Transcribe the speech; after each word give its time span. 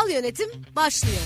Kurumsal 0.00 0.16
yönetim 0.16 0.48
başlıyor. 0.76 1.22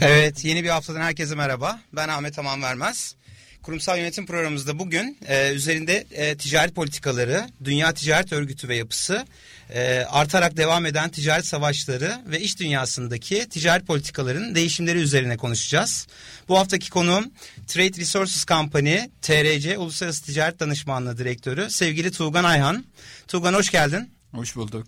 Evet 0.00 0.44
yeni 0.44 0.64
bir 0.64 0.68
haftadan 0.68 1.00
herkese 1.00 1.34
merhaba. 1.34 1.80
Ben 1.92 2.08
Ahmet 2.08 2.38
Aman 2.38 2.62
Vermez. 2.62 3.14
Kurumsal 3.62 3.98
yönetim 3.98 4.26
programımızda 4.26 4.78
bugün 4.78 5.18
e, 5.28 5.52
üzerinde 5.52 6.06
e, 6.10 6.36
ticaret 6.36 6.74
politikaları, 6.74 7.46
Dünya 7.64 7.94
Ticaret 7.94 8.32
Örgütü 8.32 8.68
ve 8.68 8.76
yapısı, 8.76 9.26
e, 9.70 10.04
artarak 10.10 10.56
devam 10.56 10.86
eden 10.86 11.10
ticaret 11.10 11.46
savaşları 11.46 12.20
ve 12.26 12.40
iş 12.40 12.58
dünyasındaki 12.58 13.48
ticaret 13.48 13.86
politikalarının 13.86 14.54
değişimleri 14.54 14.98
üzerine 14.98 15.36
konuşacağız. 15.36 16.06
Bu 16.48 16.58
haftaki 16.58 16.90
konuğum 16.90 17.30
Trade 17.66 18.00
Resources 18.00 18.46
Company, 18.46 18.98
TRC 19.22 19.78
Uluslararası 19.78 20.24
Ticaret 20.24 20.60
Danışmanlığı 20.60 21.18
Direktörü 21.18 21.70
sevgili 21.70 22.10
Tuğgan 22.10 22.44
Ayhan. 22.44 22.84
Tuğgan 23.28 23.54
hoş 23.54 23.70
geldin. 23.70 24.10
Hoş 24.32 24.56
bulduk. 24.56 24.86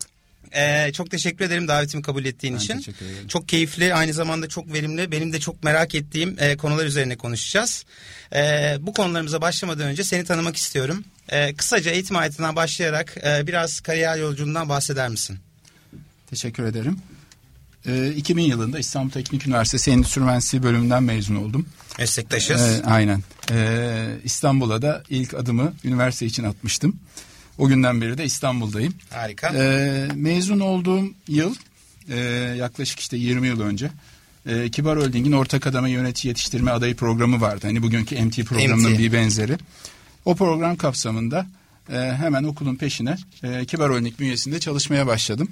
Ee, 0.52 0.92
çok 0.92 1.10
teşekkür 1.10 1.44
ederim 1.44 1.68
davetimi 1.68 2.02
kabul 2.02 2.24
ettiğin 2.24 2.54
Ben 2.54 2.60
için. 2.60 2.94
Çok 3.28 3.48
keyifli 3.48 3.94
aynı 3.94 4.12
zamanda 4.12 4.48
çok 4.48 4.72
verimli 4.72 5.12
benim 5.12 5.32
de 5.32 5.40
çok 5.40 5.64
merak 5.64 5.94
ettiğim 5.94 6.36
e, 6.38 6.56
konular 6.56 6.86
üzerine 6.86 7.16
konuşacağız. 7.16 7.84
E, 8.34 8.74
bu 8.80 8.92
konularımıza 8.92 9.40
başlamadan 9.40 9.86
önce 9.86 10.04
seni 10.04 10.24
tanımak 10.24 10.56
istiyorum. 10.56 11.04
E, 11.28 11.54
kısaca 11.54 11.90
eğitim 11.90 12.16
hayatından 12.16 12.56
başlayarak 12.56 13.16
e, 13.26 13.46
biraz 13.46 13.80
kariyer 13.80 14.18
yolculuğundan 14.18 14.68
bahseder 14.68 15.08
misin? 15.08 15.38
Teşekkür 16.30 16.64
ederim. 16.64 16.98
Ee, 17.86 18.12
2000 18.16 18.42
yılında 18.42 18.78
İstanbul 18.78 19.10
Teknik 19.10 19.46
Üniversitesi 19.46 19.90
Endüstri 19.90 20.20
Mühendisliği 20.20 20.62
bölümünden 20.62 21.02
mezun 21.02 21.36
oldum. 21.36 21.66
Meslektaşız. 21.98 22.60
Ee, 22.60 22.82
aynen. 22.86 23.22
Ee, 23.50 24.06
İstanbul'a 24.24 24.82
da 24.82 25.02
ilk 25.08 25.34
adımı 25.34 25.72
üniversite 25.84 26.26
için 26.26 26.44
atmıştım. 26.44 26.96
O 27.58 27.68
günden 27.68 28.00
beri 28.00 28.18
de 28.18 28.24
İstanbul'dayım. 28.24 28.94
Harika. 29.10 29.52
Ee, 29.54 30.08
mezun 30.14 30.60
olduğum 30.60 31.04
yıl 31.28 31.54
e, 32.08 32.16
yaklaşık 32.58 33.00
işte 33.00 33.16
20 33.16 33.46
yıl 33.46 33.60
önce 33.60 33.90
e, 34.46 34.70
Kibar 34.70 34.98
Holding'in 34.98 35.32
ortak 35.32 35.66
adama 35.66 35.88
yönetici 35.88 36.28
yetiştirme 36.28 36.70
adayı 36.70 36.96
programı 36.96 37.40
vardı. 37.40 37.66
Hani 37.66 37.82
bugünkü 37.82 38.24
MT 38.24 38.44
programının 38.44 38.92
MT. 38.92 38.98
bir 38.98 39.12
benzeri. 39.12 39.58
O 40.26 40.34
program 40.34 40.76
kapsamında 40.76 41.46
e, 41.92 41.96
hemen 41.96 42.44
okulun 42.44 42.76
peşine 42.76 43.16
e, 43.42 43.64
Kibar 43.64 43.90
Holding 43.90 44.18
bünyesinde 44.18 44.60
çalışmaya 44.60 45.06
başladım. 45.06 45.48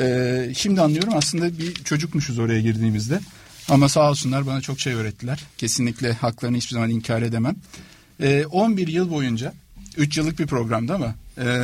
E, 0.00 0.52
şimdi 0.56 0.80
anlıyorum 0.80 1.12
aslında 1.16 1.58
bir 1.58 1.74
çocukmuşuz 1.74 2.38
oraya 2.38 2.60
girdiğimizde. 2.60 3.20
Ama 3.68 3.88
sağ 3.88 4.10
olsunlar 4.10 4.46
bana 4.46 4.60
çok 4.60 4.80
şey 4.80 4.94
öğrettiler. 4.94 5.44
Kesinlikle 5.58 6.12
haklarını 6.12 6.56
hiçbir 6.56 6.74
zaman 6.74 6.90
inkar 6.90 7.22
edemem. 7.22 7.56
E, 8.20 8.44
11 8.46 8.88
yıl 8.88 9.10
boyunca 9.10 9.52
3 9.96 10.18
yıllık 10.18 10.38
bir 10.38 10.46
programdı 10.46 10.94
ama 10.94 11.14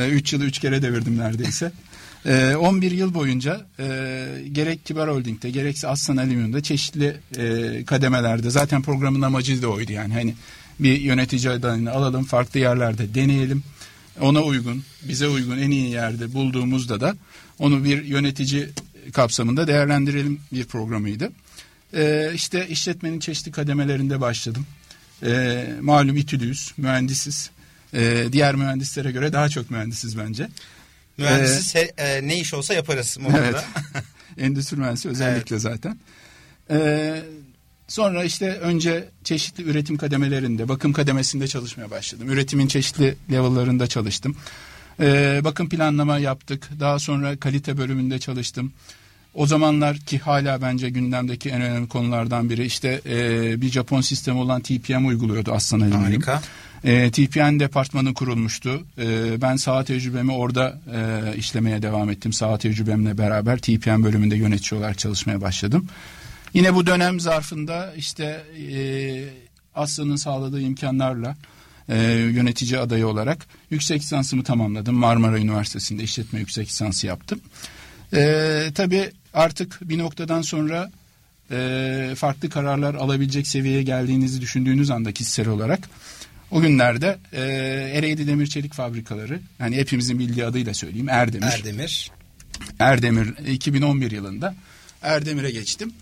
3 0.09 0.33
yılı 0.33 0.45
3 0.45 0.59
kere 0.59 0.81
devirdim 0.81 1.17
neredeyse. 1.17 1.71
E, 2.25 2.55
11 2.55 2.91
yıl 2.91 3.13
boyunca 3.13 3.65
e, 3.79 3.85
gerek 4.51 4.85
Kibar 4.85 5.09
Holding'de 5.09 5.49
gerekse 5.49 5.87
Aslan 5.87 6.17
Alüminyum'da 6.17 6.63
çeşitli 6.63 7.17
e, 7.37 7.85
kademelerde 7.85 8.49
zaten 8.49 8.81
programın 8.81 9.21
amacı 9.21 9.61
da 9.61 9.67
oydu 9.67 9.91
yani 9.91 10.13
hani 10.13 10.35
bir 10.79 11.01
yönetici 11.01 11.49
adayını 11.49 11.91
alalım 11.91 12.23
farklı 12.23 12.59
yerlerde 12.59 13.13
deneyelim 13.13 13.63
ona 14.21 14.41
uygun 14.41 14.83
bize 15.03 15.27
uygun 15.27 15.57
en 15.57 15.71
iyi 15.71 15.91
yerde 15.91 16.33
bulduğumuzda 16.33 17.01
da 17.01 17.15
onu 17.59 17.83
bir 17.83 18.03
yönetici 18.03 18.69
kapsamında 19.13 19.67
değerlendirelim 19.67 20.39
bir 20.53 20.65
programıydı. 20.65 21.31
E, 21.93 22.31
işte 22.33 22.67
işletmenin 22.67 23.19
çeşitli 23.19 23.51
kademelerinde 23.51 24.21
başladım. 24.21 24.65
E, 25.23 25.65
malum 25.81 26.17
İTÜ'lüyüz, 26.17 26.73
mühendisiz. 26.77 27.49
E, 27.93 28.25
diğer 28.31 28.55
mühendislere 28.55 29.11
göre 29.11 29.33
daha 29.33 29.49
çok 29.49 29.71
mühendisiz 29.71 30.17
bence. 30.17 30.47
Mühendisiz 31.17 31.75
he- 31.75 31.93
e, 31.97 32.27
ne 32.27 32.39
iş 32.39 32.53
olsa 32.53 32.73
yaparız. 32.73 33.17
Evet. 33.37 33.55
Endüstri 34.37 34.77
mühendisi 34.77 35.09
özellikle 35.09 35.59
zaten. 35.59 35.99
Ee, 36.69 37.21
sonra 37.87 38.23
işte 38.23 38.51
önce 38.51 39.09
çeşitli 39.23 39.63
üretim 39.63 39.97
kademelerinde, 39.97 40.69
bakım 40.69 40.93
kademesinde 40.93 41.47
çalışmaya 41.47 41.91
başladım. 41.91 42.29
Üretimin 42.29 42.67
çeşitli 42.67 43.15
level'larında 43.31 43.87
çalıştım. 43.87 44.35
Ee, 44.99 45.41
bakım 45.43 45.69
planlama 45.69 46.17
yaptık. 46.17 46.69
Daha 46.79 46.99
sonra 46.99 47.37
kalite 47.37 47.77
bölümünde 47.77 48.19
çalıştım. 48.19 48.73
O 49.33 49.47
zamanlar 49.47 49.97
ki 49.97 50.19
hala 50.19 50.61
bence 50.61 50.89
gündemdeki 50.89 51.49
en 51.49 51.61
önemli 51.61 51.87
konulardan 51.87 52.49
biri 52.49 52.65
işte 52.65 53.01
e, 53.05 53.61
bir 53.61 53.69
Japon 53.69 54.01
sistemi 54.01 54.39
olan 54.39 54.61
TPM 54.61 55.05
uyguluyordu 55.05 55.51
Aslan 55.51 55.79
Alüminyum. 55.79 56.03
Harika. 56.03 56.41
E, 56.83 57.11
TPN 57.11 57.59
departmanı 57.59 58.13
kurulmuştu. 58.13 58.83
E, 58.97 59.41
ben 59.41 59.55
saha 59.55 59.83
tecrübemi 59.83 60.31
orada 60.31 60.79
e, 60.95 61.37
işlemeye 61.37 61.81
devam 61.81 62.09
ettim. 62.09 62.33
Saha 62.33 62.57
tecrübemle 62.57 63.17
beraber 63.17 63.57
TPN 63.57 64.03
bölümünde 64.03 64.35
yönetici 64.35 64.79
olarak 64.79 64.97
çalışmaya 64.97 65.41
başladım. 65.41 65.87
Yine 66.55 66.75
bu 66.75 66.85
dönem 66.85 67.19
zarfında 67.19 67.93
işte 67.97 68.43
e, 68.73 68.79
Aslı'nın 69.75 70.15
sağladığı 70.15 70.61
imkanlarla 70.61 71.35
e, 71.89 71.97
yönetici 72.11 72.79
adayı 72.79 73.07
olarak 73.07 73.47
yüksek 73.69 74.01
lisansımı 74.01 74.43
tamamladım. 74.43 74.95
Marmara 74.95 75.39
Üniversitesi'nde 75.39 76.03
işletme 76.03 76.39
yüksek 76.39 76.67
lisansı 76.67 77.07
yaptım. 77.07 77.41
E, 78.13 78.71
tabii 78.75 79.11
artık 79.33 79.79
bir 79.81 79.97
noktadan 79.97 80.41
sonra 80.41 80.91
e, 81.51 82.13
farklı 82.17 82.49
kararlar 82.49 82.95
alabilecek 82.95 83.47
seviyeye 83.47 83.83
geldiğinizi 83.83 84.41
düşündüğünüz 84.41 84.91
anda 84.91 85.11
kişisel 85.11 85.47
olarak 85.47 85.89
o 86.51 86.61
günlerde 86.61 87.17
e, 87.33 87.41
Ereğli 87.93 88.27
Demir 88.27 88.47
Çelik 88.47 88.73
Fabrikaları 88.73 89.39
yani 89.59 89.75
hepimizin 89.75 90.19
bildiği 90.19 90.45
adıyla 90.45 90.73
söyleyeyim 90.73 91.09
Erdemir. 91.09 91.45
Erdemir. 91.45 92.11
Erdemir 92.79 93.47
2011 93.47 94.11
yılında 94.11 94.55
Erdemir'e 95.01 95.51
geçtim. 95.51 95.93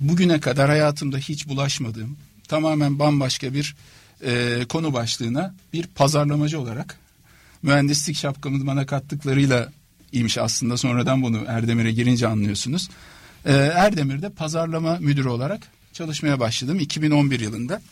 Bugüne 0.00 0.40
kadar 0.40 0.68
hayatımda 0.68 1.18
hiç 1.18 1.48
bulaşmadığım 1.48 2.16
tamamen 2.48 2.98
bambaşka 2.98 3.54
bir 3.54 3.76
e, 4.24 4.60
konu 4.68 4.92
başlığına 4.92 5.54
bir 5.72 5.86
pazarlamacı 5.86 6.60
olarak 6.60 6.98
mühendislik 7.62 8.16
şapkamı 8.16 8.66
bana 8.66 8.86
kattıklarıyla 8.86 9.72
iyiymiş 10.12 10.38
aslında 10.38 10.76
sonradan 10.76 11.22
bunu 11.22 11.44
Erdemir'e 11.46 11.92
girince 11.92 12.26
anlıyorsunuz. 12.26 12.88
E, 13.44 13.52
Erdemir'de 13.52 14.30
pazarlama 14.30 14.98
müdürü 15.00 15.28
olarak 15.28 15.60
çalışmaya 15.92 16.40
başladım 16.40 16.80
2011 16.80 17.40
yılında. 17.40 17.82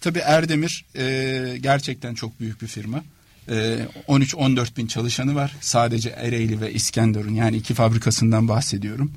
Tabii 0.00 0.18
Erdemir 0.18 0.84
e, 0.96 1.58
gerçekten 1.60 2.14
çok 2.14 2.40
büyük 2.40 2.62
bir 2.62 2.66
firma. 2.66 3.04
E, 3.48 3.86
13-14 4.08 4.76
bin 4.76 4.86
çalışanı 4.86 5.34
var. 5.34 5.56
Sadece 5.60 6.08
Ereğli 6.08 6.60
ve 6.60 6.72
İskenderun 6.72 7.34
yani 7.34 7.56
iki 7.56 7.74
fabrikasından 7.74 8.48
bahsediyorum. 8.48 9.12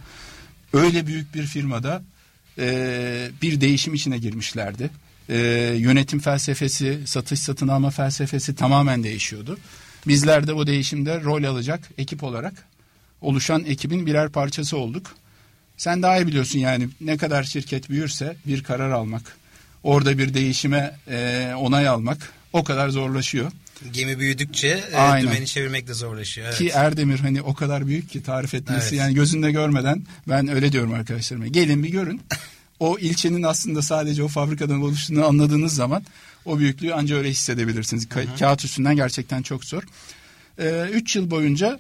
Öyle 0.74 1.08
büyük 1.08 1.36
bir 1.36 1.44
firmada 1.44 2.04
e, 2.58 3.30
bir 3.42 3.62
değişim 3.62 3.94
içine 3.94 4.18
girmişlerdi. 4.18 4.90
E, 5.30 5.38
yönetim 5.78 6.20
felsefesi, 6.20 7.00
satış 7.06 7.40
satın 7.40 7.68
alma 7.68 7.90
felsefesi 7.90 8.56
tamamen 8.56 9.04
değişiyordu. 9.04 9.58
Bizler 10.08 10.48
de 10.48 10.54
o 10.54 10.68
değişimde 10.68 11.22
rol 11.22 11.44
alacak 11.44 11.90
ekip 11.98 12.24
olarak 12.24 12.54
oluşan 13.22 13.66
ekibin 13.66 14.06
birer 14.06 14.30
parçası 14.30 14.78
olduk. 14.78 15.16
Sen 15.78 16.02
daha 16.02 16.18
iyi 16.18 16.28
biliyorsun 16.28 16.60
yani 16.60 16.90
ne 17.02 17.18
kadar 17.18 17.44
şirket 17.44 17.90
büyürse 17.90 18.36
bir 18.46 18.64
karar 18.64 18.92
almak, 18.92 19.38
orada 19.84 20.18
bir 20.18 20.34
değişime 20.34 20.96
e, 21.08 21.52
onay 21.58 21.88
almak 21.88 22.34
o 22.54 22.64
kadar 22.64 22.90
zorlaşıyor. 22.90 23.52
Gemi 23.94 24.20
büyüdükçe 24.20 24.68
e, 24.92 24.96
Aynen. 24.96 25.28
dümeni 25.28 25.46
çevirmek 25.48 25.88
de 25.88 25.94
zorlaşıyor. 25.94 26.48
Evet. 26.48 26.58
Ki 26.58 26.70
Erdemir 26.70 27.20
hani 27.20 27.42
o 27.42 27.54
kadar 27.54 27.88
büyük 27.88 28.10
ki 28.10 28.24
tarif 28.24 28.54
etmesi 28.54 28.88
Evet. 28.88 28.94
yani 28.94 29.14
gözünde 29.14 29.52
görmeden 29.52 30.04
ben 30.28 30.48
öyle 30.48 30.72
diyorum 30.72 30.94
arkadaşlarıma. 30.94 31.48
Gelin 31.48 31.84
bir 31.84 31.90
görün. 31.90 32.22
O 32.80 32.98
ilçenin 33.00 33.44
aslında 33.44 33.82
sadece 33.82 34.24
o 34.24 34.28
fabrikadan 34.28 34.82
oluştuğunu 34.82 35.26
anladığınız 35.26 35.76
zaman 35.76 36.04
o 36.46 36.60
büyüklüğü 36.60 36.94
ancak 36.94 37.18
öyle 37.18 37.30
hissedebilirsiniz. 37.30 38.06
Ka- 38.06 38.40
kağıt 38.40 38.66
üstünden 38.66 38.96
gerçekten 38.96 39.42
çok 39.42 39.66
zor. 39.66 39.84
Ee, 40.60 40.86
üç 40.94 41.16
yıl 41.16 41.32
boyunca 41.32 41.80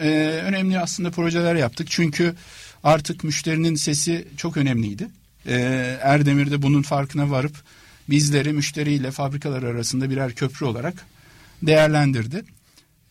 e, 0.00 0.08
önemli 0.44 0.80
aslında 0.80 1.10
projeler 1.10 1.54
yaptık. 1.54 1.86
Çünkü 1.90 2.34
artık 2.84 3.24
müşterinin 3.24 3.74
sesi 3.74 4.28
çok 4.36 4.56
önemliydi. 4.56 5.08
Ee, 5.46 5.98
Erdemir 6.02 6.50
de 6.50 6.62
bunun 6.62 6.82
farkına 6.82 7.30
varıp 7.30 7.54
bizleri 8.10 8.52
müşteriyle 8.52 9.10
fabrikalar 9.10 9.62
arasında 9.62 10.10
birer 10.10 10.32
köprü 10.34 10.66
olarak 10.66 11.06
değerlendirdi. 11.62 12.44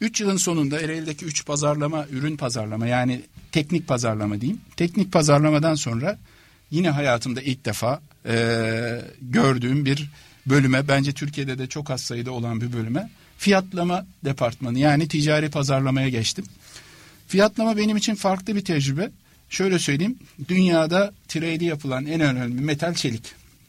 3 0.01 0.21
yılın 0.21 0.38
sonunda 0.38 0.81
Ereğli'deki 0.81 1.25
3 1.25 1.45
pazarlama, 1.45 2.06
ürün 2.12 2.38
pazarlama 2.38 2.88
yani 2.88 3.21
teknik 3.51 3.88
pazarlama 3.88 4.42
diyeyim. 4.42 4.62
Teknik 4.77 5.12
pazarlamadan 5.12 5.75
sonra 5.75 6.19
yine 6.71 6.89
hayatımda 6.89 7.42
ilk 7.42 7.65
defa 7.65 8.01
e, 8.25 9.01
gördüğüm 9.21 9.86
bir 9.86 10.09
bölüme 10.45 10.88
bence 10.88 11.12
Türkiye'de 11.12 11.57
de 11.57 11.68
çok 11.68 11.92
az 11.92 12.01
sayıda 12.01 12.31
olan 12.31 12.62
bir 12.62 12.74
bölüme 12.74 13.09
fiyatlama 13.38 14.06
departmanı 14.25 14.80
yani 14.80 15.07
ticari 15.07 15.50
pazarlamaya 15.50 16.09
geçtim. 16.09 16.45
Fiyatlama 17.27 17.77
benim 17.77 17.98
için 17.98 18.15
farklı 18.15 18.56
bir 18.56 18.65
tecrübe. 18.65 19.12
Şöyle 19.50 19.80
söyleyeyim 19.80 20.19
dünyada 20.48 21.13
trade 21.27 21.65
yapılan 21.65 22.06
en 22.06 22.21
önemli 22.21 22.62
metal 22.62 22.94
çelik. 22.94 23.24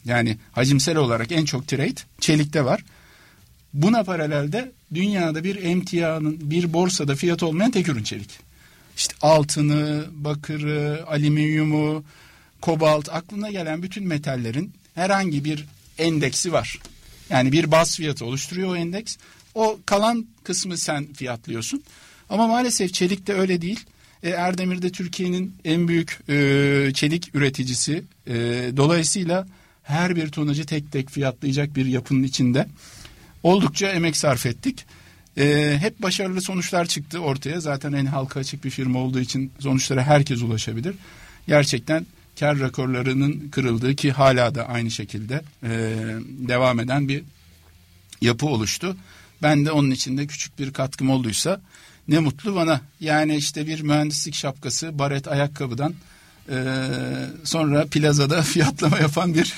Yani 0.05 0.37
hacimsel 0.51 0.97
olarak 0.97 1.31
en 1.31 1.45
çok 1.45 1.67
trade 1.67 2.01
çelikte 2.19 2.65
var. 2.65 2.83
Buna 3.73 4.03
paralelde 4.03 4.71
dünyada 4.93 5.43
bir 5.43 5.63
emtianın 5.63 6.51
bir 6.51 6.73
borsada 6.73 7.15
fiyat 7.15 7.43
olmayan 7.43 7.71
tek 7.71 7.89
ürün 7.89 8.03
çelik. 8.03 8.29
İşte 8.97 9.15
altını, 9.21 10.05
bakırı, 10.11 11.03
alüminyumu, 11.07 12.03
kobalt 12.61 13.09
aklına 13.09 13.51
gelen 13.51 13.83
bütün 13.83 14.07
metallerin 14.07 14.73
herhangi 14.95 15.45
bir 15.45 15.65
endeksi 15.97 16.53
var. 16.53 16.79
Yani 17.29 17.51
bir 17.51 17.71
baz 17.71 17.95
fiyatı 17.95 18.25
oluşturuyor 18.25 18.69
o 18.69 18.75
endeks. 18.75 19.17
O 19.55 19.79
kalan 19.85 20.27
kısmı 20.43 20.77
sen 20.77 21.13
fiyatlıyorsun. 21.13 21.83
Ama 22.29 22.47
maalesef 22.47 22.93
çelik 22.93 23.27
de 23.27 23.33
öyle 23.33 23.61
değil. 23.61 23.79
E, 24.23 24.29
Erdemir'de 24.29 24.89
Türkiye'nin 24.89 25.55
en 25.65 25.87
büyük 25.87 26.19
e, 26.29 26.33
çelik 26.93 27.35
üreticisi. 27.35 28.03
E, 28.27 28.33
dolayısıyla 28.77 29.47
her 29.83 30.15
bir 30.15 30.29
tonacı 30.29 30.65
tek 30.65 30.91
tek 30.91 31.09
fiyatlayacak 31.09 31.75
bir 31.75 31.85
yapının 31.85 32.23
içinde 32.23 32.67
oldukça 33.43 33.87
emek 33.87 34.17
sarf 34.17 34.45
ettik. 34.45 34.85
E, 35.37 35.75
hep 35.79 36.01
başarılı 36.01 36.41
sonuçlar 36.41 36.85
çıktı 36.85 37.19
ortaya. 37.19 37.59
Zaten 37.59 37.93
en 37.93 38.05
halka 38.05 38.39
açık 38.39 38.63
bir 38.63 38.69
firma 38.69 38.99
olduğu 38.99 39.19
için 39.19 39.51
sonuçlara 39.59 40.03
herkes 40.03 40.41
ulaşabilir. 40.41 40.95
Gerçekten 41.47 42.05
kar 42.39 42.59
rekorlarının 42.59 43.49
kırıldığı 43.51 43.95
ki 43.95 44.11
hala 44.11 44.55
da 44.55 44.67
aynı 44.69 44.91
şekilde 44.91 45.41
e, 45.63 45.69
devam 46.27 46.79
eden 46.79 47.07
bir 47.07 47.23
yapı 48.21 48.45
oluştu. 48.45 48.97
Ben 49.41 49.65
de 49.65 49.71
onun 49.71 49.91
içinde 49.91 50.27
küçük 50.27 50.59
bir 50.59 50.73
katkım 50.73 51.09
olduysa 51.09 51.61
ne 52.07 52.19
mutlu 52.19 52.55
bana. 52.55 52.81
Yani 52.99 53.35
işte 53.35 53.67
bir 53.67 53.81
mühendislik 53.81 54.35
şapkası, 54.35 54.99
baret 54.99 55.27
ayakkabıdan 55.27 55.93
e, 56.49 56.55
sonra 57.43 57.85
plazada 57.85 58.41
fiyatlama 58.41 58.99
yapan 58.99 59.33
bir 59.33 59.53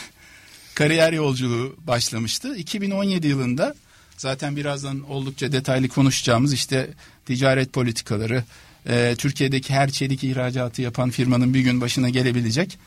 kariyer 0.75 1.13
yolculuğu 1.13 1.75
başlamıştı. 1.87 2.55
2017 2.55 3.27
yılında 3.27 3.75
zaten 4.17 4.55
birazdan 4.55 5.09
oldukça 5.09 5.51
detaylı 5.51 5.87
konuşacağımız 5.87 6.53
işte 6.53 6.89
ticaret 7.25 7.73
politikaları, 7.73 8.43
e, 8.89 9.15
Türkiye'deki 9.17 9.73
her 9.73 9.91
çelik 9.91 10.23
ihracatı 10.23 10.81
yapan 10.81 11.09
firmanın 11.09 11.53
bir 11.53 11.59
gün 11.59 11.81
başına 11.81 12.09
gelebilecek 12.09 12.77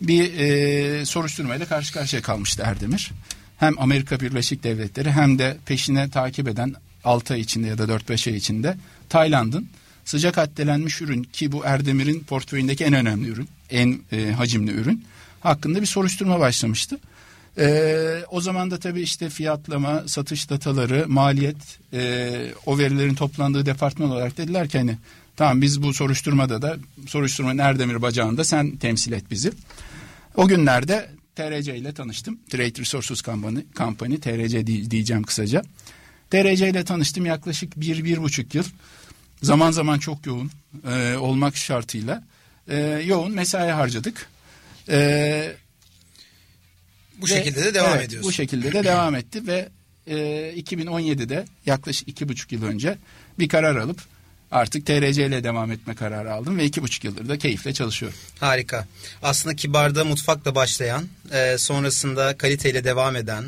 bir 0.00 0.38
e, 0.38 1.06
soruşturmayla 1.06 1.66
karşı 1.66 1.92
karşıya 1.92 2.22
kalmıştı 2.22 2.62
Erdemir. 2.66 3.10
Hem 3.58 3.78
Amerika 3.78 4.20
Birleşik 4.20 4.64
Devletleri 4.64 5.10
hem 5.10 5.38
de 5.38 5.56
peşine 5.66 6.10
takip 6.10 6.48
eden 6.48 6.74
6 7.04 7.34
ay 7.34 7.40
içinde 7.40 7.66
ya 7.66 7.78
da 7.78 7.84
4-5 7.84 8.30
ay 8.30 8.36
içinde 8.36 8.76
Tayland'ın 9.08 9.68
sıcak 10.04 10.36
haddelenmiş 10.36 11.00
ürün 11.00 11.22
ki 11.22 11.52
bu 11.52 11.62
Erdemir'in 11.64 12.20
portföyündeki 12.20 12.84
en 12.84 12.92
önemli 12.92 13.28
ürün, 13.28 13.48
en 13.70 13.98
e, 14.12 14.32
hacimli 14.32 14.72
ürün 14.72 15.04
hakkında 15.40 15.80
bir 15.80 15.86
soruşturma 15.86 16.40
başlamıştı. 16.40 16.98
Ee, 17.58 18.24
o 18.30 18.40
zaman 18.40 18.70
da 18.70 18.78
tabii 18.78 19.00
işte 19.00 19.30
fiyatlama, 19.30 20.02
satış 20.06 20.50
dataları, 20.50 21.04
maliyet, 21.08 21.78
e, 21.92 22.52
o 22.66 22.78
verilerin 22.78 23.14
toplandığı 23.14 23.66
departman 23.66 24.10
olarak 24.10 24.36
dediler 24.36 24.68
ki 24.68 24.78
hani 24.78 24.96
tamam 25.36 25.62
biz 25.62 25.82
bu 25.82 25.94
soruşturmada 25.94 26.62
da 26.62 26.76
soruşturmanın 27.06 27.58
Erdemir 27.58 28.02
bacağında 28.02 28.44
sen 28.44 28.76
temsil 28.76 29.12
et 29.12 29.30
bizi. 29.30 29.52
O 30.36 30.48
günlerde 30.48 31.10
TRC 31.36 31.76
ile 31.76 31.92
tanıştım. 31.94 32.38
Trade 32.50 32.80
Resources 32.80 33.22
Company, 33.22 33.60
Company 33.76 34.20
TRC 34.20 34.66
diyeceğim 34.66 35.22
kısaca. 35.22 35.62
TRC 36.30 36.68
ile 36.68 36.84
tanıştım 36.84 37.26
yaklaşık 37.26 37.80
bir, 37.80 38.04
bir 38.04 38.22
buçuk 38.22 38.54
yıl. 38.54 38.64
Zaman 39.42 39.70
zaman 39.70 39.98
çok 39.98 40.26
yoğun 40.26 40.50
e, 40.90 41.16
olmak 41.16 41.56
şartıyla 41.56 42.24
e, 42.68 42.76
yoğun 43.06 43.32
mesai 43.32 43.70
harcadık. 43.70 44.26
E, 44.88 45.52
bu 47.20 47.26
ve, 47.26 47.28
şekilde 47.28 47.64
de 47.64 47.74
devam 47.74 47.96
evet, 47.96 48.06
ediyorsun. 48.06 48.28
Bu 48.28 48.32
şekilde 48.32 48.72
de 48.72 48.84
devam 48.84 49.14
etti 49.14 49.46
ve 49.46 49.68
e, 50.06 50.16
2017'de 50.56 51.44
yaklaşık 51.66 52.08
iki 52.08 52.28
buçuk 52.28 52.52
yıl 52.52 52.62
önce 52.62 52.98
bir 53.38 53.48
karar 53.48 53.76
alıp 53.76 53.98
artık 54.50 54.86
TRC 54.86 55.26
ile 55.26 55.44
devam 55.44 55.72
etme 55.72 55.94
kararı 55.94 56.32
aldım 56.32 56.58
ve 56.58 56.64
iki 56.64 56.82
buçuk 56.82 57.04
yıldır 57.04 57.28
da 57.28 57.38
keyifle 57.38 57.72
çalışıyorum. 57.72 58.18
Harika. 58.40 58.86
Aslında 59.22 59.56
kibarda 59.56 60.04
mutfakla 60.04 60.54
başlayan, 60.54 61.08
e, 61.32 61.58
sonrasında 61.58 62.38
kaliteyle 62.38 62.84
devam 62.84 63.16
eden, 63.16 63.44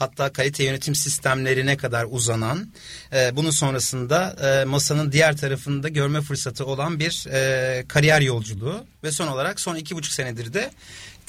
hatta 0.00 0.32
kalite 0.32 0.64
yönetim 0.64 0.94
sistemlerine 0.94 1.76
kadar 1.76 2.06
uzanan, 2.10 2.68
e, 3.12 3.36
bunun 3.36 3.50
sonrasında 3.50 4.36
e, 4.42 4.64
masanın 4.64 5.12
diğer 5.12 5.36
tarafında 5.36 5.88
görme 5.88 6.20
fırsatı 6.20 6.66
olan 6.66 7.00
bir 7.00 7.26
e, 7.32 7.84
kariyer 7.88 8.20
yolculuğu 8.20 8.84
ve 9.04 9.12
son 9.12 9.26
olarak 9.26 9.60
son 9.60 9.76
iki 9.76 9.96
buçuk 9.96 10.12
senedir 10.12 10.52
de 10.52 10.70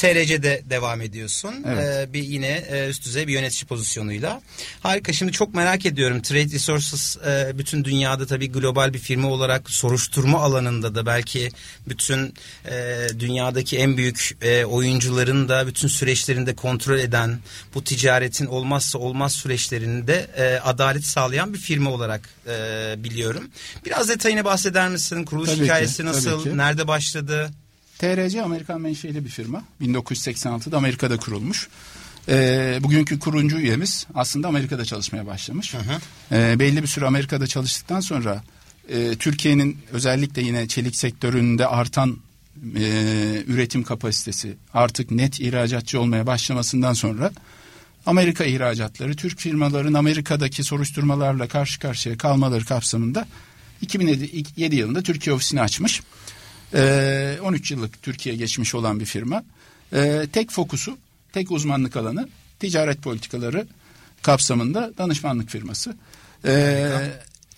TRC'de 0.01 0.61
devam 0.69 1.01
ediyorsun. 1.01 1.55
Evet. 1.67 2.09
Ee, 2.09 2.13
bir 2.13 2.23
yine 2.23 2.47
e, 2.47 2.89
üst 2.89 3.05
düzey 3.05 3.27
bir 3.27 3.33
yönetici 3.33 3.65
pozisyonuyla. 3.65 4.41
Harika. 4.79 5.13
Şimdi 5.13 5.31
çok 5.31 5.53
merak 5.53 5.85
ediyorum. 5.85 6.21
Trade 6.21 6.51
Resources 6.53 7.17
e, 7.17 7.51
bütün 7.57 7.83
dünyada 7.83 8.25
tabii 8.25 8.51
global 8.51 8.93
bir 8.93 8.99
firma 8.99 9.27
olarak 9.27 9.69
soruşturma 9.69 10.39
alanında 10.41 10.95
da 10.95 11.05
belki 11.05 11.49
bütün 11.89 12.33
e, 12.71 13.07
dünyadaki 13.19 13.77
en 13.77 13.97
büyük 13.97 14.37
e, 14.41 14.65
oyuncuların 14.65 15.49
da 15.49 15.67
bütün 15.67 15.87
süreçlerinde 15.87 16.55
kontrol 16.55 16.99
eden 16.99 17.39
bu 17.75 17.83
ticaretin 17.83 18.45
olmazsa 18.45 18.99
olmaz 18.99 19.33
süreçlerinde 19.33 20.27
e, 20.37 20.59
adalet 20.59 21.05
sağlayan 21.05 21.53
bir 21.53 21.59
firma 21.59 21.91
olarak 21.91 22.29
e, 22.47 22.95
biliyorum. 22.97 23.49
Biraz 23.85 24.09
detayını 24.09 24.45
bahseder 24.45 24.89
misin? 24.89 25.23
Kuruluş 25.23 25.49
tabii 25.49 25.63
hikayesi 25.63 25.97
ki, 25.97 26.05
nasıl? 26.05 26.55
Nerede 26.55 26.87
başladı? 26.87 27.51
TRC 28.01 28.41
Amerikan 28.41 28.81
menşeli 28.81 29.25
bir 29.25 29.29
firma. 29.29 29.63
1986'da 29.81 30.77
Amerika'da 30.77 31.17
kurulmuş. 31.17 31.67
E, 32.29 32.79
bugünkü 32.81 33.19
kurucu 33.19 33.57
üyemiz 33.57 34.07
aslında 34.15 34.47
Amerika'da 34.47 34.85
çalışmaya 34.85 35.27
başlamış. 35.27 35.73
Hı 35.73 35.77
hı. 35.77 36.01
E, 36.35 36.59
belli 36.59 36.81
bir 36.81 36.87
süre 36.87 37.05
Amerika'da 37.05 37.47
çalıştıktan 37.47 37.99
sonra 37.99 38.43
e, 38.89 39.15
Türkiye'nin 39.15 39.77
özellikle 39.91 40.41
yine 40.41 40.67
çelik 40.67 40.95
sektöründe 40.95 41.67
artan 41.67 42.17
e, 42.75 42.83
üretim 43.47 43.83
kapasitesi 43.83 44.57
artık 44.73 45.11
net 45.11 45.39
ihracatçı 45.39 46.01
olmaya 46.01 46.27
başlamasından 46.27 46.93
sonra 46.93 47.31
Amerika 48.05 48.43
ihracatları 48.43 49.15
Türk 49.15 49.39
firmaların 49.39 49.93
Amerika'daki 49.93 50.63
soruşturmalarla 50.63 51.47
karşı 51.47 51.79
karşıya 51.79 52.17
kalmaları 52.17 52.65
kapsamında 52.65 53.27
2007 53.81 54.75
yılında 54.75 55.01
Türkiye 55.01 55.35
ofisini 55.35 55.61
açmış. 55.61 56.01
13 56.73 57.71
ee, 57.71 57.73
yıllık 57.73 58.01
Türkiye 58.01 58.35
geçmiş 58.35 58.75
olan 58.75 58.99
bir 58.99 59.05
firma. 59.05 59.43
Ee, 59.93 60.27
tek 60.33 60.51
fokusu, 60.51 60.97
tek 61.33 61.51
uzmanlık 61.51 61.95
alanı 61.95 62.29
ticaret 62.59 63.01
politikaları 63.01 63.67
kapsamında 64.21 64.91
danışmanlık 64.97 65.49
firması. 65.49 65.95
Ee, 66.45 66.89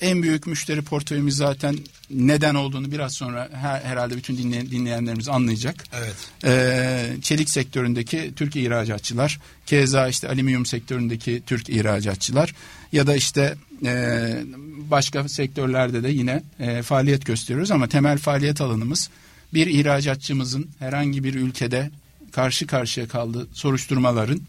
en 0.02 0.24
büyük 0.24 0.48
müşteri 0.48 0.82
portföyümüz 0.82 1.36
zaten 1.36 1.78
neden 2.10 2.56
olduğunu 2.56 2.92
biraz 2.92 3.14
sonra 3.14 3.50
her, 3.54 3.82
herhalde 3.82 4.18
bütün 4.18 4.38
dinleyen, 4.38 4.72
dinleyenlerimiz 4.72 5.30
anlayacak. 5.30 5.84
Evet. 5.94 6.16
Ee, 6.46 7.22
çelik 7.22 7.50
sektöründeki 7.50 8.34
Türk 8.36 8.56
ihracatçılar, 8.56 9.40
keza 9.66 10.08
işte 10.08 10.30
alüminyum 10.30 10.66
sektöründeki 10.66 11.44
Türk 11.46 11.70
ihracatçılar 11.70 12.54
ya 12.94 13.08
da 13.08 13.16
işte 13.16 13.56
e, 13.86 14.44
başka 14.90 15.30
sektörlerde 15.30 16.04
de 16.04 16.10
yine 16.10 16.44
e, 16.60 16.82
faaliyet 16.82 17.26
gösteriyoruz 17.26 17.72
ama 17.72 17.88
temel 17.88 18.18
faaliyet 18.18 18.62
alanımız 18.62 19.10
bir 19.54 19.68
ihracatçımızın 19.68 20.70
herhangi 20.80 21.24
bir 21.24 21.34
ülkede 21.34 21.92
karşı 22.32 22.68
karşıya 22.68 23.08
kaldığı 23.08 23.48
soruşturmaların 23.54 24.42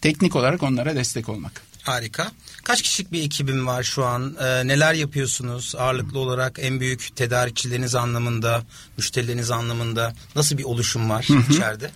teknik 0.00 0.36
olarak 0.36 0.62
onlara 0.62 0.94
destek 0.94 1.28
olmak. 1.28 1.62
Harika. 1.82 2.32
Kaç 2.64 2.82
kişilik 2.82 3.12
bir 3.12 3.22
ekibim 3.22 3.66
var 3.66 3.82
şu 3.82 4.04
an? 4.04 4.36
Ee, 4.40 4.66
neler 4.66 4.94
yapıyorsunuz? 4.94 5.74
Ağırlıklı 5.78 6.18
olarak 6.18 6.58
en 6.62 6.80
büyük 6.80 7.16
tedarikçileriniz 7.16 7.94
anlamında, 7.94 8.62
müşterileriniz 8.96 9.50
anlamında 9.50 10.14
nasıl 10.36 10.58
bir 10.58 10.64
oluşum 10.64 11.10
var 11.10 11.28
hı 11.28 11.34
hı. 11.34 11.52
içeride? 11.52 11.90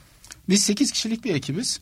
Biz 0.49 0.63
8 0.63 0.93
kişilik 0.93 1.25
bir 1.25 1.35
ekibiz. 1.35 1.81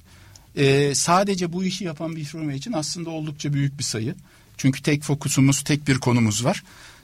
Ee, 0.56 0.94
sadece 0.94 1.52
bu 1.52 1.64
işi 1.64 1.84
yapan 1.84 2.16
bir 2.16 2.24
firma 2.24 2.52
için 2.52 2.72
aslında 2.72 3.10
oldukça 3.10 3.52
büyük 3.52 3.78
bir 3.78 3.84
sayı. 3.84 4.14
Çünkü 4.56 4.82
tek 4.82 5.02
fokusumuz, 5.02 5.62
tek 5.62 5.88
bir 5.88 5.98
konumuz 5.98 6.44
var. 6.44 6.62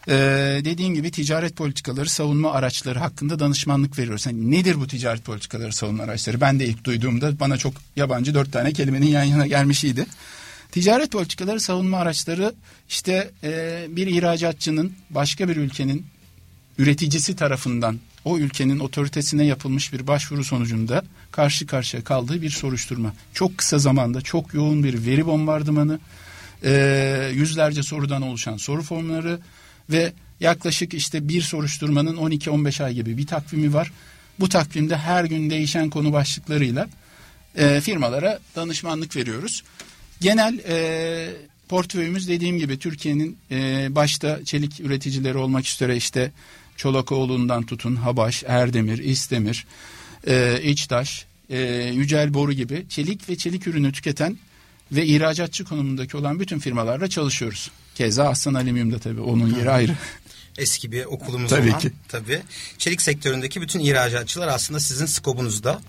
Ee, 0.08 0.60
dediğim 0.64 0.94
gibi 0.94 1.10
ticaret 1.10 1.56
politikaları, 1.56 2.08
savunma 2.08 2.52
araçları 2.52 2.98
hakkında 2.98 3.38
danışmanlık 3.38 3.98
veriyoruz. 3.98 4.26
Yani 4.26 4.50
nedir 4.50 4.80
bu 4.80 4.86
ticaret 4.86 5.24
politikaları, 5.24 5.72
savunma 5.72 6.02
araçları? 6.02 6.40
Ben 6.40 6.60
de 6.60 6.66
ilk 6.66 6.84
duyduğumda 6.84 7.40
bana 7.40 7.56
çok 7.56 7.74
yabancı 7.96 8.34
dört 8.34 8.52
tane 8.52 8.72
kelimenin 8.72 9.06
yan 9.06 9.24
yana 9.24 9.46
gelmişiydi. 9.46 10.06
Ticaret 10.72 11.12
politikaları 11.12 11.60
savunma 11.60 11.98
araçları 11.98 12.54
işte 12.88 13.30
e, 13.44 13.84
bir 13.88 14.06
ihracatçının 14.06 14.92
başka 15.10 15.48
bir 15.48 15.56
ülkenin 15.56 16.06
üreticisi 16.78 17.36
tarafından 17.36 17.98
o 18.24 18.38
ülkenin 18.38 18.78
otoritesine 18.78 19.44
yapılmış 19.44 19.92
bir 19.92 20.06
başvuru 20.06 20.44
sonucunda 20.44 21.04
karşı 21.30 21.66
karşıya 21.66 22.04
kaldığı 22.04 22.42
bir 22.42 22.50
soruşturma. 22.50 23.14
Çok 23.34 23.58
kısa 23.58 23.78
zamanda 23.78 24.20
çok 24.20 24.54
yoğun 24.54 24.84
bir 24.84 25.06
veri 25.06 25.26
bombardımanı, 25.26 25.98
e, 26.64 27.30
yüzlerce 27.34 27.82
sorudan 27.82 28.22
oluşan 28.22 28.56
soru 28.56 28.82
formları 28.82 29.40
ve 29.90 30.12
yaklaşık 30.40 30.94
işte 30.94 31.28
bir 31.28 31.42
soruşturmanın 31.42 32.16
12-15 32.16 32.84
ay 32.84 32.94
gibi 32.94 33.18
bir 33.18 33.26
takvimi 33.26 33.74
var. 33.74 33.92
Bu 34.40 34.48
takvimde 34.48 34.96
her 34.96 35.24
gün 35.24 35.50
değişen 35.50 35.90
konu 35.90 36.12
başlıklarıyla 36.12 36.88
e, 37.56 37.80
firmalara 37.80 38.38
danışmanlık 38.56 39.16
veriyoruz. 39.16 39.62
Genel 40.20 40.58
e, 40.68 41.30
portföyümüz 41.68 42.28
dediğim 42.28 42.58
gibi 42.58 42.78
Türkiye'nin 42.78 43.38
başta 43.94 44.44
çelik 44.44 44.80
üreticileri 44.80 45.38
olmak 45.38 45.66
üzere 45.66 45.96
işte 45.96 46.32
Çolakoğlu'ndan 46.76 47.62
tutun 47.66 47.96
Habaş, 47.96 48.44
Erdemir, 48.46 48.98
İstemir, 48.98 49.66
e, 50.26 50.60
İçtaş, 50.62 51.26
e, 51.50 51.58
Yücel 51.94 52.34
Boru 52.34 52.52
gibi 52.52 52.86
çelik 52.88 53.28
ve 53.28 53.36
çelik 53.36 53.66
ürünü 53.66 53.92
tüketen 53.92 54.38
ve 54.92 55.06
ihracatçı 55.06 55.64
konumundaki 55.64 56.16
olan 56.16 56.40
bütün 56.40 56.58
firmalarla 56.58 57.08
çalışıyoruz. 57.08 57.70
Keza 57.94 58.28
Aslan 58.28 58.54
Alüminyum'da 58.54 58.98
tabii 58.98 59.20
onun 59.20 59.54
yeri 59.54 59.70
ayrı. 59.70 59.96
Eski 60.58 60.92
bir 60.92 61.04
okulumuz 61.04 61.50
Tabii 61.50 61.70
olan. 61.70 61.78
ki. 61.78 61.92
Tabii. 62.08 62.42
Çelik 62.78 63.02
sektöründeki 63.02 63.60
bütün 63.60 63.80
ihracatçılar 63.80 64.48
aslında 64.48 64.80
sizin 64.80 65.06
skobunuzda. 65.06 65.80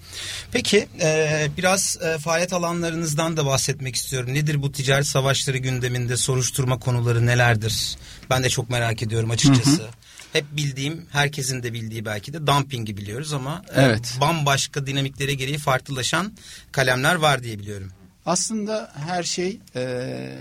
Peki 0.52 0.88
e, 1.02 1.48
biraz 1.58 1.98
e, 2.02 2.18
faaliyet 2.18 2.54
alanlarınızdan 2.54 3.38
da 3.38 3.46
bahsetmek 3.46 3.96
istiyorum. 3.96 4.34
Nedir 4.34 4.62
bu 4.62 4.72
ticaret 4.72 5.08
savaşları 5.08 5.58
gündeminde 5.58 6.18
soruşturma 6.18 6.80
konuları 6.80 7.26
nelerdir? 7.26 7.96
Ben 8.30 8.44
de 8.44 8.50
çok 8.50 8.70
merak 8.70 9.04
ediyorum 9.04 9.32
açıkçası. 9.32 9.90
Hep 10.36 10.46
bildiğim, 10.58 11.06
herkesin 11.12 11.64
de 11.64 11.74
bildiği 11.74 12.06
belki 12.06 12.34
de 12.34 12.48
dumpingi 12.48 12.98
biliyoruz 12.98 13.34
ama 13.34 13.62
e, 13.76 13.82
Evet. 13.82 14.18
bambaşka 14.22 14.88
dinamiklere 14.88 15.34
gereği 15.34 15.58
farklılaşan 15.58 16.34
kalemler 16.72 17.16
var 17.16 17.44
diye 17.44 17.60
biliyorum. 17.60 17.92
Aslında 18.26 18.94
her 19.08 19.24
şey 19.24 19.60
e, 19.76 20.38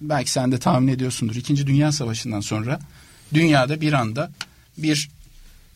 belki 0.00 0.30
sen 0.30 0.52
de 0.52 0.58
tahmin 0.58 0.88
ediyorsundur. 0.88 1.36
İkinci 1.36 1.66
Dünya 1.66 1.92
Savaşı'ndan 1.92 2.40
sonra 2.40 2.80
dünyada 3.34 3.80
bir 3.80 3.92
anda 3.92 4.30
bir 4.78 5.10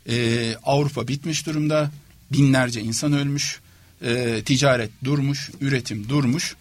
e, 0.08 0.56
Avrupa 0.64 1.08
bitmiş 1.08 1.46
durumda. 1.46 1.90
Binlerce 2.32 2.80
insan 2.80 3.12
ölmüş. 3.12 3.60
e, 4.02 4.42
ticaret 4.44 4.90
durmuş, 5.04 5.50
üretim 5.60 6.08
durmuş. 6.08 6.56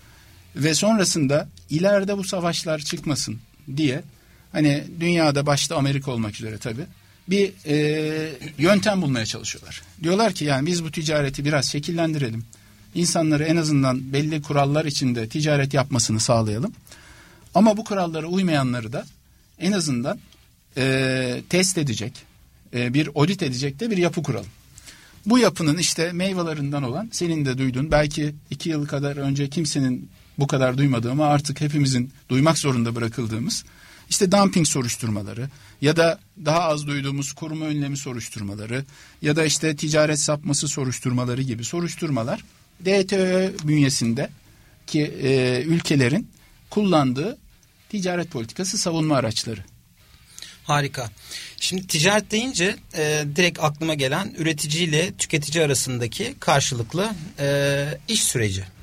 Ve 0.55 0.73
sonrasında 0.73 1.49
ileride 1.69 2.17
bu 2.17 2.23
savaşlar 2.23 2.79
çıkmasın 2.79 3.39
diye 3.77 4.03
hani 4.55 4.83
dünyada 4.99 5.45
başta 5.45 5.75
Amerika 5.75 6.11
olmak 6.11 6.35
üzere 6.35 6.57
tabii 6.57 6.85
bir 7.27 7.51
e, 7.65 8.31
yöntem 8.57 9.01
bulmaya 9.01 9.25
çalışıyorlar. 9.25 9.81
Diyorlar 10.03 10.33
ki 10.33 10.45
yani 10.45 10.65
biz 10.65 10.83
bu 10.83 10.91
ticareti 10.91 11.45
biraz 11.45 11.71
şekillendirelim. 11.71 12.45
İnsanları 12.95 13.43
en 13.43 13.55
azından 13.55 14.13
belli 14.13 14.41
kurallar 14.41 14.85
içinde 14.85 15.29
ticaret 15.29 15.73
yapmasını 15.73 16.19
sağlayalım. 16.19 16.73
Ama 17.55 17.77
bu 17.77 17.83
kurallara 17.83 18.27
uymayanları 18.27 18.93
da 18.93 19.05
en 19.59 19.71
azından 19.71 20.19
e, 20.77 21.41
test 21.49 21.77
edecek, 21.77 22.13
e, 22.73 22.93
bir 22.93 23.09
audit 23.15 23.43
edecek 23.43 23.79
de 23.79 23.91
bir 23.91 23.97
yapı 23.97 24.23
kuralım. 24.23 24.49
Bu 25.25 25.39
yapının 25.39 25.77
işte 25.77 26.11
meyvelerinden 26.11 26.83
olan 26.83 27.09
senin 27.11 27.45
de 27.45 27.57
duyduğun 27.57 27.91
belki 27.91 28.35
iki 28.49 28.69
yıl 28.69 28.87
kadar 28.87 29.17
önce 29.17 29.49
kimsenin 29.49 30.09
bu 30.37 30.47
kadar 30.47 30.77
duymadığı 30.77 31.11
ama 31.11 31.25
artık 31.25 31.61
hepimizin 31.61 32.11
duymak 32.29 32.57
zorunda 32.57 32.95
bırakıldığımız 32.95 33.63
işte 34.09 34.31
dumping 34.31 34.67
soruşturmaları 34.67 35.49
ya 35.81 35.95
da 35.95 36.19
daha 36.45 36.61
az 36.61 36.87
duyduğumuz 36.87 37.33
koruma 37.33 37.65
önlemi 37.65 37.97
soruşturmaları 37.97 38.85
ya 39.21 39.35
da 39.35 39.45
işte 39.45 39.75
ticaret 39.75 40.19
sapması 40.19 40.67
soruşturmaları 40.67 41.41
gibi 41.41 41.63
soruşturmalar 41.63 42.43
DTÖ 42.85 43.53
bünyesinde 43.63 44.29
ki 44.87 45.01
e, 45.01 45.61
ülkelerin 45.65 46.27
kullandığı 46.69 47.37
ticaret 47.89 48.31
politikası 48.31 48.77
savunma 48.77 49.15
araçları. 49.15 49.61
Harika. 50.63 51.09
Şimdi 51.59 51.87
ticaret 51.87 52.31
deyince 52.31 52.75
e, 52.97 53.23
direkt 53.35 53.59
aklıma 53.59 53.93
gelen 53.93 54.33
üreticiyle 54.37 55.13
tüketici 55.13 55.63
arasındaki 55.63 56.35
karşılıklı 56.39 57.11
e, 57.39 57.87
iş 58.07 58.23
süreci. 58.23 58.74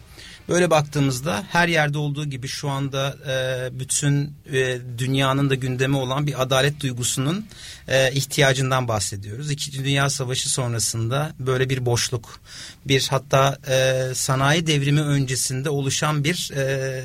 Böyle 0.48 0.70
baktığımızda 0.70 1.44
her 1.50 1.68
yerde 1.68 1.98
olduğu 1.98 2.24
gibi 2.24 2.48
şu 2.48 2.68
anda 2.68 3.16
e, 3.28 3.68
bütün 3.78 4.34
e, 4.52 4.78
dünyanın 4.98 5.50
da 5.50 5.54
gündemi 5.54 5.96
olan 5.96 6.26
bir 6.26 6.42
adalet 6.42 6.80
duygusunun 6.80 7.46
e, 7.88 8.12
ihtiyacından 8.12 8.88
bahsediyoruz. 8.88 9.50
İkinci 9.50 9.84
Dünya 9.84 10.10
Savaşı 10.10 10.50
sonrasında 10.50 11.32
böyle 11.38 11.70
bir 11.70 11.86
boşluk, 11.86 12.40
bir 12.86 13.08
hatta 13.10 13.58
e, 13.68 14.14
sanayi 14.14 14.66
devrimi 14.66 15.00
öncesinde 15.00 15.70
oluşan 15.70 16.24
bir 16.24 16.50
e, 16.56 17.04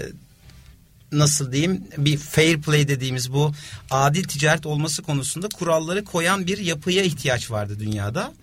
nasıl 1.12 1.52
diyeyim 1.52 1.84
bir 1.98 2.18
fair 2.18 2.62
play 2.62 2.88
dediğimiz 2.88 3.34
bu 3.34 3.52
adil 3.92 4.24
ticaret 4.24 4.66
olması 4.66 5.04
konusunda 5.04 5.50
kuralları 5.50 6.04
koyan 6.04 6.48
bir 6.48 6.58
yapıya 6.58 7.04
ihtiyaç 7.04 7.52
vardı 7.52 7.80
dünyada. 7.80 8.34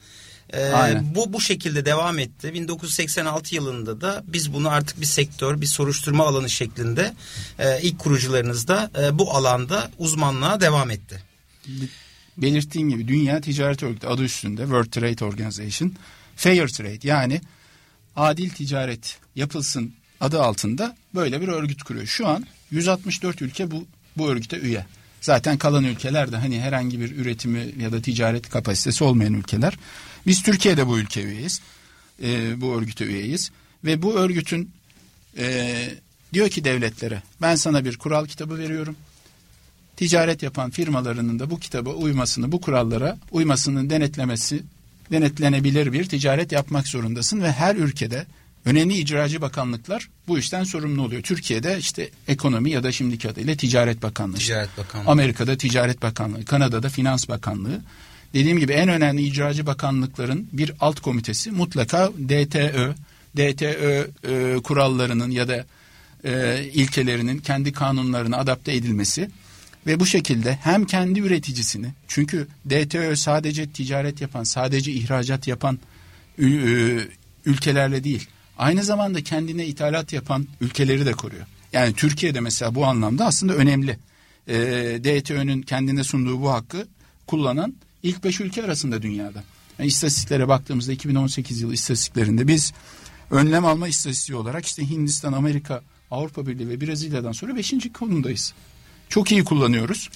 Ee, 0.54 0.72
Aynen. 0.72 1.14
bu 1.14 1.32
bu 1.32 1.40
şekilde 1.40 1.84
devam 1.84 2.18
etti. 2.18 2.54
1986 2.54 3.54
yılında 3.54 4.00
da 4.00 4.24
biz 4.26 4.52
bunu 4.52 4.68
artık 4.68 5.00
bir 5.00 5.06
sektör, 5.06 5.60
bir 5.60 5.66
soruşturma 5.66 6.26
alanı 6.26 6.50
şeklinde 6.50 7.14
e, 7.58 7.82
ilk 7.82 7.98
kurucularınız 7.98 8.68
da 8.68 8.90
e, 9.02 9.18
bu 9.18 9.34
alanda 9.34 9.90
uzmanlığa 9.98 10.60
devam 10.60 10.90
etti. 10.90 11.22
belirttiğim 12.36 12.90
gibi 12.90 13.08
Dünya 13.08 13.40
Ticaret 13.40 13.82
Örgütü 13.82 14.06
adı 14.06 14.22
üstünde 14.22 14.62
World 14.62 14.90
Trade 14.90 15.24
Organization 15.24 15.94
Fair 16.36 16.68
Trade 16.68 17.08
yani 17.08 17.40
adil 18.16 18.50
ticaret 18.50 19.18
yapılsın 19.36 19.94
adı 20.20 20.42
altında 20.42 20.96
böyle 21.14 21.40
bir 21.40 21.48
örgüt 21.48 21.82
kuruyor. 21.82 22.06
Şu 22.06 22.28
an 22.28 22.46
164 22.70 23.42
ülke 23.42 23.70
bu 23.70 23.86
bu 24.16 24.30
örgüte 24.30 24.58
üye. 24.58 24.86
Zaten 25.20 25.58
kalan 25.58 25.84
ülkeler 25.84 26.32
de 26.32 26.36
hani 26.36 26.60
herhangi 26.60 27.00
bir 27.00 27.16
üretimi 27.16 27.68
ya 27.80 27.92
da 27.92 28.02
ticaret 28.02 28.50
kapasitesi 28.50 29.04
olmayan 29.04 29.34
ülkeler. 29.34 29.74
Biz 30.26 30.42
Türkiye'de 30.42 30.86
bu 30.86 30.98
ülke 30.98 31.22
üyeyiz. 31.22 31.60
Ee, 32.22 32.60
bu 32.60 32.74
örgüte 32.74 33.04
üyeyiz. 33.04 33.50
Ve 33.84 34.02
bu 34.02 34.14
örgütün 34.14 34.70
e, 35.38 35.90
diyor 36.32 36.48
ki 36.48 36.64
devletlere 36.64 37.22
ben 37.42 37.56
sana 37.56 37.84
bir 37.84 37.96
kural 37.96 38.26
kitabı 38.26 38.58
veriyorum 38.58 38.96
ticaret 39.96 40.42
yapan 40.42 40.70
firmalarının 40.70 41.38
da 41.38 41.50
bu 41.50 41.60
kitaba 41.60 41.90
uymasını, 41.90 42.52
bu 42.52 42.60
kurallara 42.60 43.18
uymasının 43.30 43.90
denetlemesi, 43.90 44.62
denetlenebilir 45.10 45.92
bir 45.92 46.04
ticaret 46.04 46.52
yapmak 46.52 46.88
zorundasın 46.88 47.42
ve 47.42 47.52
her 47.52 47.76
ülkede 47.76 48.26
önemli 48.64 48.94
icracı 48.94 49.40
bakanlıklar 49.40 50.08
bu 50.28 50.38
işten 50.38 50.64
sorumlu 50.64 51.02
oluyor. 51.02 51.22
Türkiye'de 51.22 51.78
işte 51.78 52.10
ekonomi 52.28 52.70
ya 52.70 52.82
da 52.82 52.92
şimdiki 52.92 53.30
adıyla 53.30 53.56
ticaret 53.56 54.02
bakanlığı. 54.02 54.36
Ticaret 54.36 54.78
Bakanlığı. 54.78 55.10
Amerika'da 55.10 55.56
ticaret 55.56 56.02
bakanlığı, 56.02 56.44
Kanada'da 56.44 56.88
finans 56.88 57.28
bakanlığı. 57.28 57.80
Dediğim 58.34 58.58
gibi 58.58 58.72
en 58.72 58.88
önemli 58.88 59.22
icracı 59.22 59.66
bakanlıkların 59.66 60.48
bir 60.52 60.72
alt 60.80 61.00
komitesi 61.00 61.50
mutlaka 61.50 62.12
DTÖ, 62.12 62.94
DTÖ 63.36 64.08
e, 64.28 64.56
kurallarının 64.62 65.30
ya 65.30 65.48
da 65.48 65.64
e, 66.24 66.64
ilkelerinin 66.72 67.38
kendi 67.38 67.72
kanunlarına 67.72 68.36
adapte 68.36 68.72
edilmesi 68.72 69.30
ve 69.86 70.00
bu 70.00 70.06
şekilde 70.06 70.58
hem 70.62 70.84
kendi 70.84 71.20
üreticisini 71.20 71.86
çünkü 72.08 72.48
DTÖ 72.70 73.16
sadece 73.16 73.70
ticaret 73.70 74.20
yapan, 74.20 74.44
sadece 74.44 74.92
ihracat 74.92 75.46
yapan 75.46 75.78
e, 76.38 76.44
ülkelerle 77.44 78.04
değil, 78.04 78.28
aynı 78.58 78.82
zamanda 78.82 79.22
kendine 79.22 79.66
ithalat 79.66 80.12
yapan 80.12 80.46
ülkeleri 80.60 81.06
de 81.06 81.12
koruyor. 81.12 81.46
Yani 81.72 81.94
Türkiye'de 81.94 82.40
mesela 82.40 82.74
bu 82.74 82.86
anlamda 82.86 83.26
aslında 83.26 83.54
önemli. 83.54 83.98
E, 84.48 84.54
DTÖ'nün 85.04 85.62
kendine 85.62 86.04
sunduğu 86.04 86.40
bu 86.40 86.50
hakkı 86.52 86.86
kullanan 87.26 87.74
ilk 88.04 88.24
beş 88.24 88.40
ülke 88.40 88.64
arasında 88.64 89.02
dünyada. 89.02 89.44
Yani 89.78 89.88
istatistiklere 89.88 90.48
baktığımızda 90.48 90.92
2018 90.92 91.60
yılı 91.60 91.74
istatistiklerinde 91.74 92.48
biz 92.48 92.72
önlem 93.30 93.64
alma 93.64 93.88
istatistiği 93.88 94.36
olarak 94.36 94.66
işte 94.66 94.90
Hindistan, 94.90 95.32
Amerika, 95.32 95.82
Avrupa 96.10 96.46
Birliği 96.46 96.68
ve 96.68 96.80
Brezilya'dan 96.80 97.32
sonra 97.32 97.56
beşinci 97.56 97.92
konumdayız. 97.92 98.54
Çok 99.08 99.32
iyi 99.32 99.44
kullanıyoruz. 99.44 100.10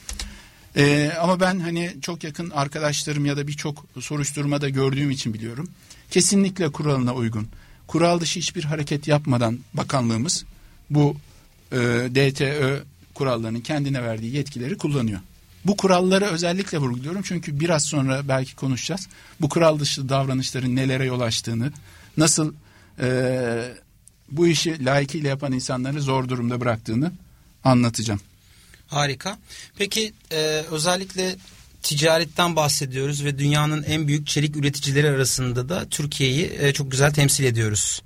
Ee, 0.77 1.13
ama 1.21 1.41
ben 1.41 1.61
hani 1.61 1.97
çok 2.03 2.25
yakın 2.25 2.51
arkadaşlarım 2.51 3.27
ya 3.27 3.37
da 3.37 3.47
birçok 3.47 3.87
soruşturmada 4.01 4.69
gördüğüm 4.69 5.11
için 5.11 5.35
biliyorum. 5.35 5.69
Kesinlikle 6.11 6.73
kuralına 6.73 7.15
uygun. 7.15 7.49
Kural 7.87 8.21
dışı 8.21 8.41
hiçbir 8.41 8.65
hareket 8.65 9.09
yapmadan 9.09 9.59
bakanlığımız 9.75 10.45
bu 10.91 11.17
e, 11.73 11.77
DTÖ 12.15 12.83
kurallarının 13.15 13.61
kendine 13.61 14.03
verdiği 14.03 14.35
yetkileri 14.35 14.77
kullanıyor. 14.77 15.21
Bu 15.69 15.77
kuralları 15.77 16.25
özellikle 16.25 16.79
vurguluyorum 16.79 17.23
çünkü 17.23 17.61
biraz 17.61 17.85
sonra 17.85 18.29
belki 18.29 18.57
konuşacağız. 18.57 19.09
Bu 19.41 19.49
kural 19.49 19.79
dışı 19.79 20.09
davranışların 20.09 20.77
nelere 20.77 21.05
yol 21.05 21.21
açtığını, 21.21 21.73
nasıl 22.17 22.55
e, 23.01 23.09
bu 24.31 24.47
işi 24.47 24.85
layıkıyla 24.85 25.29
yapan 25.29 25.53
insanları 25.53 26.03
zor 26.03 26.29
durumda 26.29 26.61
bıraktığını 26.61 27.13
anlatacağım. 27.65 28.21
Harika. 28.87 29.39
Peki 29.79 30.13
e, 30.33 30.37
özellikle 30.71 31.37
ticaretten 31.83 32.57
bahsediyoruz 32.57 33.25
ve 33.25 33.39
dünyanın 33.39 33.83
en 33.83 34.09
büyük 34.09 34.27
çelik 34.27 34.57
üreticileri 34.57 35.09
arasında 35.09 35.69
da 35.69 35.89
Türkiye'yi 35.89 36.53
e, 36.59 36.73
çok 36.73 36.91
güzel 36.91 37.13
temsil 37.13 37.45
ediyoruz. 37.45 38.03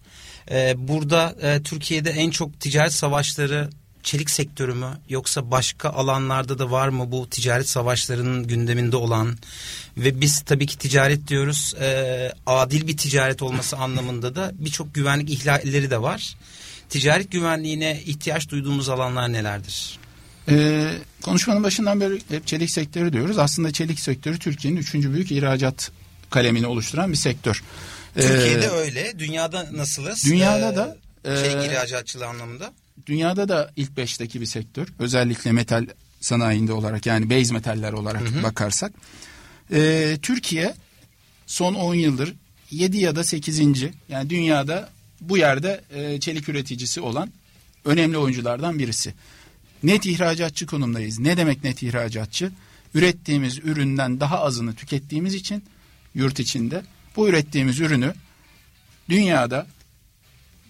E, 0.51 0.75
burada 0.89 1.37
e, 1.43 1.63
Türkiye'de 1.63 2.11
en 2.11 2.31
çok 2.31 2.61
ticaret 2.61 2.93
savaşları 2.93 3.71
çelik 4.03 4.31
sektörü 4.31 4.75
mü 4.75 4.99
yoksa 5.09 5.51
başka 5.51 5.91
alanlarda 5.91 6.59
da 6.59 6.71
var 6.71 6.89
mı 6.89 7.13
bu 7.13 7.31
ticaret 7.31 7.69
savaşlarının 7.69 8.47
gündeminde 8.47 8.97
olan 8.97 9.39
ve 9.97 10.21
biz 10.21 10.41
tabii 10.41 10.67
ki 10.67 10.79
ticaret 10.79 11.29
diyoruz 11.29 11.75
e, 11.81 12.33
adil 12.47 12.87
bir 12.87 12.97
ticaret 12.97 13.43
olması 13.43 13.77
anlamında 13.77 14.35
da 14.35 14.53
birçok 14.55 14.95
güvenlik 14.95 15.31
ihlalleri 15.31 15.91
de 15.91 16.03
var. 16.03 16.37
Ticaret 16.89 17.31
güvenliğine 17.31 18.03
ihtiyaç 18.07 18.49
duyduğumuz 18.49 18.89
alanlar 18.89 19.33
nelerdir? 19.33 19.99
Ee, 20.49 20.91
konuşmanın 21.23 21.65
başından 21.65 22.01
beri 22.01 22.19
hep 22.29 22.47
çelik 22.47 22.71
sektörü 22.71 23.13
diyoruz. 23.13 23.39
Aslında 23.39 23.73
çelik 23.73 24.01
sektörü 24.01 24.39
Türkiye'nin 24.39 24.79
üçüncü 24.79 25.13
büyük 25.15 25.33
ihracat 25.33 25.91
kalemini 26.31 26.67
oluşturan 26.67 27.13
bir 27.13 27.17
sektör. 27.17 27.63
Türkiye'de 28.15 28.67
ee, 28.67 28.71
öyle. 28.71 29.19
Dünyada 29.19 29.69
nasılız? 29.73 30.25
Dünyada 30.25 30.77
da 30.77 30.97
çelik 31.25 31.65
e, 31.65 31.67
ihracatçılığı 31.67 32.27
anlamında. 32.27 32.73
Dünyada 33.07 33.49
da 33.49 33.73
ilk 33.77 33.97
beşteki 33.97 34.41
bir 34.41 34.47
sektör. 34.47 34.89
Özellikle 34.99 35.53
metal 35.53 35.87
sanayinde 36.21 36.73
olarak 36.73 37.07
yani 37.07 37.31
base 37.31 37.55
metaller 37.55 37.93
olarak 37.93 38.23
hı 38.23 38.39
hı. 38.39 38.43
bakarsak. 38.43 38.93
Ee, 39.73 40.19
Türkiye 40.23 40.75
son 41.47 41.75
10 41.75 41.95
yıldır 41.95 42.35
7 42.71 42.99
ya 42.99 43.17
da 43.17 43.25
8. 43.25 43.61
yani 44.09 44.31
dünyada 44.31 44.91
bu 45.21 45.39
yerde 45.39 45.85
e, 45.95 46.21
çelik 46.21 46.49
üreticisi 46.49 47.01
olan 47.01 47.31
önemli 47.85 48.19
oyunculardan 48.19 48.79
birisi. 48.79 49.15
Net 49.83 50.07
ihracatçı 50.07 50.67
konumdayız. 50.67 51.19
Ne 51.19 51.37
demek 51.37 51.65
net 51.65 51.83
ihracatçı? 51.83 52.53
Ürettiğimiz 52.95 53.59
üründen 53.59 54.21
daha 54.21 54.41
azını 54.41 54.75
tükettiğimiz 54.75 55.35
için 55.35 55.65
yurt 56.15 56.41
içinde 56.41 56.83
bu 57.17 57.29
ürettiğimiz 57.29 57.81
ürünü 57.81 58.15
dünyada 59.09 59.67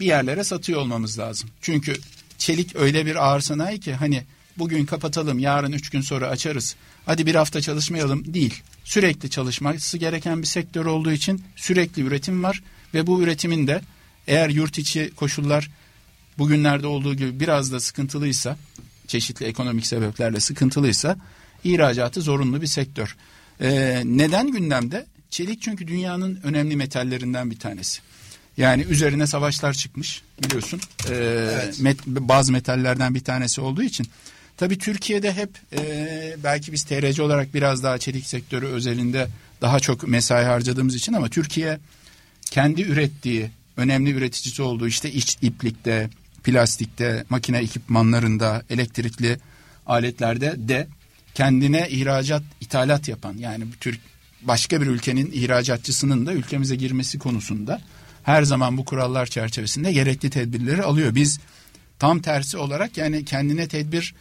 bir 0.00 0.06
yerlere 0.06 0.44
satıyor 0.44 0.80
olmamız 0.80 1.18
lazım. 1.18 1.50
Çünkü 1.60 1.94
çelik 2.42 2.76
öyle 2.76 3.06
bir 3.06 3.26
ağır 3.26 3.40
sanayi 3.40 3.80
ki 3.80 3.94
hani 3.94 4.24
bugün 4.58 4.86
kapatalım 4.86 5.38
yarın 5.38 5.72
üç 5.72 5.90
gün 5.90 6.00
sonra 6.00 6.28
açarız. 6.28 6.76
Hadi 7.06 7.26
bir 7.26 7.34
hafta 7.34 7.60
çalışmayalım 7.60 8.34
değil. 8.34 8.62
Sürekli 8.84 9.30
çalışması 9.30 9.98
gereken 9.98 10.42
bir 10.42 10.46
sektör 10.46 10.86
olduğu 10.86 11.12
için 11.12 11.44
sürekli 11.56 12.02
üretim 12.02 12.42
var 12.42 12.62
ve 12.94 13.06
bu 13.06 13.22
üretimin 13.22 13.66
de 13.66 13.80
eğer 14.26 14.48
yurt 14.48 14.78
içi 14.78 15.12
koşullar 15.16 15.70
bugünlerde 16.38 16.86
olduğu 16.86 17.14
gibi 17.14 17.40
biraz 17.40 17.72
da 17.72 17.80
sıkıntılıysa 17.80 18.56
çeşitli 19.06 19.46
ekonomik 19.46 19.86
sebeplerle 19.86 20.40
sıkıntılıysa 20.40 21.16
ihracatı 21.64 22.22
zorunlu 22.22 22.62
bir 22.62 22.66
sektör. 22.66 23.16
Ee, 23.60 24.02
neden 24.04 24.52
gündemde? 24.52 25.06
Çelik 25.30 25.62
çünkü 25.62 25.88
dünyanın 25.88 26.40
önemli 26.42 26.76
metallerinden 26.76 27.50
bir 27.50 27.58
tanesi. 27.58 28.00
Yani 28.56 28.82
üzerine 28.82 29.26
savaşlar 29.26 29.72
çıkmış 29.72 30.22
biliyorsun. 30.44 30.80
Ee, 31.10 31.14
evet. 31.14 31.80
met, 31.80 32.06
bazı 32.06 32.52
metallerden 32.52 33.14
bir 33.14 33.24
tanesi 33.24 33.60
olduğu 33.60 33.82
için. 33.82 34.06
Tabii 34.56 34.78
Türkiye'de 34.78 35.32
hep 35.32 35.50
e, 35.72 36.36
belki 36.44 36.72
biz 36.72 36.84
TRC 36.84 37.22
olarak 37.22 37.54
biraz 37.54 37.82
daha 37.82 37.98
çelik 37.98 38.26
sektörü 38.26 38.66
özelinde 38.66 39.28
daha 39.60 39.80
çok 39.80 40.08
mesai 40.08 40.44
harcadığımız 40.44 40.94
için 40.94 41.12
ama 41.12 41.28
Türkiye 41.28 41.78
kendi 42.50 42.82
ürettiği 42.82 43.50
önemli 43.76 44.10
üreticisi 44.10 44.62
olduğu 44.62 44.88
işte 44.88 45.12
iç 45.12 45.38
iplikte, 45.42 46.10
plastikte, 46.44 47.24
makine 47.30 47.58
ekipmanlarında, 47.58 48.62
elektrikli 48.70 49.38
aletlerde 49.86 50.54
de 50.56 50.88
kendine 51.34 51.88
ihracat, 51.90 52.42
ithalat 52.60 53.08
yapan 53.08 53.36
yani 53.38 53.64
Türk 53.80 54.00
başka 54.42 54.80
bir 54.80 54.86
ülkenin 54.86 55.30
ihracatçısının 55.32 56.26
da 56.26 56.32
ülkemize 56.32 56.76
girmesi 56.76 57.18
konusunda 57.18 57.80
her 58.22 58.42
zaman 58.42 58.76
bu 58.76 58.84
kurallar 58.84 59.26
çerçevesinde 59.26 59.92
gerekli 59.92 60.30
tedbirleri 60.30 60.82
alıyor. 60.82 61.14
Biz 61.14 61.40
tam 61.98 62.20
tersi 62.20 62.58
olarak 62.58 62.96
yani 62.96 63.24
kendine 63.24 63.68
tedbir 63.68 64.14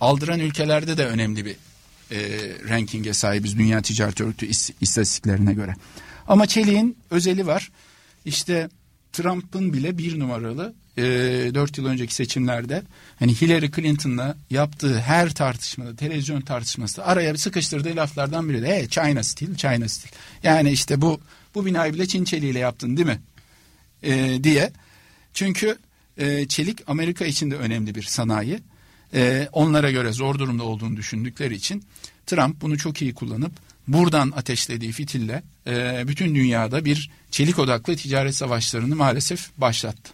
aldıran 0.00 0.40
ülkelerde 0.40 0.96
de 0.96 1.06
önemli 1.06 1.44
bir 1.44 1.56
e, 2.10 2.18
rankinge 2.68 3.12
sahibiz 3.12 3.58
Dünya 3.58 3.82
Ticaret 3.82 4.20
Örgütü 4.20 4.46
istatistiklerine 4.80 5.54
göre. 5.54 5.74
Ama 6.28 6.46
çeliğin 6.46 6.96
özeli 7.10 7.46
var. 7.46 7.70
İşte 8.24 8.68
Trump'ın 9.12 9.72
bile 9.72 9.98
bir 9.98 10.18
numaralı 10.18 10.74
e, 10.96 11.02
4 11.54 11.78
yıl 11.78 11.86
önceki 11.86 12.14
seçimlerde 12.14 12.82
hani 13.18 13.34
Hillary 13.34 13.70
Clinton'la 13.70 14.36
yaptığı 14.50 14.98
her 15.00 15.34
tartışmada 15.34 15.96
televizyon 15.96 16.40
tartışması 16.40 17.04
araya 17.04 17.32
bir 17.32 17.38
sıkıştırdığı 17.38 17.96
laflardan 17.96 18.48
biri 18.48 18.62
de 18.62 18.66
hey, 18.66 18.88
China 18.88 19.22
Steel, 19.22 19.54
China 19.54 19.88
Steel. 19.88 20.12
Yani 20.42 20.70
işte 20.70 21.00
bu 21.00 21.20
bu 21.54 21.66
binayı 21.66 21.94
bile 21.94 22.06
Çin 22.06 22.24
çeliğiyle 22.24 22.58
yaptın 22.58 22.96
değil 22.96 23.08
mi? 23.08 23.20
E, 24.02 24.44
diye. 24.44 24.72
Çünkü 25.34 25.78
e, 26.18 26.48
çelik 26.48 26.78
Amerika 26.86 27.24
için 27.24 27.50
de 27.50 27.56
önemli 27.56 27.94
bir 27.94 28.02
sanayi. 28.02 28.60
E, 29.14 29.48
onlara 29.52 29.90
göre 29.90 30.12
zor 30.12 30.38
durumda 30.38 30.64
olduğunu 30.64 30.96
düşündükleri 30.96 31.54
için 31.54 31.84
Trump 32.26 32.60
bunu 32.60 32.78
çok 32.78 33.02
iyi 33.02 33.14
kullanıp 33.14 33.52
buradan 33.88 34.32
ateşlediği 34.36 34.92
fitille 34.92 35.42
e, 35.66 36.04
bütün 36.08 36.34
dünyada 36.34 36.84
bir 36.84 37.10
çelik 37.30 37.58
odaklı 37.58 37.96
ticaret 37.96 38.34
savaşlarını 38.34 38.96
maalesef 38.96 39.50
başlattı. 39.56 40.12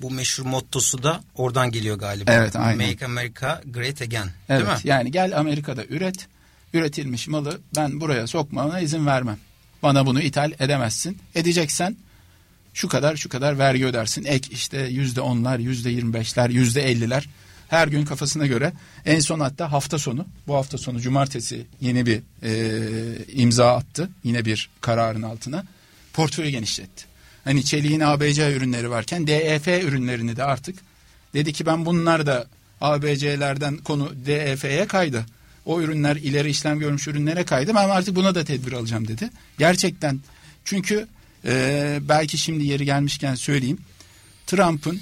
Bu 0.00 0.10
meşhur 0.10 0.46
mottosu 0.46 1.02
da 1.02 1.24
oradan 1.34 1.70
geliyor 1.70 1.98
galiba. 1.98 2.32
Evet 2.32 2.56
aynen. 2.56 2.88
Make 2.88 3.06
America 3.06 3.62
Great 3.66 4.02
Again 4.02 4.28
evet, 4.48 4.66
değil 4.66 4.72
mi? 4.72 4.78
Yani 4.84 5.10
gel 5.10 5.38
Amerika'da 5.38 5.84
üret, 5.84 6.26
üretilmiş 6.74 7.28
malı 7.28 7.60
ben 7.76 8.00
buraya 8.00 8.26
sokmana 8.26 8.80
izin 8.80 9.06
vermem. 9.06 9.38
Bana 9.82 10.06
bunu 10.06 10.20
ithal 10.20 10.52
edemezsin. 10.58 11.18
Edeceksen 11.34 11.96
şu 12.74 12.88
kadar 12.88 13.16
şu 13.16 13.28
kadar 13.28 13.58
vergi 13.58 13.86
ödersin. 13.86 14.24
Ek 14.24 14.48
işte 14.52 14.78
yüzde 14.78 15.20
onlar, 15.20 15.58
yüzde 15.58 15.90
yirmi 15.90 16.12
beşler, 16.12 16.50
yüzde 16.50 16.82
elliler 16.82 17.28
her 17.68 17.88
gün 17.88 18.04
kafasına 18.04 18.46
göre. 18.46 18.72
En 19.04 19.20
son 19.20 19.40
hatta 19.40 19.72
hafta 19.72 19.98
sonu 19.98 20.26
bu 20.46 20.54
hafta 20.54 20.78
sonu 20.78 21.00
cumartesi 21.00 21.66
yeni 21.80 22.06
bir 22.06 22.20
e, 22.42 23.24
imza 23.32 23.76
attı. 23.76 24.08
Yine 24.24 24.44
bir 24.44 24.70
kararın 24.80 25.22
altına 25.22 25.64
portföyü 26.12 26.48
genişletti. 26.48 27.04
Hani 27.44 27.64
çeliğin 27.64 28.00
ABC 28.00 28.52
ürünleri 28.52 28.90
varken 28.90 29.26
DEF 29.26 29.68
ürünlerini 29.68 30.36
de 30.36 30.44
artık 30.44 30.78
dedi 31.34 31.52
ki 31.52 31.66
ben 31.66 31.86
bunlar 31.86 32.26
da 32.26 32.46
ABC'lerden 32.80 33.76
konu 33.76 34.12
DEF'ye 34.26 34.86
kaydı. 34.86 35.26
O 35.64 35.80
ürünler 35.80 36.16
ileri 36.16 36.50
işlem 36.50 36.78
görmüş 36.78 37.08
ürünlere 37.08 37.44
kaydı. 37.44 37.74
Ben 37.74 37.88
artık 37.88 38.16
buna 38.16 38.34
da 38.34 38.44
tedbir 38.44 38.72
alacağım 38.72 39.08
dedi. 39.08 39.30
Gerçekten 39.58 40.20
çünkü 40.64 41.06
e, 41.44 41.98
belki 42.08 42.38
şimdi 42.38 42.66
yeri 42.66 42.84
gelmişken 42.84 43.34
söyleyeyim. 43.34 43.78
Trump'ın 44.46 45.00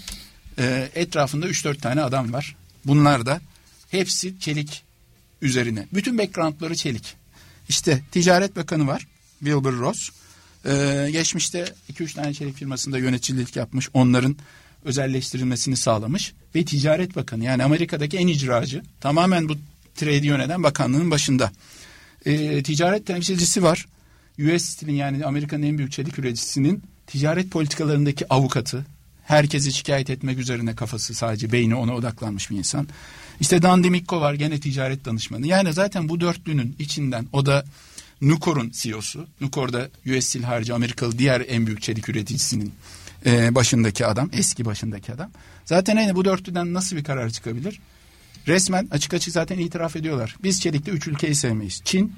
e, 0.58 0.90
etrafında 0.94 1.48
3-4 1.48 1.76
tane 1.76 2.02
adam 2.02 2.32
var. 2.32 2.56
Bunlar 2.84 3.26
da 3.26 3.40
hepsi 3.90 4.40
çelik 4.40 4.82
üzerine. 5.42 5.86
Bütün 5.92 6.18
backgroundları 6.18 6.74
çelik. 6.74 7.14
İşte 7.68 8.02
Ticaret 8.10 8.56
Bakanı 8.56 8.86
var. 8.86 9.06
Wilbur 9.38 9.78
Ross. 9.78 10.10
Ee, 10.66 11.08
geçmişte 11.12 11.74
2-3 11.92 12.14
tane 12.14 12.34
çelik 12.34 12.56
firmasında 12.56 12.98
yöneticilik 12.98 13.56
yapmış. 13.56 13.88
Onların 13.94 14.36
özelleştirilmesini 14.84 15.76
sağlamış. 15.76 16.32
Ve 16.54 16.64
Ticaret 16.64 17.16
Bakanı 17.16 17.44
yani 17.44 17.64
Amerika'daki 17.64 18.16
en 18.16 18.26
icracı. 18.26 18.82
Tamamen 19.00 19.48
bu 19.48 19.56
trade 19.94 20.26
yöneten 20.26 20.62
bakanlığın 20.62 21.10
başında. 21.10 21.52
Ee, 22.26 22.62
ticaret 22.62 23.06
temsilcisi 23.06 23.62
var. 23.62 23.86
US 24.38 24.64
Steel'in 24.64 24.96
yani 24.96 25.26
Amerika'nın 25.26 25.62
en 25.62 25.78
büyük 25.78 25.92
çelik 25.92 26.18
üreticisinin 26.18 26.82
ticaret 27.06 27.50
politikalarındaki 27.50 28.32
avukatı. 28.32 28.86
Herkesi 29.24 29.72
şikayet 29.72 30.10
etmek 30.10 30.38
üzerine 30.38 30.74
kafası 30.74 31.14
sadece 31.14 31.52
beyni 31.52 31.74
ona 31.74 31.94
odaklanmış 31.94 32.50
bir 32.50 32.56
insan. 32.56 32.88
İşte 33.40 33.62
Dan 33.62 33.84
Dimikko 33.84 34.20
var 34.20 34.34
gene 34.34 34.60
ticaret 34.60 35.04
danışmanı. 35.04 35.46
Yani 35.46 35.72
zaten 35.72 36.08
bu 36.08 36.20
dörtlünün 36.20 36.76
içinden 36.78 37.26
o 37.32 37.46
da 37.46 37.64
Nukor'un 38.20 38.70
CEO'su. 38.70 39.26
Nukor 39.40 39.72
da 39.72 39.88
US 40.06 40.26
Steel 40.26 40.44
harici 40.44 40.74
Amerikalı 40.74 41.18
diğer 41.18 41.44
en 41.48 41.66
büyük 41.66 41.82
çelik 41.82 42.08
üreticisinin 42.08 42.72
e, 43.26 43.54
başındaki 43.54 44.06
adam. 44.06 44.30
Eski 44.32 44.64
başındaki 44.64 45.12
adam. 45.12 45.30
Zaten 45.64 45.96
yani 45.96 46.14
bu 46.14 46.24
dörtlüden 46.24 46.74
nasıl 46.74 46.96
bir 46.96 47.04
karar 47.04 47.30
çıkabilir? 47.30 47.80
Resmen 48.46 48.88
açık 48.90 49.14
açık 49.14 49.32
zaten 49.34 49.58
itiraf 49.58 49.96
ediyorlar. 49.96 50.36
Biz 50.42 50.60
çelikte 50.60 50.90
üç 50.90 51.06
ülkeyi 51.06 51.34
sevmeyiz. 51.34 51.82
Çin, 51.84 52.12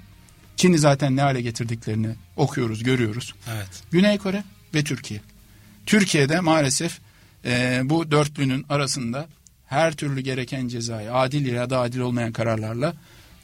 Çin'i 0.56 0.78
zaten 0.78 1.16
ne 1.16 1.20
hale 1.20 1.40
getirdiklerini 1.40 2.14
okuyoruz, 2.36 2.82
görüyoruz. 2.82 3.34
Evet. 3.52 3.82
Güney 3.90 4.18
Kore 4.18 4.44
ve 4.74 4.84
Türkiye. 4.84 5.20
Türkiye'de 5.86 6.40
maalesef 6.40 6.98
e, 7.44 7.80
bu 7.84 8.10
dörtlünün 8.10 8.66
arasında 8.68 9.28
her 9.66 9.92
türlü 9.92 10.20
gereken 10.20 10.68
cezayı 10.68 11.14
adil 11.14 11.46
ya 11.46 11.70
da 11.70 11.80
adil 11.80 11.98
olmayan 11.98 12.32
kararlarla 12.32 12.94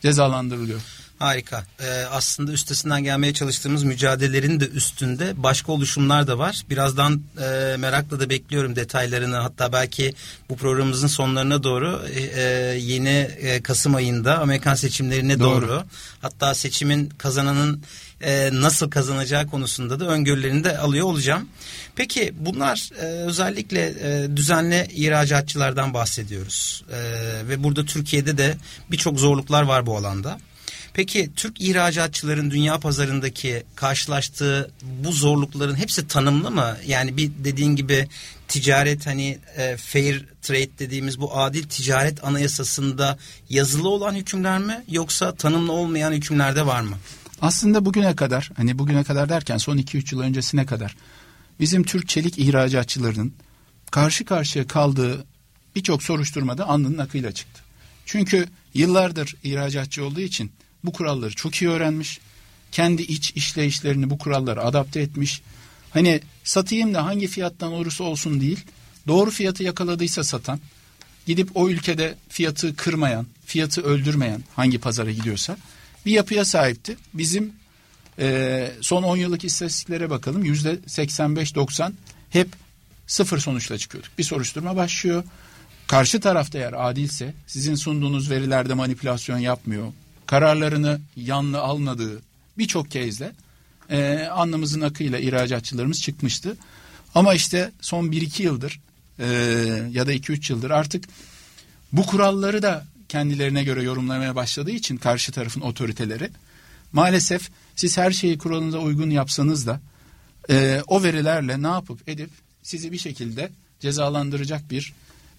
cezalandırılıyor. 0.00 0.80
Harika. 1.18 1.64
Ee, 1.80 2.04
aslında 2.10 2.52
üstesinden 2.52 3.04
gelmeye 3.04 3.32
çalıştığımız 3.32 3.84
mücadelelerin 3.84 4.60
de 4.60 4.68
üstünde 4.68 5.42
başka 5.42 5.72
oluşumlar 5.72 6.26
da 6.26 6.38
var. 6.38 6.62
Birazdan 6.70 7.22
e, 7.40 7.76
merakla 7.76 8.20
da 8.20 8.30
bekliyorum 8.30 8.76
detaylarını. 8.76 9.36
Hatta 9.36 9.72
belki 9.72 10.14
bu 10.48 10.56
programımızın 10.56 11.06
sonlarına 11.06 11.62
doğru 11.62 12.02
e, 12.14 12.20
e 12.20 12.42
yeni 12.78 13.28
e, 13.38 13.62
Kasım 13.62 13.94
ayında 13.94 14.38
Amerikan 14.38 14.74
seçimlerine 14.74 15.38
doğru, 15.38 15.68
doğru 15.68 15.84
hatta 16.22 16.54
seçimin 16.54 17.08
kazananın 17.08 17.82
e, 18.20 18.50
nasıl 18.52 18.90
kazanacağı 18.90 19.46
konusunda 19.46 20.00
da 20.00 20.06
öngörülerini 20.06 20.64
de 20.64 20.78
alıyor 20.78 21.06
olacağım. 21.06 21.48
Peki 21.96 22.34
bunlar 22.38 22.90
e, 23.00 23.04
özellikle 23.04 23.94
e, 24.02 24.36
düzenli 24.36 24.88
ihracatçılardan 24.92 25.94
bahsediyoruz. 25.94 26.84
E, 26.92 26.98
ve 27.48 27.62
burada 27.64 27.84
Türkiye'de 27.84 28.38
de 28.38 28.56
birçok 28.90 29.18
zorluklar 29.18 29.62
var 29.62 29.86
bu 29.86 29.96
alanda. 29.96 30.38
Peki 30.98 31.30
Türk 31.36 31.60
ihracatçıların 31.60 32.50
dünya 32.50 32.78
pazarındaki 32.78 33.62
karşılaştığı 33.74 34.70
bu 35.04 35.12
zorlukların 35.12 35.74
hepsi 35.74 36.08
tanımlı 36.08 36.50
mı? 36.50 36.76
Yani 36.86 37.16
bir 37.16 37.30
dediğin 37.44 37.76
gibi 37.76 38.08
ticaret 38.48 39.06
hani 39.06 39.38
e, 39.56 39.76
fair 39.76 40.24
trade 40.42 40.78
dediğimiz 40.78 41.20
bu 41.20 41.38
adil 41.38 41.62
ticaret 41.62 42.24
anayasasında 42.24 43.18
yazılı 43.50 43.88
olan 43.88 44.14
hükümler 44.14 44.58
mi 44.58 44.84
yoksa 44.88 45.34
tanımlı 45.34 45.72
olmayan 45.72 46.12
hükümler 46.12 46.56
de 46.56 46.66
var 46.66 46.80
mı? 46.80 46.96
Aslında 47.40 47.84
bugüne 47.84 48.16
kadar 48.16 48.50
hani 48.56 48.78
bugüne 48.78 49.04
kadar 49.04 49.28
derken 49.28 49.56
son 49.56 49.78
2-3 49.78 50.14
yıl 50.14 50.20
öncesine 50.22 50.66
kadar 50.66 50.96
bizim 51.60 51.82
Türk 51.82 52.08
çelik 52.08 52.38
ihracatçılarının 52.38 53.34
karşı 53.90 54.24
karşıya 54.24 54.66
kaldığı 54.66 55.24
birçok 55.76 56.02
soruşturmada 56.02 56.68
alnının 56.68 56.98
akıyla 56.98 57.32
çıktı. 57.32 57.62
Çünkü 58.06 58.46
yıllardır 58.74 59.36
ihracatçı 59.42 60.04
olduğu 60.04 60.20
için 60.20 60.52
bu 60.84 60.92
kuralları 60.92 61.34
çok 61.34 61.54
iyi 61.54 61.70
öğrenmiş. 61.70 62.20
Kendi 62.72 63.02
iç 63.02 63.32
işleyişlerini 63.36 64.10
bu 64.10 64.18
kurallara 64.18 64.64
adapte 64.64 65.00
etmiş. 65.00 65.42
Hani 65.90 66.20
satayım 66.44 66.94
da 66.94 67.04
hangi 67.04 67.26
fiyattan 67.26 67.72
olursa 67.72 68.04
olsun 68.04 68.40
değil. 68.40 68.64
Doğru 69.06 69.30
fiyatı 69.30 69.62
yakaladıysa 69.62 70.24
satan, 70.24 70.60
gidip 71.26 71.50
o 71.54 71.68
ülkede 71.68 72.14
fiyatı 72.28 72.76
kırmayan, 72.76 73.26
fiyatı 73.46 73.82
öldürmeyen 73.82 74.44
hangi 74.56 74.78
pazara 74.78 75.10
gidiyorsa 75.10 75.56
bir 76.06 76.12
yapıya 76.12 76.44
sahipti. 76.44 76.96
Bizim 77.14 77.52
e, 78.18 78.70
son 78.80 79.02
10 79.02 79.16
yıllık 79.16 79.44
istatistiklere 79.44 80.10
bakalım. 80.10 80.44
Yüzde 80.44 80.74
85-90 80.74 81.92
hep 82.30 82.48
sıfır 83.06 83.38
sonuçla 83.38 83.78
çıkıyorduk. 83.78 84.10
Bir 84.18 84.24
soruşturma 84.24 84.76
başlıyor. 84.76 85.24
Karşı 85.86 86.20
tarafta 86.20 86.58
eğer 86.58 86.88
adilse 86.90 87.34
sizin 87.46 87.74
sunduğunuz 87.74 88.30
verilerde 88.30 88.74
manipülasyon 88.74 89.38
yapmıyor. 89.38 89.92
Kararlarını 90.28 91.00
yanlı 91.16 91.60
almadığı 91.60 92.22
birçok 92.58 92.90
kezde 92.90 93.32
e, 93.90 94.28
anlamızın 94.32 94.80
akıyla 94.80 95.18
ihracatçılarımız 95.18 96.02
çıkmıştı. 96.02 96.56
Ama 97.14 97.34
işte 97.34 97.72
son 97.80 98.06
1-2 98.06 98.42
yıldır 98.42 98.80
e, 99.18 99.26
ya 99.92 100.06
da 100.06 100.14
2-3 100.14 100.52
yıldır 100.52 100.70
artık 100.70 101.04
bu 101.92 102.06
kuralları 102.06 102.62
da 102.62 102.86
kendilerine 103.08 103.64
göre 103.64 103.82
yorumlamaya 103.82 104.36
başladığı 104.36 104.70
için 104.70 104.96
karşı 104.96 105.32
tarafın 105.32 105.60
otoriteleri 105.60 106.30
maalesef 106.92 107.50
siz 107.76 107.98
her 107.98 108.10
şeyi 108.10 108.38
kuralınıza 108.38 108.78
uygun 108.78 109.10
yapsanız 109.10 109.66
da 109.66 109.80
e, 110.50 110.82
o 110.86 111.02
verilerle 111.02 111.62
ne 111.62 111.66
yapıp 111.68 112.08
edip 112.08 112.30
sizi 112.62 112.92
bir 112.92 112.98
şekilde 112.98 113.50
cezalandıracak 113.80 114.70
bir 114.70 114.92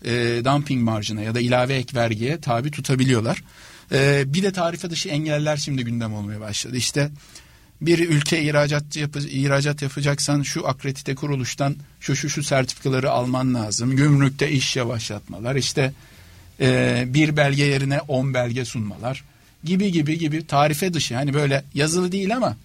e, 0.06 0.41
dumping 0.45 0.84
marjına 0.84 1.21
ya 1.21 1.36
da 1.36 1.39
ilave 1.39 1.75
ek 1.75 1.95
vergiye 1.95 2.41
tabi 2.41 2.71
tutabiliyorlar. 2.71 3.43
E, 3.91 4.23
bir 4.34 4.43
de 4.43 4.52
tarife 4.52 4.89
dışı 4.89 5.10
engeller 5.10 5.58
şimdi 5.58 5.84
gündem 5.84 6.13
olmaya 6.13 6.39
başladı. 6.39 6.78
İşte 6.78 7.10
bir 7.82 8.10
ülke 8.10 8.41
ihracat, 8.41 8.95
yapı, 8.95 9.19
ihracat 9.19 9.82
yapacaksan 9.82 10.41
şu 10.41 10.67
akredite 10.67 11.15
kuruluştan 11.15 11.75
şu 11.99 12.15
şu 12.15 12.30
şu 12.30 12.43
sertifikaları 12.43 13.12
alman 13.12 13.54
lazım. 13.54 13.95
Gümrükte 13.95 14.52
iş 14.52 14.75
yavaşlatmalar 14.75 15.56
işte 15.56 15.93
e, 16.60 17.04
bir 17.08 17.38
belge 17.38 17.63
yerine 17.63 18.02
on 18.02 18.34
belge 18.34 18.65
sunmalar 18.65 19.23
gibi 19.63 19.91
gibi 19.91 20.17
gibi 20.19 20.47
tarife 20.47 20.93
dışı 20.93 21.15
hani 21.15 21.34
böyle 21.34 21.63
yazılı 21.73 22.12
değil 22.12 22.36
ama 22.36 22.58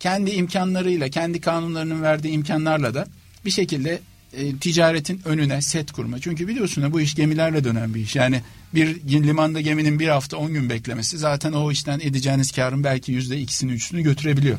kendi 0.00 0.30
imkanlarıyla 0.30 1.08
kendi 1.08 1.40
kanunlarının 1.40 2.02
verdiği 2.02 2.28
imkanlarla 2.28 2.94
da 2.94 3.06
bir 3.44 3.50
şekilde 3.50 4.00
e, 4.32 4.56
ticaretin 4.56 5.22
önüne 5.24 5.62
set 5.62 5.92
kurma. 5.92 6.20
Çünkü 6.20 6.48
biliyorsun 6.48 6.92
bu 6.92 7.00
iş 7.00 7.14
gemilerle 7.14 7.64
dönen 7.64 7.94
bir 7.94 8.00
iş. 8.00 8.16
Yani 8.16 8.42
bir 8.74 9.02
limanda 9.08 9.60
geminin 9.60 9.98
bir 9.98 10.08
hafta 10.08 10.36
on 10.36 10.52
gün 10.52 10.70
beklemesi 10.70 11.18
zaten 11.18 11.52
o 11.52 11.72
işten 11.72 12.00
edeceğiniz 12.00 12.52
karın 12.52 12.84
belki 12.84 13.12
yüzde 13.12 13.38
ikisini 13.38 13.72
üçünü 13.72 14.02
götürebiliyor. 14.02 14.58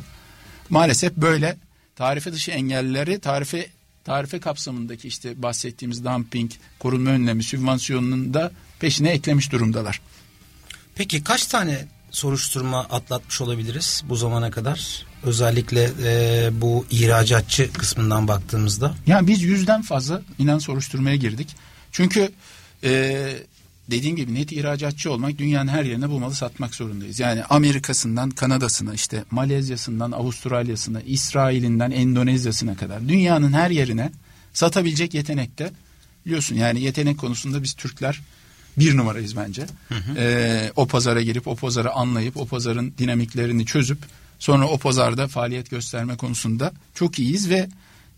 Maalesef 0.70 1.16
böyle 1.16 1.56
tarife 1.96 2.32
dışı 2.32 2.50
engelleri 2.50 3.20
tarife 3.20 3.66
tarife 4.04 4.40
kapsamındaki 4.40 5.08
işte 5.08 5.42
bahsettiğimiz 5.42 6.04
dumping, 6.04 6.50
korunma 6.78 7.10
önlemi, 7.10 7.42
sübvansiyonunun 7.42 8.34
da 8.34 8.52
peşine 8.80 9.10
eklemiş 9.10 9.52
durumdalar. 9.52 10.00
Peki 10.94 11.24
kaç 11.24 11.46
tane 11.46 11.86
soruşturma 12.10 12.80
atlatmış 12.80 13.40
olabiliriz 13.40 14.02
bu 14.08 14.16
zamana 14.16 14.50
kadar? 14.50 15.06
Özellikle 15.26 15.90
e, 16.04 16.50
bu 16.60 16.86
ihracatçı 16.90 17.72
kısmından 17.72 18.28
baktığımızda. 18.28 18.94
Yani 19.06 19.28
biz 19.28 19.42
yüzden 19.42 19.82
fazla 19.82 20.22
inan 20.38 20.58
soruşturmaya 20.58 21.16
girdik. 21.16 21.48
Çünkü 21.92 22.32
e, 22.84 23.32
dediğim 23.90 24.16
gibi 24.16 24.34
net 24.34 24.52
ihracatçı 24.52 25.12
olmak 25.12 25.38
dünyanın 25.38 25.68
her 25.68 25.84
yerine 25.84 26.10
bu 26.10 26.20
malı 26.20 26.34
satmak 26.34 26.74
zorundayız. 26.74 27.20
Yani 27.20 27.44
Amerika'sından 27.44 28.30
Kanada'sına 28.30 28.94
işte 28.94 29.24
Malezya'sından 29.30 30.12
Avustralya'sına 30.12 31.00
İsrail'inden 31.00 31.90
Endonezya'sına 31.90 32.76
kadar 32.76 33.08
dünyanın 33.08 33.52
her 33.52 33.70
yerine 33.70 34.12
satabilecek 34.52 35.14
yetenekte 35.14 35.70
biliyorsun 36.26 36.56
yani 36.56 36.80
yetenek 36.80 37.18
konusunda 37.18 37.62
biz 37.62 37.74
Türkler 37.74 38.20
bir 38.78 38.96
numarayız 38.96 39.36
bence. 39.36 39.62
Hı 39.88 39.94
hı. 39.94 40.18
Ee, 40.18 40.72
o 40.76 40.86
pazara 40.86 41.22
girip 41.22 41.48
o 41.48 41.56
pazarı 41.56 41.92
anlayıp 41.92 42.36
o 42.36 42.46
pazarın 42.46 42.94
dinamiklerini 42.98 43.66
çözüp 43.66 43.98
sonra 44.44 44.68
o 44.68 44.78
pazarda 44.78 45.28
faaliyet 45.28 45.70
gösterme 45.70 46.16
konusunda 46.16 46.72
çok 46.94 47.18
iyiyiz 47.18 47.50
ve 47.50 47.68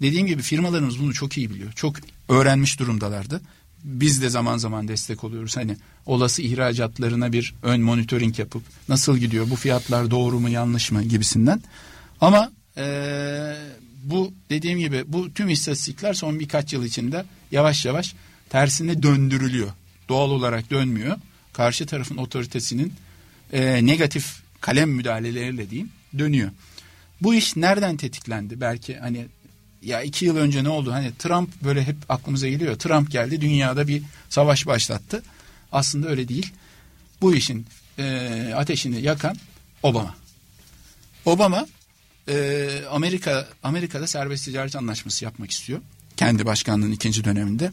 dediğim 0.02 0.26
gibi 0.26 0.42
firmalarımız 0.42 1.00
bunu 1.00 1.14
çok 1.14 1.38
iyi 1.38 1.50
biliyor. 1.50 1.72
Çok 1.72 1.96
öğrenmiş 2.28 2.78
durumdalardı. 2.80 3.40
Biz 3.84 4.22
de 4.22 4.28
zaman 4.28 4.58
zaman 4.58 4.88
destek 4.88 5.24
oluyoruz. 5.24 5.56
Hani 5.56 5.76
olası 6.06 6.42
ihracatlarına 6.42 7.32
bir 7.32 7.54
ön 7.62 7.80
monitoring 7.80 8.38
yapıp 8.38 8.62
nasıl 8.88 9.18
gidiyor 9.18 9.50
bu 9.50 9.56
fiyatlar 9.56 10.10
doğru 10.10 10.40
mu 10.40 10.48
yanlış 10.48 10.90
mı 10.90 11.02
gibisinden. 11.02 11.62
Ama 12.20 12.52
ee, 12.76 13.56
bu 14.04 14.32
dediğim 14.50 14.78
gibi 14.78 15.04
bu 15.06 15.32
tüm 15.32 15.48
istatistikler 15.48 16.14
son 16.14 16.40
birkaç 16.40 16.72
yıl 16.72 16.84
içinde 16.84 17.24
yavaş 17.52 17.84
yavaş 17.84 18.14
tersine 18.48 19.02
döndürülüyor 19.02 19.68
doğal 20.08 20.30
olarak 20.30 20.70
dönmüyor. 20.70 21.16
Karşı 21.52 21.86
tarafın 21.86 22.16
otoritesinin 22.16 22.92
e, 23.52 23.86
negatif 23.86 24.40
kalem 24.60 24.90
müdahaleleriyle 24.90 25.70
diyeyim 25.70 25.90
dönüyor. 26.18 26.50
Bu 27.20 27.34
iş 27.34 27.56
nereden 27.56 27.96
tetiklendi? 27.96 28.60
Belki 28.60 28.96
hani 28.96 29.26
ya 29.82 30.02
iki 30.02 30.24
yıl 30.24 30.36
önce 30.36 30.64
ne 30.64 30.68
oldu? 30.68 30.92
Hani 30.92 31.12
Trump 31.18 31.62
böyle 31.64 31.84
hep 31.84 31.96
aklımıza 32.08 32.48
geliyor. 32.48 32.76
Trump 32.76 33.10
geldi 33.10 33.40
dünyada 33.40 33.88
bir 33.88 34.02
savaş 34.28 34.66
başlattı. 34.66 35.22
Aslında 35.72 36.08
öyle 36.08 36.28
değil. 36.28 36.52
Bu 37.20 37.34
işin 37.34 37.66
e, 37.98 38.52
ateşini 38.56 39.00
yakan 39.00 39.36
Obama. 39.82 40.14
Obama 41.24 41.66
e, 42.28 42.68
Amerika 42.90 43.48
Amerika'da 43.62 44.06
serbest 44.06 44.44
ticaret 44.44 44.76
anlaşması 44.76 45.24
yapmak 45.24 45.50
istiyor. 45.50 45.80
Kendi 46.16 46.46
başkanlığının 46.46 46.92
ikinci 46.92 47.24
döneminde. 47.24 47.70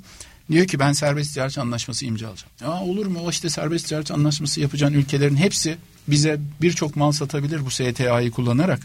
Diyor 0.52 0.68
ki 0.68 0.80
ben 0.80 0.94
serbest 0.94 1.34
ticaret 1.34 1.58
anlaşması 1.58 2.06
imzalayacağım. 2.06 2.52
Ya 2.62 2.72
olur 2.72 3.06
mu 3.06 3.20
o 3.20 3.30
işte 3.30 3.50
serbest 3.50 3.88
ticaret 3.88 4.12
anlaşması 4.12 4.62
yapacağın 4.62 4.94
ülkelerin 4.94 5.36
hepsi 5.36 5.78
bize 6.08 6.40
birçok 6.62 6.96
mal 6.96 7.12
satabilir 7.12 7.66
bu 7.66 7.72
STA'yı 7.72 8.32
kullanarak. 8.32 8.80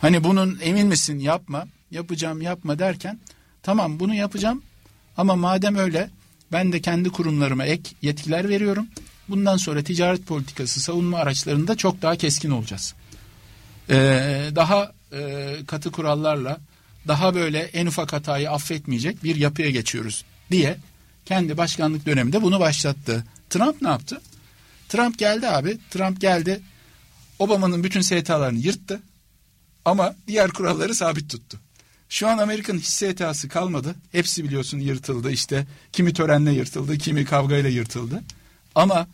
Hani 0.00 0.24
bunun 0.24 0.58
emin 0.62 0.86
misin 0.86 1.18
yapma 1.18 1.66
yapacağım 1.90 2.42
yapma 2.42 2.78
derken 2.78 3.18
tamam 3.62 4.00
bunu 4.00 4.14
yapacağım 4.14 4.62
ama 5.16 5.36
madem 5.36 5.76
öyle 5.76 6.10
ben 6.52 6.72
de 6.72 6.80
kendi 6.80 7.08
kurumlarıma 7.08 7.64
ek 7.64 7.90
yetkiler 8.02 8.48
veriyorum. 8.48 8.86
Bundan 9.28 9.56
sonra 9.56 9.82
ticaret 9.82 10.26
politikası 10.26 10.80
savunma 10.80 11.18
araçlarında 11.18 11.76
çok 11.76 12.02
daha 12.02 12.16
keskin 12.16 12.50
olacağız. 12.50 12.94
Ee, 13.90 14.50
daha 14.54 14.92
e, 15.12 15.52
katı 15.66 15.92
kurallarla 15.92 16.58
daha 17.08 17.34
böyle 17.34 17.58
en 17.58 17.86
ufak 17.86 18.12
hatayı 18.12 18.50
affetmeyecek 18.50 19.24
bir 19.24 19.36
yapıya 19.36 19.70
geçiyoruz 19.70 20.24
diye 20.50 20.76
kendi 21.26 21.56
başkanlık 21.56 22.06
döneminde 22.06 22.42
bunu 22.42 22.60
başlattı. 22.60 23.24
Trump 23.50 23.82
ne 23.82 23.88
yaptı? 23.88 24.20
Trump 24.92 25.18
geldi 25.18 25.48
abi. 25.48 25.78
Trump 25.90 26.20
geldi. 26.20 26.60
Obama'nın 27.38 27.84
bütün 27.84 28.00
STA'larını 28.00 28.58
yırttı. 28.58 29.00
Ama 29.84 30.14
diğer 30.26 30.50
kuralları 30.50 30.94
sabit 30.94 31.30
tuttu. 31.30 31.58
Şu 32.08 32.28
an 32.28 32.38
Amerika'nın 32.38 32.78
hiç 32.78 32.86
STA'sı 32.86 33.48
kalmadı. 33.48 33.94
Hepsi 34.12 34.44
biliyorsun 34.44 34.78
yırtıldı 34.78 35.30
işte. 35.30 35.66
Kimi 35.92 36.12
törenle 36.12 36.52
yırtıldı, 36.52 36.98
kimi 36.98 37.24
kavgayla 37.24 37.70
yırtıldı. 37.70 38.22
Ama 38.74 39.06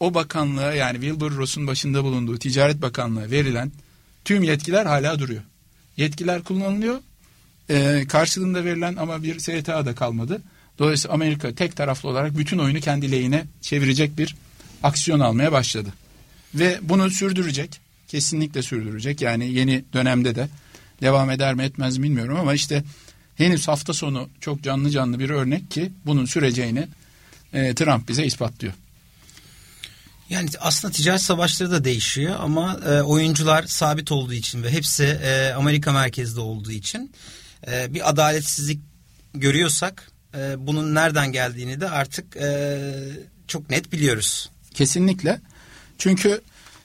o 0.00 0.14
bakanlığa 0.14 0.72
yani 0.72 1.00
Wilbur 1.00 1.36
Ross'un 1.36 1.66
başında 1.66 2.04
bulunduğu 2.04 2.38
Ticaret 2.38 2.82
Bakanlığı 2.82 3.30
verilen 3.30 3.72
tüm 4.24 4.42
yetkiler 4.42 4.86
hala 4.86 5.18
duruyor. 5.18 5.42
Yetkiler 5.96 6.42
kullanılıyor. 6.42 7.00
Ee, 7.70 8.04
karşılığında 8.08 8.64
verilen 8.64 8.96
ama 8.96 9.22
bir 9.22 9.38
STA 9.38 9.86
da 9.86 9.94
kalmadı. 9.94 10.42
Dolayısıyla 10.78 11.14
Amerika 11.14 11.54
tek 11.54 11.76
taraflı 11.76 12.08
olarak 12.08 12.38
bütün 12.38 12.58
oyunu 12.58 12.80
kendi 12.80 13.12
lehine 13.12 13.44
çevirecek 13.60 14.18
bir 14.18 14.36
aksiyon 14.82 15.20
almaya 15.20 15.52
başladı. 15.52 15.88
Ve 16.54 16.78
bunu 16.82 17.10
sürdürecek. 17.10 17.80
Kesinlikle 18.08 18.62
sürdürecek. 18.62 19.20
Yani 19.20 19.52
yeni 19.52 19.84
dönemde 19.92 20.34
de 20.34 20.48
devam 21.02 21.30
eder 21.30 21.54
mi 21.54 21.62
etmez 21.62 21.98
mi 21.98 22.02
bilmiyorum 22.02 22.36
ama 22.40 22.54
işte 22.54 22.84
henüz 23.36 23.68
hafta 23.68 23.92
sonu 23.92 24.28
çok 24.40 24.62
canlı 24.62 24.90
canlı 24.90 25.18
bir 25.18 25.30
örnek 25.30 25.70
ki 25.70 25.92
bunun 26.06 26.24
süreceğini 26.24 26.88
e, 27.52 27.74
Trump 27.74 28.08
bize 28.08 28.26
ispatlıyor. 28.26 28.74
Yani 30.30 30.48
aslında 30.60 30.92
ticaret 30.92 31.22
savaşları 31.22 31.70
da 31.70 31.84
değişiyor 31.84 32.36
ama 32.40 32.80
e, 32.86 33.02
oyuncular 33.02 33.62
sabit 33.62 34.12
olduğu 34.12 34.32
için 34.32 34.62
ve 34.62 34.70
hepsi 34.72 35.04
e, 35.04 35.52
Amerika 35.52 35.92
merkezli 35.92 36.40
olduğu 36.40 36.72
için 36.72 37.12
e, 37.66 37.94
bir 37.94 38.10
adaletsizlik 38.10 38.80
görüyorsak 39.34 40.10
e, 40.34 40.54
bunun 40.58 40.94
nereden 40.94 41.32
geldiğini 41.32 41.80
de 41.80 41.90
artık 41.90 42.36
e, 42.36 42.78
çok 43.48 43.70
net 43.70 43.92
biliyoruz. 43.92 44.50
Kesinlikle. 44.80 45.40
Çünkü 45.98 46.40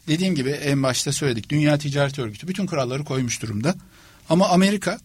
dediğim 0.07 0.35
gibi 0.35 0.49
en 0.49 0.83
başta 0.83 1.11
söyledik. 1.11 1.49
Dünya 1.49 1.77
Ticaret 1.77 2.19
Örgütü 2.19 2.47
bütün 2.47 2.65
kuralları 2.65 3.03
koymuş 3.03 3.41
durumda. 3.41 3.75
Ama 4.29 4.49
Amerika 4.49 4.99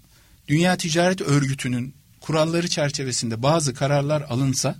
Dünya 0.48 0.76
Ticaret 0.76 1.20
Örgütü'nün 1.20 1.94
kuralları 2.20 2.68
çerçevesinde 2.68 3.42
bazı 3.42 3.74
kararlar 3.74 4.22
alınsa 4.22 4.76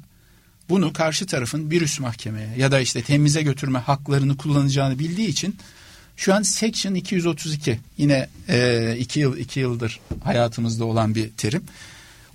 bunu 0.69 0.93
karşı 0.93 1.27
tarafın 1.27 1.71
bir 1.71 1.83
üst 1.83 2.01
mahkemeye 2.01 2.49
ya 2.57 2.73
da 2.73 2.81
işte 2.81 3.03
temize 3.03 3.43
götürme 3.43 3.79
haklarını 3.79 4.37
kullanacağını 4.37 4.99
bildiği 4.99 5.29
için 5.29 5.57
şu 6.17 6.35
an 6.35 6.43
Section 6.43 6.95
232 6.95 7.81
yine 7.99 8.29
e, 8.49 8.97
iki 8.99 9.21
yıl 9.21 9.37
iki 9.37 9.61
yıldır 9.61 10.01
hayatımızda 10.25 10.85
olan 10.85 11.15
bir 11.15 11.31
terim. 11.31 11.63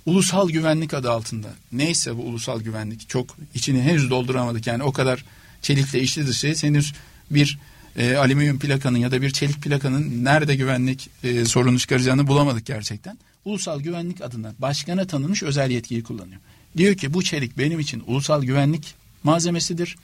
Ulusal 0.06 0.48
güvenlik 0.48 0.94
adı 0.94 1.10
altında. 1.10 1.48
Neyse 1.72 2.16
bu 2.16 2.22
ulusal 2.22 2.60
güvenlik 2.60 3.08
çok 3.08 3.36
içini 3.54 3.82
henüz 3.82 4.10
dolduramadık 4.10 4.66
yani 4.66 4.82
o 4.82 4.92
kadar 4.92 5.24
çelikle 5.62 6.00
işli 6.00 6.26
dışı 6.26 6.54
henüz 6.60 6.92
bir 7.30 7.58
e, 7.96 8.16
alüminyum 8.16 8.58
plakanın 8.58 8.98
ya 8.98 9.10
da 9.10 9.22
bir 9.22 9.30
çelik 9.30 9.62
plakanın 9.62 10.24
nerede 10.24 10.56
güvenlik 10.56 11.10
e, 11.24 11.44
sorunu 11.44 11.78
çıkaracağını 11.78 12.26
bulamadık 12.26 12.66
gerçekten. 12.66 13.18
Ulusal 13.44 13.80
güvenlik 13.80 14.20
adına 14.20 14.54
başkana 14.58 15.06
tanınmış 15.06 15.42
özel 15.42 15.70
yetkiyi 15.70 16.02
kullanıyor. 16.02 16.40
Diyor 16.76 16.94
ki 16.94 17.14
bu 17.14 17.22
çelik 17.22 17.58
benim 17.58 17.80
için 17.80 18.02
ulusal 18.06 18.42
güvenlik 18.42 18.94
malzemesidir. 19.22 19.96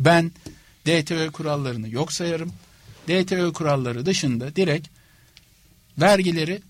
Ben 0.00 0.32
DTÖ 0.86 1.30
kurallarını 1.30 1.88
yok 1.88 2.12
sayarım. 2.12 2.52
DTÖ 3.08 3.52
kuralları 3.52 4.06
dışında 4.06 4.56
direkt 4.56 4.88
vergileri 5.98 6.62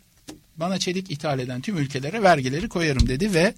bana 0.56 0.78
çelik 0.78 1.10
ithal 1.10 1.38
eden 1.38 1.60
tüm 1.60 1.78
ülkelere 1.78 2.22
vergileri 2.22 2.68
koyarım 2.68 3.08
dedi 3.08 3.34
ve 3.34 3.54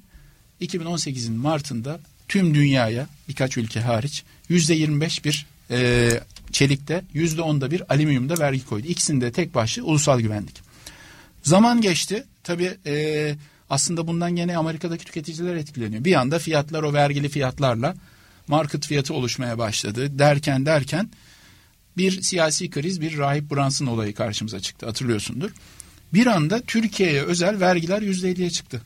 2018'in 0.60 1.36
Mart'ında 1.36 2.00
tüm 2.28 2.54
dünyaya 2.54 3.06
birkaç 3.28 3.56
ülke 3.56 3.80
hariç 3.80 4.24
yüzde 4.48 4.74
25 4.74 5.24
bir 5.24 5.46
e, 5.70 6.10
çelikte 6.52 7.04
yüzde 7.12 7.42
onda 7.42 7.70
bir 7.70 7.94
alüminyumda 7.94 8.38
vergi 8.38 8.66
koydu. 8.66 8.86
İkisinde 8.86 9.32
tek 9.32 9.54
başlı 9.54 9.84
ulusal 9.84 10.20
güvenlik. 10.20 10.60
Zaman 11.42 11.80
geçti. 11.80 12.24
Tabii 12.44 12.78
e, 12.86 13.34
aslında 13.70 14.06
bundan 14.06 14.36
gene 14.36 14.56
Amerika'daki 14.56 15.04
tüketiciler 15.04 15.56
etkileniyor. 15.56 16.04
Bir 16.04 16.14
anda 16.14 16.38
fiyatlar 16.38 16.82
o 16.82 16.92
vergili 16.92 17.28
fiyatlarla 17.28 17.94
market 18.48 18.86
fiyatı 18.86 19.14
oluşmaya 19.14 19.58
başladı. 19.58 20.18
Derken 20.18 20.66
derken 20.66 21.10
bir 21.96 22.22
siyasi 22.22 22.70
kriz, 22.70 23.00
bir 23.00 23.18
rahip 23.18 23.50
Brunson 23.50 23.86
olayı 23.86 24.14
karşımıza 24.14 24.60
çıktı 24.60 24.86
hatırlıyorsundur. 24.86 25.50
Bir 26.14 26.26
anda 26.26 26.60
Türkiye'ye 26.60 27.22
özel 27.22 27.60
vergiler 27.60 28.02
yüzde 28.02 28.30
elliye 28.30 28.50
çıktı. 28.50 28.82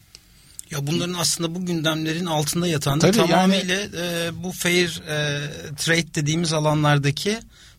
Ya 0.71 0.87
bunların 0.87 1.15
aslında 1.15 1.55
bu 1.55 1.67
gündemlerin 1.67 2.27
altında 2.27 2.67
yatan 2.67 3.01
da 3.01 3.11
tamamıyla 3.11 3.75
yani, 3.75 3.91
e, 3.97 4.31
bu 4.43 4.53
fair 4.53 5.03
e, 5.09 5.51
trade 5.77 6.15
dediğimiz 6.15 6.53
alanlardaki 6.53 7.39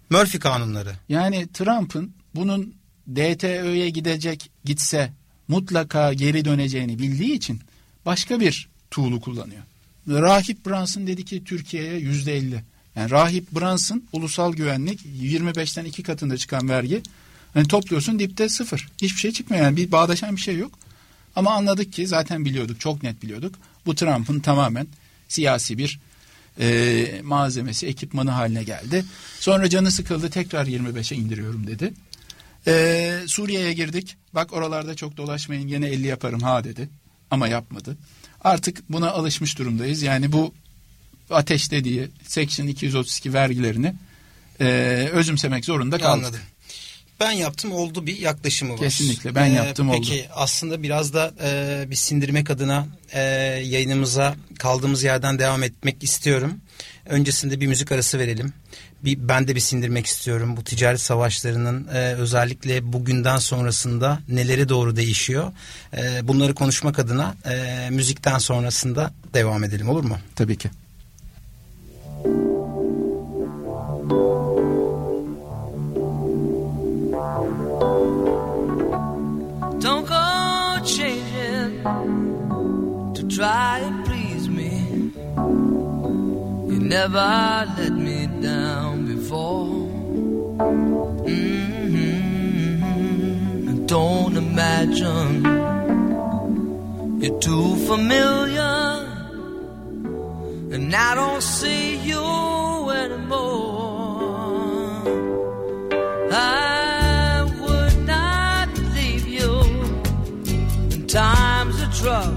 Murphy 0.09 0.39
kanunları. 0.39 0.93
Yani 1.09 1.47
Trump'ın 1.53 2.11
bunun 2.35 2.73
DTÖ'ye 3.15 3.89
gidecek 3.89 4.51
gitse 4.65 5.11
mutlaka 5.47 6.13
geri 6.13 6.45
döneceğini 6.45 6.99
bildiği 6.99 7.33
için 7.33 7.61
başka 8.05 8.39
bir 8.39 8.69
tool'u 8.91 9.21
kullanıyor. 9.21 9.63
Rahip 10.07 10.65
Brunson 10.65 11.07
dedi 11.07 11.25
ki 11.25 11.43
Türkiye'ye 11.43 11.99
yüzde 11.99 12.37
elli. 12.37 12.63
Yani 12.95 13.11
Rahip 13.11 13.51
Brunson 13.51 14.03
ulusal 14.13 14.53
güvenlik 14.53 15.05
25'ten 15.05 15.85
iki 15.85 16.03
katında 16.03 16.37
çıkan 16.37 16.69
vergi. 16.69 17.01
Hani 17.53 17.67
topluyorsun 17.67 18.19
dipte 18.19 18.49
sıfır. 18.49 18.87
Hiçbir 19.01 19.19
şey 19.19 19.31
çıkmıyor 19.31 19.63
yani 19.63 19.77
bir 19.77 19.91
bağdaşan 19.91 20.35
bir 20.35 20.41
şey 20.41 20.57
yok. 20.57 20.71
Ama 21.37 21.51
anladık 21.51 21.93
ki 21.93 22.07
zaten 22.07 22.45
biliyorduk 22.45 22.79
çok 22.79 23.03
net 23.03 23.23
biliyorduk. 23.23 23.55
Bu 23.85 23.95
Trump'ın 23.95 24.39
tamamen 24.39 24.87
siyasi 25.27 25.77
bir 25.77 25.99
e, 26.59 27.21
malzemesi, 27.23 27.87
ekipmanı 27.87 28.31
haline 28.31 28.63
geldi. 28.63 29.05
Sonra 29.39 29.69
canı 29.69 29.91
sıkıldı 29.91 30.29
tekrar 30.29 30.65
25'e 30.65 31.17
indiriyorum 31.17 31.67
dedi. 31.67 31.93
E, 32.67 33.19
Suriye'ye 33.27 33.73
girdik. 33.73 34.17
Bak 34.33 34.53
oralarda 34.53 34.95
çok 34.95 35.17
dolaşmayın 35.17 35.67
gene 35.67 35.87
50 35.87 36.07
yaparım 36.07 36.39
ha 36.39 36.63
dedi. 36.63 36.89
Ama 37.31 37.47
yapmadı. 37.47 37.97
Artık 38.43 38.89
buna 38.89 39.11
alışmış 39.11 39.59
durumdayız. 39.59 40.01
Yani 40.01 40.31
bu 40.31 40.53
ateş 41.29 41.71
dediği 41.71 42.09
Section 42.23 42.67
232 42.67 43.33
vergilerini 43.33 43.95
e, 44.59 44.65
özümsemek 45.13 45.65
zorunda 45.65 45.97
kaldık. 45.97 46.25
Anladım. 46.25 46.39
Ben 47.19 47.31
yaptım 47.31 47.71
oldu 47.71 48.05
bir 48.05 48.19
yaklaşımı 48.19 48.73
var. 48.73 48.79
Kesinlikle 48.79 49.35
ben 49.35 49.51
ee, 49.51 49.53
yaptım 49.53 49.91
peki, 49.91 49.99
oldu. 49.99 50.09
Peki 50.09 50.29
aslında 50.35 50.83
biraz 50.83 51.13
da 51.13 51.33
e, 51.43 51.85
bir 51.89 51.95
sindirmek 51.95 52.49
adına 52.49 52.87
e, 53.13 53.21
yayınımıza 53.63 54.35
kaldığımız 54.59 55.03
yerden 55.03 55.39
devam 55.39 55.63
etmek 55.63 56.03
istiyorum. 56.03 56.53
Öncesinde 57.05 57.61
bir 57.61 57.67
müzik 57.67 57.91
arası 57.91 58.19
verelim. 58.19 58.53
Bir, 59.03 59.17
ben 59.27 59.47
de 59.47 59.55
bir 59.55 59.59
sindirmek 59.59 60.05
istiyorum 60.05 60.57
bu 60.57 60.63
ticaret 60.63 61.01
savaşlarının 61.01 61.87
e, 61.87 62.13
özellikle 62.13 62.93
bugünden 62.93 63.37
sonrasında 63.37 64.19
neleri 64.29 64.69
doğru 64.69 64.95
değişiyor. 64.95 65.51
E, 65.97 66.27
bunları 66.27 66.53
konuşmak 66.53 66.99
adına 66.99 67.35
e, 67.49 67.89
müzikten 67.89 68.37
sonrasında 68.37 69.13
devam 69.33 69.63
edelim 69.63 69.89
olur 69.89 70.03
mu? 70.03 70.17
Tabii 70.35 70.57
ki. 70.57 70.69
Try 83.37 83.79
and 83.87 84.03
please 84.03 84.49
me. 84.49 84.71
You 86.71 86.79
never 86.97 87.65
let 87.77 87.91
me 87.91 88.27
down 88.41 89.05
before. 89.13 89.67
Mm-hmm. 91.29 92.15
Don't 93.85 94.35
imagine 94.37 95.45
you're 97.21 97.39
too 97.39 97.75
familiar, 97.91 98.77
and 100.73 100.95
I 100.95 101.13
don't 101.13 101.43
see 101.43 101.97
you 102.09 102.89
anymore. 102.89 104.23
I 106.31 107.45
would 107.61 107.97
not 108.15 108.69
leave 108.95 109.27
you 109.27 109.53
in 110.91 111.05
times 111.05 111.79
of 111.83 111.93
trouble. 112.01 112.36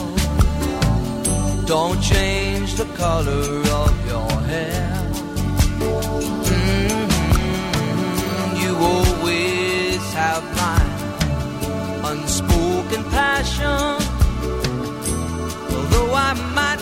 Don't 1.77 2.01
change 2.01 2.75
the 2.75 2.83
color 2.97 3.45
of 3.81 3.93
your 4.05 4.31
hair. 4.51 4.91
Mm-hmm. 6.43 7.05
You 8.61 8.71
always 8.75 10.03
have 10.13 10.43
my 10.63 10.81
unspoken 12.11 13.03
passion. 13.05 13.95
Although 15.73 16.11
I 16.13 16.33
might 16.59 16.81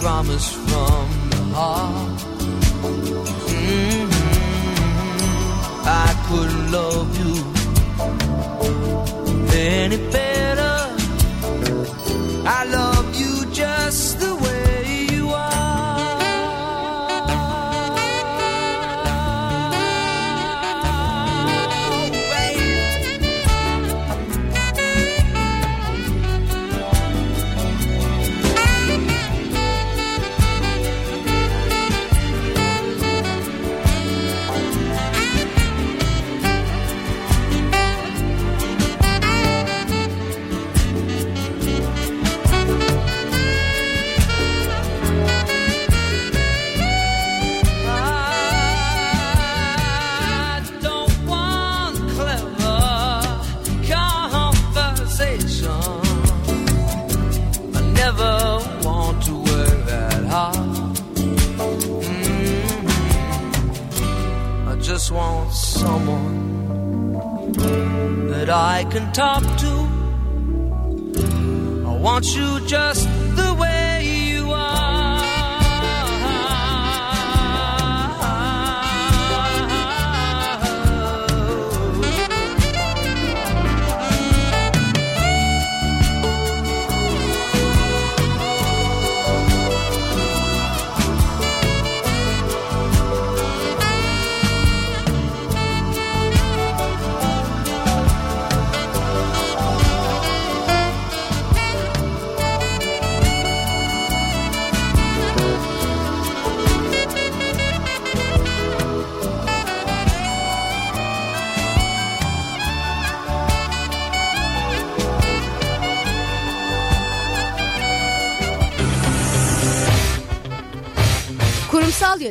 promise 0.00 0.59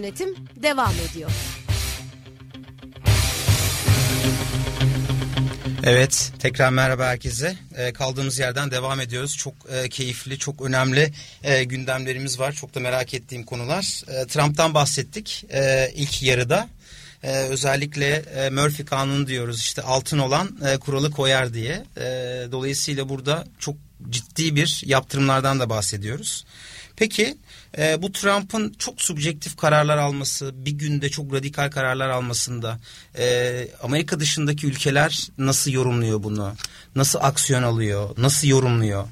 Yönetim 0.09 0.35
devam 0.55 0.93
ediyor. 1.09 1.31
Evet, 5.83 6.31
tekrar 6.39 6.69
merhaba 6.69 7.05
herkese. 7.05 7.57
Ee, 7.77 7.93
kaldığımız 7.93 8.39
yerden 8.39 8.71
devam 8.71 8.99
ediyoruz. 8.99 9.37
Çok 9.37 9.53
e, 9.71 9.89
keyifli, 9.89 10.39
çok 10.39 10.61
önemli 10.61 11.13
e, 11.43 11.63
gündemlerimiz 11.63 12.39
var. 12.39 12.51
Çok 12.51 12.75
da 12.75 12.79
merak 12.79 13.13
ettiğim 13.13 13.43
konular. 13.43 14.03
E, 14.07 14.27
Trump'tan 14.27 14.73
bahsettik 14.73 15.45
e, 15.49 15.91
ilk 15.95 16.23
yarıda. 16.23 16.69
E, 17.23 17.31
özellikle 17.31 18.15
e, 18.15 18.49
Murphy 18.49 18.85
kanunu 18.85 19.27
diyoruz 19.27 19.59
işte 19.59 19.81
altın 19.81 20.19
olan 20.19 20.59
e, 20.65 20.77
kuralı 20.77 21.11
koyar 21.11 21.53
diye. 21.53 21.85
E, 21.97 22.01
dolayısıyla 22.51 23.09
burada 23.09 23.47
çok 23.59 23.75
ciddi 24.09 24.55
bir 24.55 24.83
yaptırımlardan 24.85 25.59
da 25.59 25.69
bahsediyoruz. 25.69 26.45
Peki 26.99 27.37
e, 27.77 28.01
bu 28.01 28.11
Trump'ın 28.11 28.75
çok 28.79 29.01
subjektif 29.01 29.57
kararlar 29.57 29.97
alması, 29.97 30.51
bir 30.55 30.71
günde 30.71 31.09
çok 31.09 31.33
radikal 31.33 31.71
kararlar 31.71 32.09
almasında 32.09 32.79
e, 33.17 33.67
Amerika 33.83 34.19
dışındaki 34.19 34.67
ülkeler 34.67 35.29
nasıl 35.37 35.71
yorumluyor 35.71 36.23
bunu? 36.23 36.53
Nasıl 36.95 37.19
aksiyon 37.21 37.63
alıyor? 37.63 38.09
Nasıl 38.17 38.47
yorumluyor? 38.47 39.07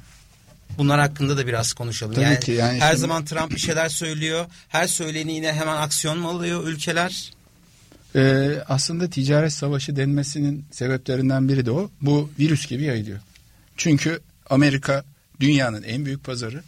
Bunlar 0.77 0.99
hakkında 0.99 1.37
da 1.37 1.47
biraz 1.47 1.73
konuşalım. 1.73 2.13
Tabii 2.13 2.25
yani, 2.25 2.39
ki, 2.39 2.51
yani 2.51 2.79
her 2.79 2.87
şimdi- 2.89 3.01
zaman 3.01 3.25
Trump 3.25 3.51
bir 3.51 3.59
şeyler 3.59 3.89
söylüyor. 3.89 4.45
Her 4.69 4.87
söyleni 4.87 5.33
yine 5.33 5.53
hemen 5.53 5.77
aksiyon 5.77 6.17
mu 6.17 6.29
alıyor 6.29 6.67
ülkeler? 6.67 7.31
Ee, 8.15 8.49
aslında 8.67 9.09
ticaret 9.09 9.53
savaşı 9.53 9.95
denmesinin 9.95 10.65
sebeplerinden 10.71 11.49
biri 11.49 11.65
de 11.65 11.71
o. 11.71 11.91
Bu 12.01 12.29
virüs 12.39 12.67
gibi 12.67 12.83
yayılıyor. 12.83 13.19
Çünkü 13.77 14.19
Amerika 14.49 15.03
dünyanın 15.39 15.83
en 15.83 16.05
büyük 16.05 16.23
pazarı, 16.23 16.63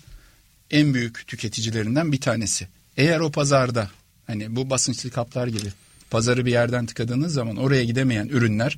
en 0.72 0.94
büyük 0.94 1.28
tüketicilerinden 1.28 2.12
bir 2.12 2.22
tanesi. 2.22 2.68
Eğer 2.98 3.20
o 3.20 3.32
pazarda 3.32 3.90
hani 4.28 4.56
bu 4.56 4.70
basınçlı 4.70 5.10
kaplar 5.10 5.48
gibi 5.48 5.68
pazarı 6.10 6.46
bir 6.46 6.52
yerden 6.52 6.86
tıkadığınız 6.86 7.34
zaman 7.34 7.56
oraya 7.56 7.84
gidemeyen 7.84 8.28
ürünler 8.28 8.78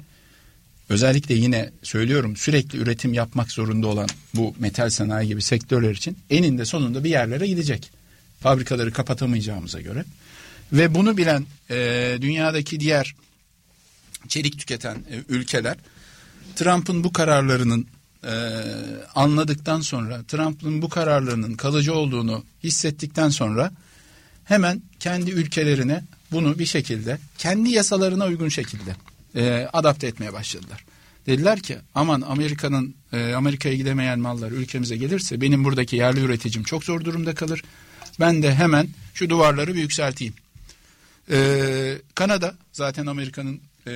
özellikle 0.90 1.36
yine 1.36 1.72
söylüyorum 1.84 2.36
sürekli 2.38 2.78
üretim 2.80 3.14
yapmak 3.14 3.52
zorunda 3.52 3.88
olan 3.88 4.08
bu 4.34 4.56
metal 4.60 4.90
sanayi 4.90 5.28
gibi 5.28 5.42
sektörler 5.42 5.92
için 5.92 6.18
eninde 6.30 6.66
sonunda 6.66 7.04
bir 7.04 7.10
yerlere 7.10 7.48
gidecek. 7.48 7.92
Fabrikaları 8.40 8.94
kapatamayacağımıza 8.94 9.82
göre. 9.82 10.06
Ve 10.74 10.96
bunu 10.96 11.18
bilen 11.18 11.46
e, 11.70 12.18
dünyadaki 12.22 12.80
diğer 12.80 13.16
çelik 14.28 14.60
tüketen 14.60 14.96
e, 14.96 15.16
ülkeler 15.30 15.78
Trump'ın 16.56 17.04
bu 17.04 17.14
kararlarının 17.14 17.88
e, 18.24 18.34
anladıktan 19.16 19.82
sonra 19.82 20.24
Trump'ın 20.24 20.82
bu 20.82 20.90
kararlarının 20.90 21.54
kalıcı 21.54 21.94
olduğunu 21.94 22.44
hissettikten 22.64 23.30
sonra 23.30 23.72
hemen 24.44 24.82
kendi 25.00 25.32
ülkelerine 25.32 26.04
bunu 26.32 26.60
bir 26.60 26.66
şekilde 26.66 27.20
kendi 27.38 27.70
yasalarına 27.70 28.26
uygun 28.26 28.50
şekilde 28.50 28.96
e, 29.36 29.70
adapte 29.74 30.08
etmeye 30.08 30.34
başladılar. 30.34 30.86
Dediler 31.26 31.60
ki 31.60 31.78
aman 31.96 32.22
Amerika'nın 32.22 32.96
e, 33.14 33.34
Amerika'ya 33.34 33.76
gidemeyen 33.76 34.20
mallar 34.20 34.52
ülkemize 34.52 34.98
gelirse 34.98 35.42
benim 35.42 35.64
buradaki 35.64 35.96
yerli 35.96 36.20
üreticim 36.20 36.64
çok 36.64 36.84
zor 36.84 37.06
durumda 37.06 37.36
kalır. 37.36 37.64
Ben 38.20 38.44
de 38.44 38.56
hemen 38.56 38.88
şu 39.14 39.30
duvarları 39.30 39.76
bir 39.76 39.82
yükselteyim. 39.82 40.34
Ee, 41.32 41.98
Kanada 42.16 42.56
zaten 42.74 43.06
Amerika'nın 43.06 43.62
e, 43.88 43.92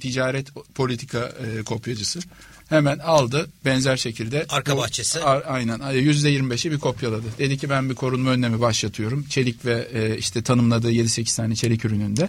ticaret 0.00 0.48
politika 0.74 1.18
e, 1.18 1.62
kopyacısı. 1.62 2.20
Hemen 2.68 2.98
aldı 2.98 3.50
benzer 3.64 3.96
şekilde. 3.96 4.46
Arka 4.48 4.76
bu- 4.76 4.80
bahçesi. 4.80 5.20
A- 5.20 5.44
aynen 5.44 5.90
yüzde 5.90 6.28
yirmi 6.28 6.50
beşi 6.50 6.72
bir 6.72 6.78
kopyaladı. 6.78 7.26
Dedi 7.38 7.58
ki 7.58 7.70
ben 7.70 7.90
bir 7.90 7.94
korunma 7.94 8.30
önlemi 8.30 8.60
başlatıyorum. 8.60 9.24
Çelik 9.28 9.64
ve 9.64 9.88
e, 9.92 10.18
işte 10.18 10.42
tanımladığı 10.42 10.92
7-8 10.92 11.36
tane 11.36 11.54
çelik 11.54 11.84
ürününde. 11.84 12.28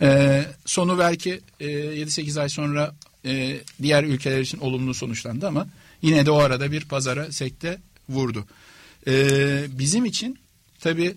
Ee, 0.00 0.44
sonu 0.66 0.98
belki 0.98 1.40
e, 1.60 1.66
7-8 1.66 2.40
ay 2.40 2.48
sonra 2.48 2.94
e, 3.24 3.60
diğer 3.82 4.04
ülkeler 4.04 4.40
için 4.40 4.58
olumlu 4.58 4.94
sonuçlandı 4.94 5.46
ama 5.48 5.66
yine 6.02 6.26
de 6.26 6.30
o 6.30 6.36
arada 6.38 6.72
bir 6.72 6.84
pazara 6.84 7.32
sekte 7.32 7.78
vurdu. 8.08 8.44
Ee, 9.06 9.64
bizim 9.68 10.04
için 10.04 10.38
tabii 10.80 11.14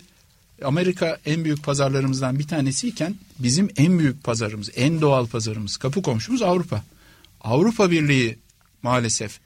Amerika 0.63 1.17
en 1.25 1.43
büyük 1.43 1.63
pazarlarımızdan 1.63 2.39
bir 2.39 2.47
tanesiyken 2.47 3.15
bizim 3.39 3.69
en 3.77 3.99
büyük 3.99 4.23
pazarımız, 4.23 4.69
en 4.75 5.01
doğal 5.01 5.27
pazarımız, 5.27 5.77
kapı 5.77 6.01
komşumuz 6.01 6.41
Avrupa. 6.41 6.83
Avrupa 7.41 7.91
Birliği 7.91 8.37
maalesef 8.83 9.39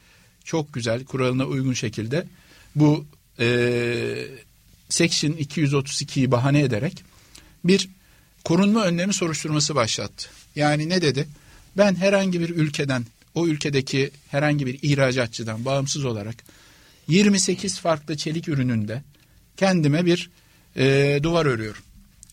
çok 0.44 0.74
güzel 0.74 1.06
kuralına 1.06 1.46
uygun 1.46 1.74
şekilde 1.74 2.26
bu 2.76 3.06
e, 3.40 4.28
Section 4.90 5.32
232'yi 5.32 6.32
bahane 6.32 6.62
ederek 6.62 7.04
bir 7.64 7.90
korunma 8.44 8.86
önlemi 8.86 9.14
soruşturması 9.14 9.76
başlattı. 9.76 10.30
Yani 10.56 10.90
ne 10.90 11.02
dedi? 11.02 11.28
Ben 11.78 11.96
herhangi 11.96 12.40
bir 12.40 12.50
ülkeden, 12.50 13.06
o 13.36 13.48
ülkedeki 13.48 14.12
herhangi 14.28 14.66
bir 14.66 14.80
ihracatçıdan 14.82 15.66
bağımsız 15.66 16.06
olarak 16.06 16.36
28 17.08 17.80
farklı 17.80 18.18
çelik 18.18 18.48
ürününde 18.48 19.04
kendime 19.58 20.06
bir 20.06 20.30
e, 20.78 21.20
duvar 21.24 21.46
örüyorum. 21.46 21.82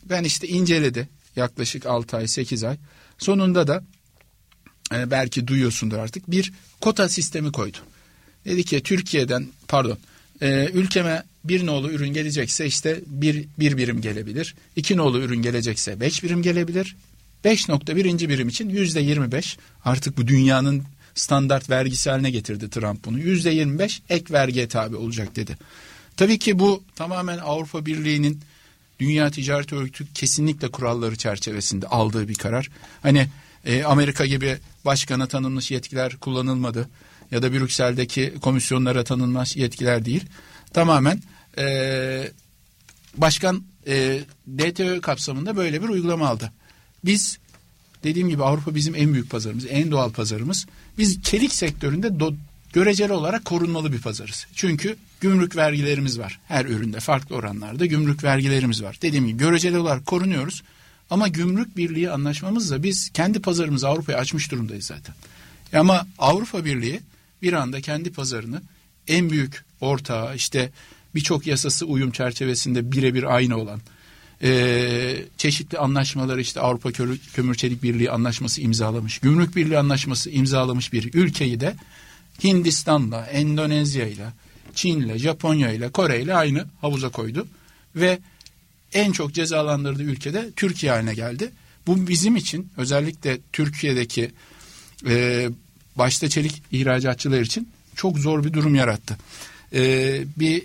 Ben 0.05 0.24
işte 0.24 0.49
inceledi 0.49 1.09
yaklaşık 1.36 1.86
6 1.86 2.16
ay 2.16 2.28
8 2.28 2.64
ay. 2.64 2.76
Sonunda 3.18 3.66
da 3.66 3.84
e, 4.95 5.11
belki 5.11 5.47
duyuyorsundur 5.47 5.99
artık 5.99 6.30
bir 6.30 6.53
kota 6.80 7.09
sistemi 7.09 7.53
koydu. 7.53 7.78
Dedi 8.45 8.64
ki 8.64 8.82
Türkiye'den 8.82 9.47
pardon 9.68 9.99
e, 10.43 10.70
ülkeme 10.74 11.22
bir 11.45 11.66
nolu 11.66 11.91
ürün 11.91 12.12
gelecekse 12.12 12.66
işte 12.66 13.01
bir, 13.07 13.45
bir 13.59 13.76
birim 13.76 14.01
gelebilir. 14.01 14.55
İki 14.76 14.97
nolu 14.97 15.20
ürün 15.20 15.43
gelecekse 15.43 16.01
beş 16.01 16.22
birim 16.22 16.43
gelebilir. 16.43 16.97
Beş 17.45 17.68
nokta 17.68 17.97
birinci 17.97 18.28
birim 18.28 18.49
için 18.49 18.68
yüzde 18.68 19.01
yirmi 19.01 19.32
beş 19.32 19.59
artık 19.84 20.16
bu 20.16 20.26
dünyanın 20.26 20.82
standart 21.14 21.70
vergisi 21.70 22.11
haline 22.11 22.30
getirdi 22.30 22.70
Trump 22.70 23.05
bunu. 23.05 23.18
Yüzde 23.18 23.51
yirmi 23.51 23.78
beş 23.78 24.03
ek 24.09 24.32
vergiye 24.32 24.68
tabi 24.68 24.97
olacak 24.97 25.37
dedi. 25.37 25.59
Tabii 26.16 26.39
ki 26.39 26.59
bu 26.59 26.84
tamamen 26.95 27.39
Avrupa 27.39 27.87
Birliği'nin 27.87 28.41
Dünya 29.01 29.30
Ticaret 29.30 29.72
Örgütü 29.72 30.07
kesinlikle 30.14 30.70
kuralları 30.70 31.16
çerçevesinde 31.16 31.87
aldığı 31.87 32.28
bir 32.28 32.34
karar. 32.34 32.68
Hani 33.03 33.28
e, 33.66 33.84
Amerika 33.84 34.26
gibi 34.26 34.58
başkana 34.84 35.28
tanınmış 35.28 35.70
yetkiler 35.70 36.16
kullanılmadı 36.16 36.88
ya 37.30 37.42
da 37.42 37.52
Brüksel'deki 37.52 38.34
komisyonlara 38.42 39.04
tanınmış 39.04 39.56
yetkiler 39.56 40.04
değil. 40.04 40.24
Tamamen 40.72 41.22
e, 41.58 42.28
başkan 43.16 43.62
e, 43.86 44.20
DTÖ 44.58 45.00
kapsamında 45.00 45.56
böyle 45.56 45.82
bir 45.82 45.88
uygulama 45.88 46.28
aldı. 46.28 46.52
Biz 47.04 47.38
dediğim 48.04 48.28
gibi 48.28 48.44
Avrupa 48.44 48.74
bizim 48.74 48.94
en 48.94 49.12
büyük 49.12 49.30
pazarımız, 49.30 49.66
en 49.70 49.90
doğal 49.90 50.12
pazarımız. 50.12 50.66
Biz 50.98 51.22
çelik 51.22 51.52
sektöründe 51.52 52.20
do, 52.20 52.34
göreceli 52.72 53.12
olarak 53.12 53.44
korunmalı 53.44 53.92
bir 53.92 54.00
pazarız. 54.00 54.46
Çünkü 54.54 54.96
gümrük 55.20 55.56
vergilerimiz 55.56 56.18
var. 56.18 56.40
Her 56.48 56.64
üründe 56.64 57.00
farklı 57.00 57.36
oranlarda 57.36 57.86
gümrük 57.86 58.24
vergilerimiz 58.24 58.82
var. 58.82 58.98
Dediğim 59.02 59.26
gibi 59.26 59.38
göreceli 59.38 59.78
olarak 59.78 60.06
korunuyoruz. 60.06 60.62
Ama 61.11 61.28
gümrük 61.28 61.76
birliği 61.76 62.11
anlaşmamızla 62.11 62.82
biz 62.82 63.11
kendi 63.11 63.40
pazarımızı 63.40 63.88
Avrupa'ya 63.88 64.18
açmış 64.18 64.50
durumdayız 64.50 64.84
zaten. 64.84 65.14
Ama 65.72 66.07
Avrupa 66.18 66.64
Birliği 66.64 67.00
bir 67.42 67.52
anda 67.52 67.80
kendi 67.80 68.12
pazarını 68.12 68.62
en 69.09 69.30
büyük 69.30 69.64
ortağı 69.80 70.36
işte 70.36 70.70
birçok 71.14 71.46
yasası 71.46 71.86
uyum 71.86 72.11
çerçevesinde 72.11 72.92
birebir 72.92 73.34
aynı 73.34 73.57
olan 73.57 73.80
e, 74.42 75.24
çeşitli 75.36 75.78
anlaşmaları 75.78 76.40
işte 76.40 76.61
Avrupa 76.61 76.92
Kömür 77.34 77.54
Çelik 77.54 77.82
Birliği 77.82 78.11
anlaşması 78.11 78.61
imzalamış, 78.61 79.18
Gümrük 79.18 79.57
Birliği 79.57 79.78
anlaşması 79.78 80.30
imzalamış 80.30 80.92
bir 80.92 81.14
ülkeyi 81.14 81.61
de 81.61 81.74
Hindistan'la, 82.44 83.26
Endonezya'yla, 83.26 84.32
Çin'le, 84.74 85.18
Japonya'yla, 85.18 85.92
Kore'yle 85.92 86.34
aynı 86.34 86.64
havuza 86.80 87.09
koydu 87.09 87.46
ve 87.96 88.18
en 88.97 89.12
çok 89.12 89.34
cezalandırdığı 89.34 90.03
ülkede 90.03 90.51
Türkiye 90.57 90.92
haline 90.92 91.14
geldi. 91.14 91.51
Bu 91.86 92.09
bizim 92.09 92.36
için 92.36 92.68
özellikle 92.76 93.38
Türkiye'deki 93.53 94.30
e, 95.07 95.49
başta 95.97 96.28
çelik 96.28 96.62
ihracatçılar 96.72 97.40
için 97.40 97.68
çok 97.97 98.18
zor 98.18 98.44
bir 98.44 98.53
durum 98.53 98.74
yarattı. 98.74 99.16
E, 99.74 100.24
bir 100.36 100.62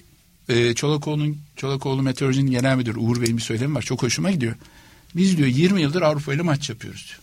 e, 0.49 0.73
Çolakoğlu'nun 0.73 1.37
Çolakoğlu 1.55 2.01
Meteoroloji'nin 2.01 2.51
genel 2.51 2.77
müdürü 2.77 2.99
Uğur 2.99 3.21
Bey'in 3.21 3.37
bir 3.37 3.41
söylemi 3.41 3.75
var. 3.75 3.81
Çok 3.81 4.03
hoşuma 4.03 4.31
gidiyor. 4.31 4.55
Biz 5.15 5.37
diyor 5.37 5.47
20 5.47 5.81
yıldır 5.81 6.01
Avrupa 6.01 6.33
ile 6.33 6.41
maç 6.41 6.69
yapıyoruz 6.69 7.05
diyor. 7.07 7.19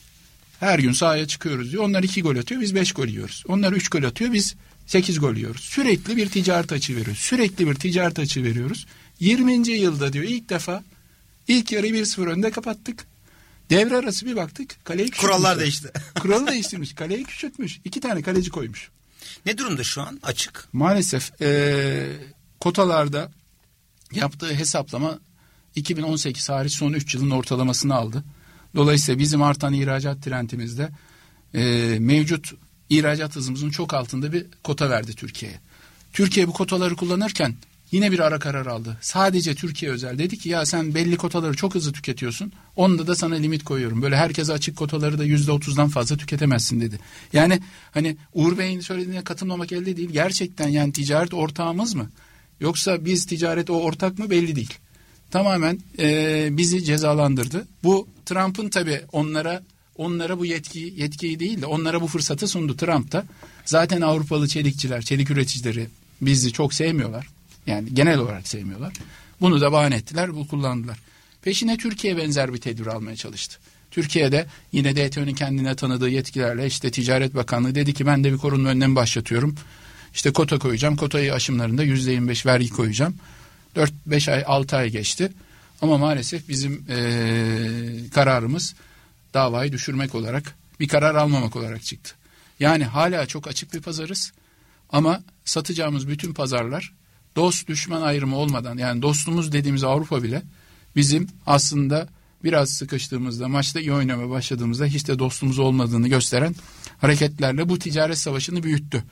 Her 0.61 0.79
gün 0.79 0.93
sahaya 0.93 1.27
çıkıyoruz 1.27 1.73
diyor. 1.73 1.85
Onlar 1.85 2.03
2 2.03 2.23
gol 2.23 2.37
atıyor 2.37 2.61
biz 2.61 2.75
5 2.75 2.93
gol 2.93 3.07
yiyoruz. 3.07 3.45
Onlar 3.49 3.73
3 3.73 3.89
gol 3.89 4.03
atıyor 4.03 4.33
biz 4.33 4.55
8 4.87 5.21
gol 5.21 5.37
yiyoruz. 5.37 5.61
Sürekli 5.61 6.17
bir 6.17 6.29
ticaret 6.29 6.73
açı 6.73 6.97
veriyoruz. 6.97 7.19
Sürekli 7.19 7.67
bir 7.67 7.75
ticaret 7.75 8.19
açı 8.19 8.45
veriyoruz. 8.45 8.87
20. 9.21 9.69
yılda 9.69 10.13
diyor 10.13 10.25
ilk 10.25 10.49
defa 10.51 10.85
ilk 11.49 11.73
yarıyı 11.73 11.95
1-0 11.95 12.29
önde 12.29 12.51
kapattık. 12.51 13.07
Devre 13.71 13.97
arası 13.97 14.27
bir 14.27 14.37
baktık 14.37 14.85
kaleyi. 14.85 15.11
Kurallar 15.11 15.61
değişti. 15.61 15.93
Kuralı 16.21 16.47
değiştirmiş. 16.47 16.95
Kaleyi 16.95 17.25
küçültmüş. 17.25 17.81
İki 17.85 18.01
tane 18.01 18.23
kaleci 18.23 18.51
koymuş. 18.51 18.91
Ne 19.47 19.59
durumda 19.59 19.85
şu 19.85 20.03
an? 20.03 20.19
Açık. 20.23 20.69
Maalesef 20.73 21.43
e, 21.43 22.07
kotalarda 22.61 23.33
yaptığı 24.13 24.55
hesaplama 24.55 25.19
2018 25.75 26.49
hariç 26.49 26.73
son 26.73 26.93
3 26.93 27.15
yılın 27.15 27.31
ortalamasını 27.31 27.95
aldı. 27.95 28.25
Dolayısıyla 28.75 29.19
bizim 29.19 29.43
artan 29.43 29.75
ihracat 29.75 30.23
trendimizde 30.23 30.91
e, 31.55 31.61
mevcut 31.99 32.53
ihracat 32.91 33.37
hızımızın 33.37 33.71
çok 33.71 33.95
altında 33.95 34.33
bir 34.33 34.47
kota 34.65 34.91
verdi 34.91 35.15
Türkiye'ye. 35.15 35.61
Türkiye 36.13 36.49
bu 36.49 36.53
kotaları 36.53 36.97
kullanırken 36.97 37.55
yine 37.91 38.13
bir 38.13 38.19
ara 38.19 38.39
karar 38.39 38.67
aldı. 38.67 38.97
Sadece 39.01 39.55
Türkiye 39.55 39.91
özel. 39.91 40.19
Dedi 40.19 40.39
ki 40.39 40.49
ya 40.49 40.67
sen 40.67 40.95
belli 40.95 41.17
kotaları 41.17 41.57
çok 41.57 41.75
hızlı 41.75 41.93
tüketiyorsun. 41.93 42.53
Onda 42.77 43.07
da 43.07 43.15
sana 43.15 43.35
limit 43.35 43.65
koyuyorum. 43.65 44.03
Böyle 44.03 44.17
herkese 44.17 44.53
açık 44.53 44.77
kotaları 44.77 45.19
da 45.19 45.25
yüzde 45.25 45.53
otuzdan 45.53 45.89
fazla 45.89 46.17
tüketemezsin 46.17 46.81
dedi. 46.81 46.99
Yani 47.33 47.61
hani 47.91 48.17
Uğur 48.35 48.59
Bey'in 48.59 48.81
söylediğine 48.81 49.25
katılmamak 49.25 49.73
elde 49.73 49.97
değil. 49.97 50.11
Gerçekten 50.11 50.69
yani 50.69 50.93
ticaret 50.93 51.35
ortağımız 51.35 51.95
mı? 51.95 52.11
Yoksa 52.61 53.05
biz 53.05 53.27
ticaret 53.27 53.71
o 53.71 53.81
ortak 53.81 54.19
mı 54.19 54.31
belli 54.31 54.57
değil. 54.57 54.75
Tamamen 55.31 55.81
e, 55.99 56.49
bizi 56.51 56.85
cezalandırdı. 56.85 57.67
Bu 57.85 58.09
Trump'ın 58.27 58.69
tabi 58.69 59.01
onlara 59.13 59.63
onlara 59.97 60.39
bu 60.39 60.47
yetki 60.47 60.95
yetkiyi 60.97 61.41
değil 61.41 61.63
de 61.63 61.67
onlara 61.67 62.01
bu 62.01 62.07
fırsatı 62.07 62.49
sundu 62.49 62.77
Trump 62.77 63.13
da. 63.13 63.25
Zaten 63.65 64.01
Avrupalı 64.01 64.49
çelikçiler, 64.49 65.03
çelik 65.03 65.31
üreticileri 65.31 65.87
bizi 66.21 66.53
çok 66.53 66.75
sevmiyorlar. 66.75 67.38
Yani 67.69 67.95
genel 67.95 68.19
olarak 68.19 68.49
sevmiyorlar. 68.49 68.93
Bunu 69.41 69.61
da 69.61 69.73
bahane 69.73 69.97
ettiler, 69.97 70.35
bu 70.35 70.49
kullandılar. 70.49 70.99
Peşine 71.43 71.77
Türkiye 71.77 72.17
benzer 72.17 72.55
bir 72.55 72.59
tedbir 72.59 72.87
almaya 72.87 73.17
çalıştı. 73.17 73.59
Türkiye'de 73.91 74.47
yine 74.73 74.97
DTÖ'nün 74.97 75.35
kendine 75.35 75.77
tanıdığı 75.77 76.09
yetkilerle 76.09 76.67
işte 76.67 76.91
Ticaret 76.91 77.35
Bakanlığı 77.35 77.75
dedi 77.75 77.95
ki 77.95 78.07
ben 78.07 78.25
de 78.25 78.33
bir 78.33 78.39
korunma 78.39 78.69
önlemi 78.69 78.97
başlatıyorum. 78.97 79.55
İşte 80.15 80.33
kota 80.33 80.59
koyacağım. 80.59 80.97
Kotayı 80.97 81.35
aşımlarında 81.35 81.83
yüzde 81.83 82.13
yirmi 82.13 82.29
beş 82.29 82.47
vergi 82.47 82.71
koyacağım. 82.71 83.15
Dört 83.75 83.93
beş 84.07 84.29
ay 84.29 84.45
altı 84.47 84.77
ay 84.77 84.91
geçti. 84.91 85.33
Ama 85.83 85.99
maalesef 85.99 86.49
bizim 86.49 86.85
ee, 86.89 88.11
kararımız 88.15 88.75
davayı 89.35 89.73
düşürmek 89.73 90.15
olarak 90.15 90.55
bir 90.81 90.89
karar 90.89 91.15
almamak 91.15 91.57
olarak 91.57 91.83
çıktı. 91.83 92.15
Yani 92.61 92.85
hala 92.85 93.27
çok 93.27 93.49
açık 93.49 93.75
bir 93.75 93.81
pazarız. 93.81 94.33
Ama 94.91 95.23
satacağımız 95.45 96.09
bütün 96.09 96.35
pazarlar 96.35 96.93
dost 97.37 97.69
düşman 97.69 98.03
ayrımı 98.03 98.37
olmadan 98.37 98.79
yani 98.79 99.03
dostumuz 99.03 99.53
dediğimiz 99.53 99.85
Avrupa 99.85 100.23
bile 100.23 100.43
bizim 100.97 101.27
aslında 101.47 102.09
biraz 102.45 102.71
sıkıştığımızda 102.71 103.49
maçta 103.49 103.81
iyi 103.81 103.93
oynamaya 103.93 104.31
başladığımızda 104.31 104.87
hiç 104.87 105.09
de 105.09 105.19
dostumuz 105.19 105.59
olmadığını 105.59 106.09
gösteren 106.09 106.55
hareketlerle 106.99 107.69
bu 107.69 107.79
ticaret 107.79 108.19
savaşını 108.19 108.63
büyüttü. 108.63 109.05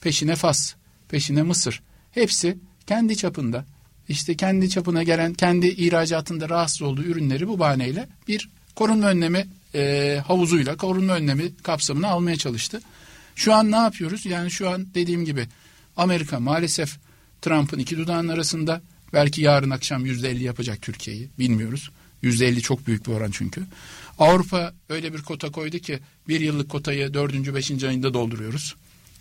Peşine 0.00 0.36
Fas, 0.36 0.74
peşine 1.08 1.42
Mısır 1.42 1.82
hepsi 2.10 2.58
kendi 2.86 3.16
çapında 3.16 3.64
işte 4.08 4.36
kendi 4.36 4.70
çapına 4.70 5.02
gelen 5.02 5.34
kendi 5.34 5.66
ihracatında 5.66 6.48
rahatsız 6.48 6.82
olduğu 6.82 7.02
ürünleri 7.02 7.48
bu 7.48 7.58
bahaneyle 7.58 8.08
bir 8.28 8.50
korunma 8.74 9.06
önlemi 9.06 9.46
e, 9.74 10.22
havuzuyla 10.26 10.76
korunma 10.76 11.12
önlemi 11.12 11.56
kapsamına 11.62 12.08
almaya 12.08 12.36
çalıştı. 12.36 12.80
Şu 13.34 13.54
an 13.54 13.70
ne 13.70 13.76
yapıyoruz? 13.76 14.26
Yani 14.26 14.50
şu 14.50 14.70
an 14.70 14.86
dediğim 14.94 15.24
gibi 15.24 15.48
Amerika 15.96 16.40
maalesef 16.40 16.98
Trump'ın 17.44 17.78
iki 17.78 17.98
dudağının 17.98 18.28
arasında 18.28 18.82
belki 19.12 19.42
yarın 19.42 19.70
akşam 19.70 20.06
yüzde 20.06 20.30
elli 20.30 20.44
yapacak 20.44 20.82
Türkiye'yi 20.82 21.28
bilmiyoruz. 21.38 21.90
Yüzde 22.22 22.46
elli 22.46 22.62
çok 22.62 22.86
büyük 22.86 23.06
bir 23.06 23.12
oran 23.12 23.30
çünkü. 23.30 23.62
Avrupa 24.18 24.74
öyle 24.88 25.14
bir 25.14 25.22
kota 25.22 25.50
koydu 25.50 25.78
ki 25.78 25.98
bir 26.28 26.40
yıllık 26.40 26.68
kotayı 26.68 27.14
dördüncü 27.14 27.54
beşinci 27.54 27.88
ayında 27.88 28.14
dolduruyoruz. 28.14 28.74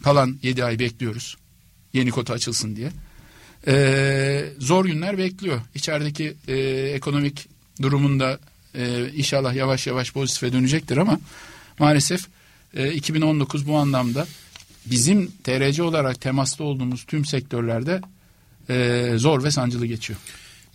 Kalan 0.03 0.37
yedi 0.43 0.63
ay 0.63 0.79
bekliyoruz. 0.79 1.37
Yeni 1.93 2.11
kota 2.11 2.33
açılsın 2.33 2.75
diye. 2.75 2.91
Ee, 3.67 4.45
zor 4.59 4.85
günler 4.85 5.17
bekliyor. 5.17 5.61
İçerideki 5.75 6.33
e, 6.47 6.55
ekonomik 6.95 7.47
durumunda 7.81 8.39
e, 8.75 9.09
inşallah 9.15 9.55
yavaş 9.55 9.87
yavaş 9.87 10.13
pozitife 10.13 10.53
dönecektir 10.53 10.97
ama 10.97 11.19
maalesef 11.79 12.27
e, 12.73 12.91
2019 12.93 13.67
bu 13.67 13.77
anlamda 13.77 14.27
bizim 14.85 15.31
TRC 15.43 15.83
olarak 15.83 16.21
temaslı 16.21 16.65
olduğumuz 16.65 17.03
tüm 17.03 17.25
sektörlerde 17.25 18.01
e, 18.69 19.13
zor 19.17 19.43
ve 19.43 19.51
sancılı 19.51 19.85
geçiyor. 19.85 20.19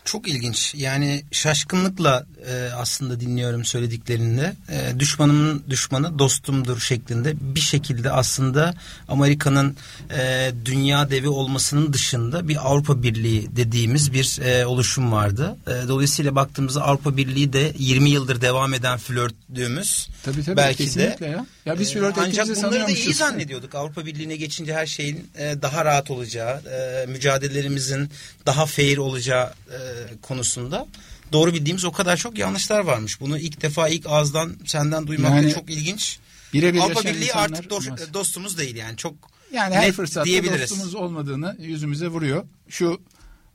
Çok 0.05 0.29
ilginç. 0.29 0.75
Yani 0.77 1.25
şaşkınlıkla 1.33 2.27
e, 2.51 2.69
aslında 2.77 3.21
dinliyorum 3.21 3.65
söylediklerinde. 3.65 4.57
E, 4.69 5.01
düşmanımın 5.01 5.63
düşmanı 5.71 6.19
dostumdur 6.19 6.81
şeklinde 6.81 7.35
bir 7.41 7.61
şekilde 7.61 8.11
aslında 8.11 8.75
Amerika'nın 9.09 9.77
e, 10.19 10.53
dünya 10.65 11.11
devi 11.11 11.29
olmasının 11.29 11.93
dışında 11.93 12.49
bir 12.49 12.69
Avrupa 12.69 13.03
Birliği 13.03 13.57
dediğimiz 13.57 14.13
bir 14.13 14.41
e, 14.43 14.67
oluşum 14.67 15.13
vardı. 15.13 15.57
E, 15.67 15.89
dolayısıyla 15.89 16.35
baktığımızda 16.35 16.83
Avrupa 16.83 17.17
Birliği 17.17 17.53
de 17.53 17.73
20 17.79 18.11
yıldır 18.11 18.41
devam 18.41 18.75
eden 18.75 18.99
flörtlüğümüz. 18.99 20.09
Tabii 20.23 20.45
tabii 20.45 20.57
belki 20.57 20.85
kesinlikle 20.85 21.27
de, 21.27 21.31
ya. 21.31 21.47
Ya 21.67 21.79
biz 21.79 21.91
e, 21.91 21.93
flört 21.93 22.19
Ancak 22.19 22.29
ettiğimizi 22.29 22.63
bunları 22.63 22.87
da 22.87 22.91
iyi 22.91 23.15
zannediyorduk. 23.15 23.75
Avrupa 23.75 24.07
Birliği'ne 24.07 24.37
geçince 24.37 24.75
her 24.75 24.87
şeyin 24.87 25.31
e, 25.39 25.63
daha 25.63 25.85
rahat 25.85 26.11
olacağı, 26.11 26.63
e, 26.67 27.07
mücadelelerimizin 27.07 28.11
daha 28.47 28.67
fair 28.67 28.97
olacağı 28.97 29.53
e, 29.71 29.79
konusunda 30.23 30.87
doğru 31.33 31.55
bildiğimiz 31.55 31.85
o 31.85 31.93
kadar 31.93 32.17
çok 32.17 32.39
yanlışlar 32.39 32.81
varmış. 32.81 33.21
Bunu 33.21 33.39
ilk 33.39 33.63
defa 33.63 33.89
ilk 33.89 34.07
ağızdan 34.07 34.57
senden 34.67 35.07
duymak 35.07 35.33
da 35.33 35.37
Yani 35.37 35.53
çok 35.53 35.71
ilginç. 35.71 36.19
Birebir 36.53 36.79
Avrupa 36.79 37.05
Birliği 37.05 37.33
artık 37.33 37.71
dost- 37.71 38.15
dostumuz 38.15 38.59
değil 38.59 38.77
yani 38.77 38.97
çok 38.97 39.15
Yani 39.53 39.75
her 39.75 39.93
fırsatta 39.93 40.61
dostumuz 40.61 40.95
olmadığını 40.95 41.57
yüzümüze 41.61 42.09
vuruyor. 42.09 42.45
Şu 42.69 43.01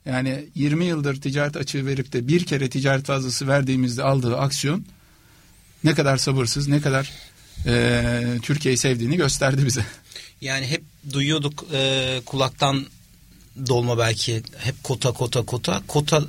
yani 0.06 0.46
20 0.56 0.86
yıldır 0.86 1.22
ticaret 1.22 1.58
açığı 1.58 1.86
verip 1.86 2.14
de 2.14 2.28
bir 2.28 2.46
kere 2.46 2.70
ticaret 2.70 3.06
fazlası 3.06 3.48
verdiğimizde 3.48 4.04
aldığı 4.04 4.38
aksiyon 4.38 4.86
ne 5.84 5.94
kadar 5.94 6.18
sabırsız, 6.18 6.68
ne 6.68 6.82
kadar 6.82 7.12
e, 7.66 8.40
Türkiye'yi 8.42 8.78
sevdiğini 8.78 9.18
gösterdi 9.18 9.66
bize. 9.66 9.86
Yani 10.42 10.68
hep 10.68 10.84
duyuyorduk 11.14 11.66
e, 11.74 12.22
kulaktan 12.26 12.86
dolma 13.68 13.98
belki 13.98 14.44
hep 14.58 14.84
kota 14.84 15.12
kota 15.12 15.42
kota. 15.46 15.82
Kota 15.88 16.24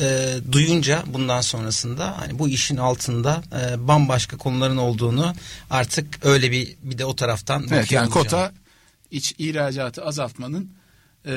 e, 0.00 0.34
duyunca 0.52 1.02
bundan 1.06 1.40
sonrasında 1.40 2.18
hani 2.18 2.38
bu 2.38 2.48
işin 2.48 2.76
altında 2.76 3.42
e, 3.60 3.88
bambaşka 3.88 4.36
konuların 4.36 4.76
olduğunu 4.76 5.34
artık 5.70 6.26
öyle 6.26 6.50
bir 6.50 6.76
bir 6.82 6.98
de 6.98 7.04
o 7.04 7.16
taraftan 7.16 7.66
Evet 7.70 7.92
yani 7.92 8.10
kota 8.10 8.52
iç 9.10 9.34
ihracatı 9.38 10.04
azaltmanın 10.04 10.70
e, 11.26 11.34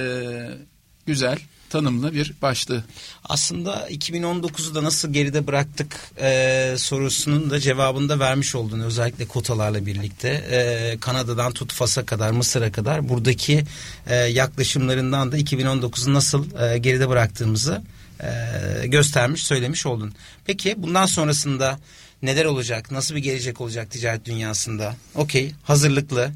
güzel 1.06 1.40
tanımlı 1.70 2.14
bir 2.14 2.34
başlığı. 2.42 2.84
Aslında 3.24 3.90
2019'u 3.90 4.76
da 4.76 4.84
nasıl 4.84 5.14
geride 5.14 5.48
bıraktık 5.48 6.12
e, 6.22 6.74
sorusunun 6.78 7.50
da 7.50 7.60
cevabını 7.60 8.10
da 8.10 8.20
vermiş 8.20 8.56
oldun. 8.56 8.80
Özellikle 8.80 9.26
kotalarla 9.26 9.86
birlikte. 9.86 10.30
E, 10.30 10.98
Kanada'dan 11.00 11.52
tut 11.52 11.74
Fas'a 11.74 12.06
kadar, 12.06 12.32
Mısır'a 12.32 12.72
kadar 12.72 13.10
buradaki 13.10 13.64
e, 14.08 14.16
yaklaşımlarından 14.16 15.32
da 15.32 15.38
2019'u 15.40 16.14
nasıl 16.14 16.62
e, 16.62 16.78
geride 16.78 17.10
bıraktığımızı 17.10 17.82
e, 18.24 18.88
göstermiş, 18.88 19.44
söylemiş 19.44 19.86
oldun. 19.86 20.14
Peki 20.46 20.76
bundan 20.78 21.06
sonrasında 21.06 21.80
neler 22.22 22.46
olacak? 22.46 22.92
Nasıl 22.92 23.16
bir 23.16 23.24
gelecek 23.24 23.62
olacak 23.62 23.92
ticaret 23.92 24.26
dünyasında? 24.26 24.96
Okey, 25.16 25.52
hazırlıklı. 25.64 26.32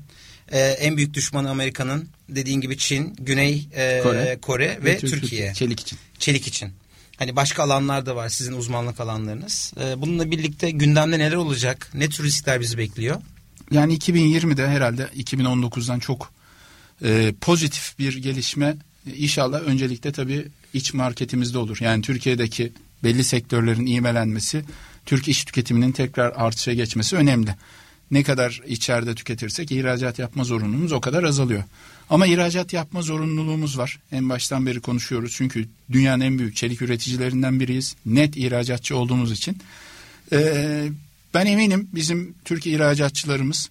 E, 0.51 0.59
en 0.59 0.97
büyük 0.97 1.13
düşmanı 1.13 1.49
Amerika'nın 1.49 2.09
dediğin 2.35 2.61
gibi 2.61 2.77
Çin, 2.77 3.15
Güney 3.19 3.67
e, 3.73 3.99
Kore. 4.03 4.37
Kore, 4.41 4.79
ve, 4.83 4.97
Türk- 4.97 5.11
Türkiye 5.11 5.53
Çelik 5.53 5.79
için. 5.79 5.99
çelik 6.19 6.47
için. 6.47 6.69
Hani 7.17 7.35
başka 7.35 7.63
alanlar 7.63 8.05
da 8.05 8.15
var 8.15 8.29
sizin 8.29 8.53
uzmanlık 8.53 8.99
alanlarınız. 8.99 9.73
Ee, 9.81 10.01
bununla 10.01 10.31
birlikte 10.31 10.71
gündemde 10.71 11.19
neler 11.19 11.35
olacak? 11.35 11.89
Ne 11.93 12.09
tür 12.09 12.23
riskler 12.23 12.61
bizi 12.61 12.77
bekliyor? 12.77 13.21
Yani 13.71 13.97
2020'de 13.97 14.67
herhalde 14.67 15.09
2019'dan 15.17 15.99
çok 15.99 16.33
e, 17.03 17.33
pozitif 17.41 17.99
bir 17.99 18.17
gelişme 18.17 18.75
e, 19.07 19.15
inşallah 19.15 19.61
öncelikle 19.61 20.11
tabii 20.11 20.47
iç 20.73 20.93
marketimizde 20.93 21.57
olur. 21.57 21.77
Yani 21.81 22.01
Türkiye'deki 22.01 22.71
belli 23.03 23.23
sektörlerin 23.23 23.85
iğmelenmesi, 23.85 24.63
Türk 25.05 25.27
iş 25.27 25.45
tüketiminin 25.45 25.91
tekrar 25.91 26.33
artışa 26.35 26.73
geçmesi 26.73 27.15
önemli. 27.15 27.55
Ne 28.11 28.23
kadar 28.23 28.61
içeride 28.67 29.15
tüketirsek 29.15 29.71
ihracat 29.71 30.19
yapma 30.19 30.43
zorunluluğumuz 30.43 30.91
o 30.91 31.01
kadar 31.01 31.23
azalıyor. 31.23 31.63
Ama 32.11 32.27
ihracat 32.27 32.73
yapma 32.73 33.01
zorunluluğumuz 33.01 33.77
var. 33.77 33.99
En 34.11 34.29
baştan 34.29 34.65
beri 34.65 34.79
konuşuyoruz. 34.79 35.33
Çünkü 35.35 35.67
dünyanın 35.91 36.21
en 36.21 36.39
büyük 36.39 36.55
çelik 36.55 36.81
üreticilerinden 36.81 37.59
biriyiz. 37.59 37.95
Net 38.05 38.37
ihracatçı 38.37 38.97
olduğumuz 38.97 39.31
için. 39.31 39.57
Ee, 40.31 40.89
ben 41.33 41.45
eminim 41.45 41.87
bizim 41.93 42.35
Türk 42.45 42.67
ihracatçılarımız 42.67 43.69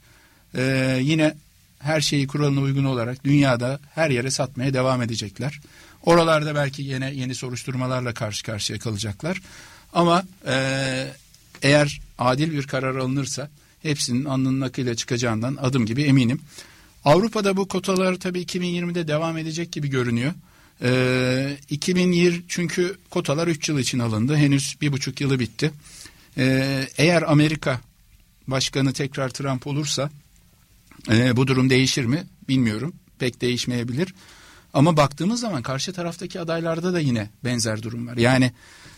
e, 0.55 0.99
yine 1.03 1.34
her 1.78 2.01
şeyi 2.01 2.26
kuralına 2.26 2.61
uygun 2.61 2.84
olarak 2.84 3.24
dünyada 3.24 3.80
her 3.95 4.11
yere 4.11 4.30
satmaya 4.30 4.74
devam 4.74 5.03
edecekler. 5.03 5.61
Oralarda 6.03 6.55
belki 6.55 6.82
yine 6.82 7.14
yeni 7.14 7.34
soruşturmalarla 7.34 8.14
karşı 8.14 8.45
karşıya 8.45 8.78
kalacaklar. 8.78 9.43
Ama 9.93 10.24
e, 10.47 11.07
eğer 11.62 12.01
adil 12.18 12.53
bir 12.53 12.66
karar 12.66 12.97
alınırsa 12.97 13.51
hepsinin 13.82 14.24
alnının 14.24 14.61
akıyla 14.61 14.95
çıkacağından 14.95 15.57
adım 15.61 15.86
gibi 15.86 16.03
eminim. 16.03 16.41
Avrupa'da 17.05 17.57
bu 17.57 17.68
kotalar 17.68 18.14
tabii 18.14 18.42
2020'de 18.42 19.09
devam 19.09 19.38
edecek 19.38 19.72
gibi 19.72 19.88
görünüyor. 19.88 20.32
Ee, 20.82 21.57
2020 21.70 22.42
çünkü 22.48 22.96
kotalar 23.11 23.48
3 23.48 23.68
yıl 23.68 23.78
için 23.78 23.98
alındı. 23.98 24.36
Henüz 24.36 24.76
bir 24.80 24.92
buçuk 24.92 25.20
yılı 25.20 25.38
bitti. 25.38 25.70
Ee, 26.38 26.88
eğer 26.98 27.22
Amerika 27.22 27.80
başkanı 28.46 28.92
tekrar 28.92 29.28
Trump 29.28 29.66
olursa 29.66 30.11
e, 31.11 31.36
bu 31.36 31.46
durum 31.46 31.70
değişir 31.70 32.05
mi 32.05 32.24
bilmiyorum. 32.48 32.94
Pek 33.18 33.40
değişmeyebilir. 33.40 34.14
Ama 34.74 34.96
baktığımız 34.96 35.40
zaman 35.40 35.62
karşı 35.62 35.92
taraftaki 35.92 36.40
adaylarda 36.40 36.92
da 36.92 37.01
yine 37.01 37.30
benzer 37.44 37.82
durum 37.82 38.07
var. 38.07 38.16
Yani 38.16 38.53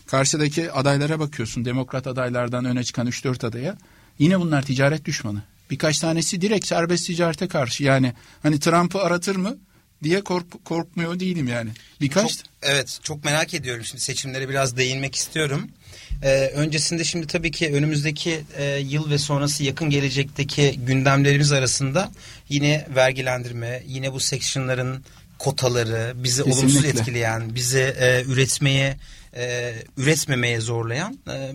karşıdaki 0.07 0.71
adaylara 0.71 1.19
bakıyorsun. 1.19 1.65
Demokrat 1.65 2.07
adaylardan 2.07 2.65
öne 2.65 2.83
çıkan 2.83 3.07
3-4 3.07 3.47
adaya. 3.47 3.77
Yine 4.19 4.39
bunlar 4.39 4.61
ticaret 4.61 5.05
düşmanı. 5.05 5.43
Birkaç 5.69 5.99
tanesi 5.99 6.41
direkt 6.41 6.67
serbest 6.67 7.07
ticarete 7.07 7.47
karşı. 7.47 7.83
Yani 7.83 8.13
hani 8.43 8.59
Trump'ı 8.59 8.99
aratır 9.01 9.35
mı 9.35 9.57
diye 10.03 10.21
kork, 10.21 10.65
korkmuyor 10.65 11.19
değilim 11.19 11.47
yani. 11.47 11.69
Birkaç 12.01 12.37
Çok, 12.37 12.45
evet 12.61 12.99
çok 13.03 13.25
merak 13.25 13.53
ediyorum 13.53 13.85
şimdi 13.85 14.03
seçimlere 14.03 14.49
biraz 14.49 14.77
değinmek 14.77 15.15
istiyorum. 15.15 15.69
Ee, 16.23 16.51
öncesinde 16.55 17.03
şimdi 17.03 17.27
tabii 17.27 17.51
ki 17.51 17.73
önümüzdeki 17.73 18.41
e, 18.57 18.77
yıl 18.77 19.09
ve 19.09 19.17
sonrası 19.17 19.63
yakın 19.63 19.89
gelecekteki 19.89 20.79
gündemlerimiz 20.85 21.51
arasında 21.51 22.11
yine 22.49 22.87
vergilendirme, 22.95 23.83
yine 23.87 24.13
bu 24.13 24.19
sectionların 24.19 25.03
kotaları, 25.39 26.13
bizi 26.15 26.43
olumsuz 26.43 26.61
Kesinlikle. 26.61 26.99
etkileyen, 26.99 27.55
bizi 27.55 27.79
e, 27.79 28.23
üretmeye, 28.27 28.97
e, 29.35 29.73
üretmemeye 29.97 30.61
zorlayan 30.61 31.19
e, 31.27 31.51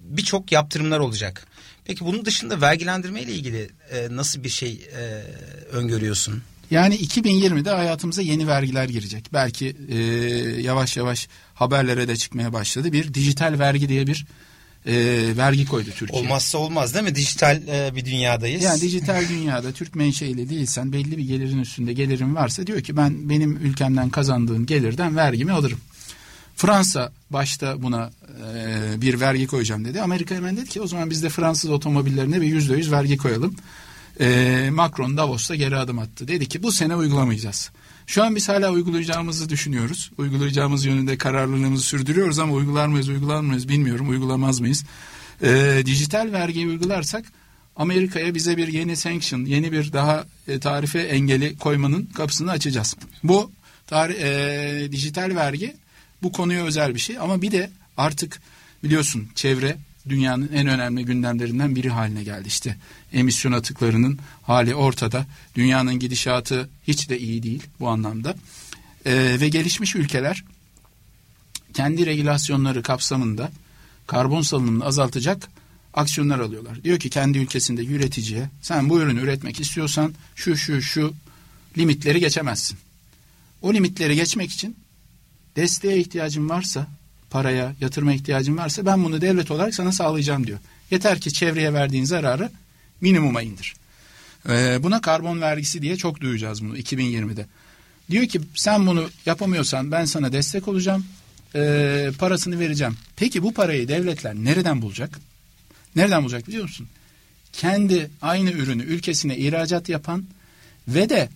birçok 0.00 0.52
yaptırımlar 0.52 0.98
olacak. 0.98 1.46
Peki 1.86 2.04
bunun 2.04 2.24
dışında 2.24 2.60
vergilendirme 2.60 3.22
ile 3.22 3.32
ilgili 3.32 3.70
e, 3.90 4.08
nasıl 4.10 4.44
bir 4.44 4.48
şey 4.48 4.72
e, 4.72 5.02
öngörüyorsun? 5.72 6.42
Yani 6.70 6.96
2020'de 6.96 7.70
hayatımıza 7.70 8.22
yeni 8.22 8.46
vergiler 8.48 8.88
girecek. 8.88 9.28
Belki 9.32 9.76
e, 9.88 9.96
yavaş 10.60 10.96
yavaş 10.96 11.28
haberlere 11.54 12.08
de 12.08 12.16
çıkmaya 12.16 12.52
başladı. 12.52 12.92
Bir 12.92 13.14
dijital 13.14 13.58
vergi 13.58 13.88
diye 13.88 14.06
bir 14.06 14.26
e, 14.86 14.94
vergi 15.36 15.66
koydu 15.66 15.90
Türkiye. 15.96 16.22
Olmazsa 16.22 16.58
olmaz 16.58 16.94
değil 16.94 17.04
mi? 17.04 17.14
Dijital 17.14 17.62
e, 17.68 17.96
bir 17.96 18.04
dünyadayız. 18.04 18.62
Yani 18.62 18.80
dijital 18.80 19.28
dünyada 19.28 19.72
Türk 19.72 19.94
menşeili 19.94 20.50
değilsen 20.50 20.92
belli 20.92 21.18
bir 21.18 21.24
gelirin 21.24 21.58
üstünde 21.58 21.92
gelirin 21.92 22.34
varsa 22.34 22.66
diyor 22.66 22.80
ki 22.80 22.96
ben 22.96 23.28
benim 23.28 23.56
ülkemden 23.56 24.10
kazandığım 24.10 24.66
gelirden 24.66 25.16
vergimi 25.16 25.52
alırım. 25.52 25.78
Fransa 26.56 27.12
başta 27.30 27.82
buna 27.82 28.10
e, 28.54 29.00
bir 29.00 29.20
vergi 29.20 29.46
koyacağım 29.46 29.84
dedi. 29.84 30.00
Amerika 30.00 30.34
hemen 30.34 30.56
dedi 30.56 30.68
ki 30.68 30.80
o 30.80 30.86
zaman 30.86 31.10
biz 31.10 31.22
de 31.22 31.28
Fransız 31.28 31.70
otomobillerine 31.70 32.40
bir 32.40 32.46
yüzde 32.46 32.76
yüz 32.76 32.92
vergi 32.92 33.16
koyalım. 33.16 33.54
E, 34.20 34.68
Macron 34.72 35.16
Davos'ta 35.16 35.54
geri 35.54 35.76
adım 35.76 35.98
attı. 35.98 36.28
Dedi 36.28 36.48
ki 36.48 36.62
bu 36.62 36.72
sene 36.72 36.96
uygulamayacağız. 36.96 37.70
Şu 38.06 38.24
an 38.24 38.36
biz 38.36 38.48
hala 38.48 38.70
uygulayacağımızı 38.72 39.48
düşünüyoruz. 39.48 40.10
Uygulayacağımız 40.18 40.84
yönünde 40.84 41.18
kararlılığımızı 41.18 41.84
sürdürüyoruz 41.84 42.38
ama 42.38 42.52
uygular 42.52 42.86
mıyız 42.86 43.08
uygular 43.08 43.40
mıyız 43.40 43.68
bilmiyorum. 43.68 44.08
Uygulamaz 44.08 44.60
mıyız? 44.60 44.84
E, 45.42 45.82
dijital 45.86 46.32
vergiyi 46.32 46.66
uygularsak 46.66 47.24
Amerika'ya 47.76 48.34
bize 48.34 48.56
bir 48.56 48.68
yeni 48.68 48.96
sanction, 48.96 49.44
yeni 49.44 49.72
bir 49.72 49.92
daha 49.92 50.26
e, 50.48 50.60
tarife 50.60 51.00
engeli 51.00 51.58
koymanın 51.58 52.06
kapısını 52.06 52.50
açacağız. 52.50 52.96
Bu 53.22 53.50
tarih, 53.86 54.14
e, 54.20 54.92
dijital 54.92 55.36
vergi 55.36 55.74
bu 56.22 56.32
konuya 56.32 56.64
özel 56.64 56.94
bir 56.94 57.00
şey 57.00 57.18
ama 57.18 57.42
bir 57.42 57.52
de 57.52 57.70
artık 57.96 58.40
biliyorsun 58.84 59.28
çevre 59.34 59.76
dünyanın 60.08 60.50
en 60.54 60.66
önemli 60.66 61.04
gündemlerinden 61.04 61.76
biri 61.76 61.90
haline 61.90 62.24
geldi. 62.24 62.48
İşte 62.48 62.76
emisyon 63.12 63.52
atıklarının 63.52 64.18
hali 64.42 64.74
ortada. 64.74 65.26
Dünyanın 65.54 65.98
gidişatı 65.98 66.68
hiç 66.88 67.08
de 67.08 67.18
iyi 67.18 67.42
değil 67.42 67.62
bu 67.80 67.88
anlamda. 67.88 68.36
E, 69.06 69.36
ve 69.40 69.48
gelişmiş 69.48 69.96
ülkeler 69.96 70.44
kendi 71.74 72.06
regülasyonları 72.06 72.82
kapsamında 72.82 73.50
karbon 74.06 74.42
salınımını 74.42 74.84
azaltacak 74.84 75.48
aksiyonlar 75.94 76.38
alıyorlar. 76.38 76.84
Diyor 76.84 76.98
ki 76.98 77.10
kendi 77.10 77.38
ülkesinde 77.38 77.84
üreticiye 77.84 78.50
sen 78.62 78.88
bu 78.88 79.00
ürünü 79.00 79.20
üretmek 79.20 79.60
istiyorsan 79.60 80.14
şu 80.34 80.56
şu 80.56 80.82
şu 80.82 81.14
limitleri 81.78 82.20
geçemezsin. 82.20 82.78
O 83.62 83.74
limitleri 83.74 84.16
geçmek 84.16 84.50
için 84.50 84.76
desteğe 85.56 85.98
ihtiyacın 85.98 86.48
varsa, 86.48 86.86
paraya, 87.30 87.74
yatırma 87.80 88.12
ihtiyacın 88.12 88.56
varsa 88.56 88.86
ben 88.86 89.04
bunu 89.04 89.20
devlet 89.20 89.50
olarak 89.50 89.74
sana 89.74 89.92
sağlayacağım 89.92 90.46
diyor. 90.46 90.58
Yeter 90.90 91.20
ki 91.20 91.32
çevreye 91.32 91.72
verdiğin 91.72 92.04
zararı 92.04 92.50
minimuma 93.00 93.42
indir. 93.42 93.74
Ee, 94.48 94.78
buna 94.82 95.00
karbon 95.00 95.40
vergisi 95.40 95.82
diye 95.82 95.96
çok 95.96 96.20
duyacağız 96.20 96.64
bunu 96.64 96.78
2020'de. 96.78 97.46
Diyor 98.10 98.26
ki 98.26 98.40
sen 98.54 98.86
bunu 98.86 99.10
yapamıyorsan 99.26 99.92
ben 99.92 100.04
sana 100.04 100.32
destek 100.32 100.68
olacağım, 100.68 101.06
ee, 101.54 102.10
parasını 102.18 102.58
vereceğim. 102.58 102.96
Peki 103.16 103.42
bu 103.42 103.54
parayı 103.54 103.88
devletler 103.88 104.34
nereden 104.34 104.82
bulacak? 104.82 105.20
Nereden 105.96 106.22
bulacak 106.22 106.48
biliyor 106.48 106.62
musun? 106.62 106.88
Kendi 107.52 108.10
aynı 108.22 108.50
ürünü 108.50 108.82
ülkesine 108.82 109.36
ihracat 109.36 109.88
yapan 109.88 110.24
ve 110.88 111.08
de 111.08 111.28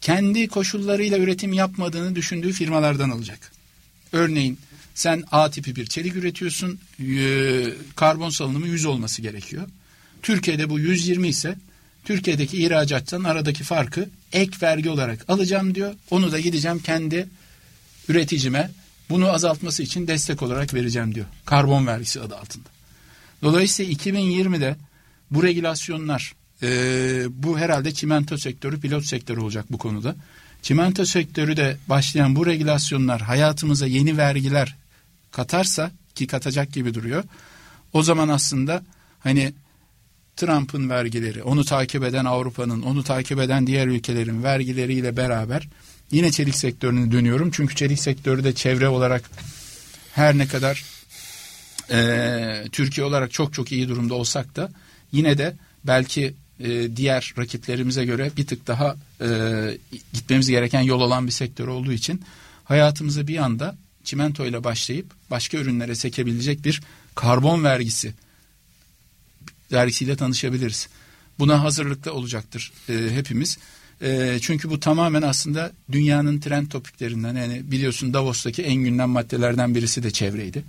kendi 0.00 0.48
koşullarıyla 0.48 1.18
üretim 1.18 1.52
yapmadığını 1.52 2.14
düşündüğü 2.14 2.52
firmalardan 2.52 3.10
alacak. 3.10 3.57
Örneğin 4.12 4.58
sen 4.94 5.24
A 5.32 5.50
tipi 5.50 5.76
bir 5.76 5.86
çelik 5.86 6.16
üretiyorsun, 6.16 6.78
e, 7.00 7.64
karbon 7.96 8.30
salınımı 8.30 8.66
100 8.66 8.84
olması 8.84 9.22
gerekiyor. 9.22 9.68
Türkiye'de 10.22 10.70
bu 10.70 10.78
120 10.78 11.28
ise 11.28 11.56
Türkiye'deki 12.04 12.56
ihracattan 12.56 13.24
aradaki 13.24 13.64
farkı 13.64 14.08
ek 14.32 14.50
vergi 14.62 14.90
olarak 14.90 15.24
alacağım 15.28 15.74
diyor. 15.74 15.94
Onu 16.10 16.32
da 16.32 16.40
gideceğim 16.40 16.78
kendi 16.78 17.28
üreticime 18.08 18.70
bunu 19.10 19.28
azaltması 19.28 19.82
için 19.82 20.06
destek 20.06 20.42
olarak 20.42 20.74
vereceğim 20.74 21.14
diyor. 21.14 21.26
Karbon 21.44 21.86
vergisi 21.86 22.20
adı 22.20 22.36
altında. 22.36 22.68
Dolayısıyla 23.42 23.92
2020'de 23.92 24.76
bu 25.30 25.42
regülasyonlar 25.42 26.32
e, 26.62 26.68
bu 27.30 27.58
herhalde 27.58 27.94
çimento 27.94 28.38
sektörü 28.38 28.80
pilot 28.80 29.04
sektörü 29.04 29.40
olacak 29.40 29.64
bu 29.70 29.78
konuda. 29.78 30.16
Çimento 30.62 31.04
sektörü 31.04 31.56
de 31.56 31.76
başlayan 31.88 32.36
bu 32.36 32.46
regülasyonlar 32.46 33.20
hayatımıza 33.20 33.86
yeni 33.86 34.16
vergiler 34.16 34.76
katarsa 35.30 35.90
ki 36.14 36.26
katacak 36.26 36.72
gibi 36.72 36.94
duruyor. 36.94 37.24
O 37.92 38.02
zaman 38.02 38.28
aslında 38.28 38.82
hani 39.20 39.52
Trump'ın 40.36 40.90
vergileri, 40.90 41.42
onu 41.42 41.64
takip 41.64 42.04
eden 42.04 42.24
Avrupa'nın, 42.24 42.82
onu 42.82 43.04
takip 43.04 43.40
eden 43.40 43.66
diğer 43.66 43.86
ülkelerin 43.86 44.42
vergileriyle 44.42 45.16
beraber 45.16 45.68
yine 46.10 46.30
çelik 46.30 46.56
sektörüne 46.56 47.12
dönüyorum. 47.12 47.50
Çünkü 47.50 47.74
çelik 47.74 48.00
sektörü 48.00 48.44
de 48.44 48.54
çevre 48.54 48.88
olarak 48.88 49.30
her 50.12 50.38
ne 50.38 50.46
kadar 50.46 50.84
e, 51.90 52.64
Türkiye 52.72 53.06
olarak 53.06 53.32
çok 53.32 53.54
çok 53.54 53.72
iyi 53.72 53.88
durumda 53.88 54.14
olsak 54.14 54.56
da 54.56 54.70
yine 55.12 55.38
de 55.38 55.56
belki 55.84 56.34
e, 56.60 56.96
diğer 56.96 57.34
rakiplerimize 57.38 58.04
göre 58.04 58.30
bir 58.36 58.46
tık 58.46 58.66
daha 58.66 58.96
e, 59.20 59.28
gitmemiz 60.12 60.48
gereken 60.48 60.80
yol 60.80 61.00
olan 61.00 61.26
bir 61.26 61.32
sektör 61.32 61.68
olduğu 61.68 61.92
için 61.92 62.22
hayatımıza 62.64 63.26
bir 63.26 63.36
anda 63.36 63.76
çimento 64.04 64.46
ile 64.46 64.64
başlayıp 64.64 65.06
başka 65.30 65.58
ürünlere 65.58 65.94
sekebilecek 65.94 66.64
bir 66.64 66.80
karbon 67.14 67.64
vergisi 67.64 68.14
vergisiyle 69.72 70.16
tanışabiliriz. 70.16 70.88
Buna 71.38 71.62
hazırlıklı 71.64 72.12
olacaktır 72.12 72.72
e, 72.88 73.08
hepimiz. 73.10 73.58
E, 74.02 74.38
çünkü 74.40 74.70
bu 74.70 74.80
tamamen 74.80 75.22
aslında 75.22 75.72
dünyanın 75.92 76.40
trend 76.40 76.66
topiklerinden 76.66 77.34
yani 77.34 77.70
biliyorsun 77.70 78.14
Davos'taki 78.14 78.62
en 78.62 78.74
gündem 78.74 79.08
maddelerden 79.08 79.74
birisi 79.74 80.02
de 80.02 80.10
çevreydi. 80.10 80.64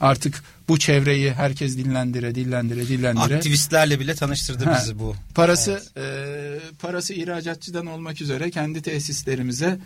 Artık 0.00 0.42
bu 0.68 0.78
çevreyi 0.78 1.32
herkes 1.32 1.78
dinlendire, 1.78 2.34
dinlendire, 2.34 2.88
dinlendire. 2.88 3.36
Aktivistlerle 3.36 4.00
bile 4.00 4.14
tanıştırdı 4.14 4.64
Ha, 4.64 4.78
bizi 4.80 4.98
bu. 4.98 5.16
Parası 5.34 5.82
e, 5.96 6.04
parası 6.78 7.14
ihracatçıdan 7.14 7.86
olmak 7.86 8.20
üzere 8.20 8.50
kendi 8.50 8.82
tesislerimize 8.82 9.78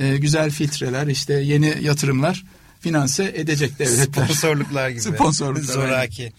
e, 0.00 0.16
güzel 0.16 0.50
filtreler, 0.50 1.06
işte 1.06 1.34
yeni 1.34 1.74
yatırımlar 1.80 2.44
finanse 2.80 3.32
edecek 3.36 3.78
devletler. 3.78 4.24
Sponsorluklar 4.24 4.88
gibi. 4.90 5.00
Sponsorluklar, 5.00 5.74
Zoraki. 5.74 6.32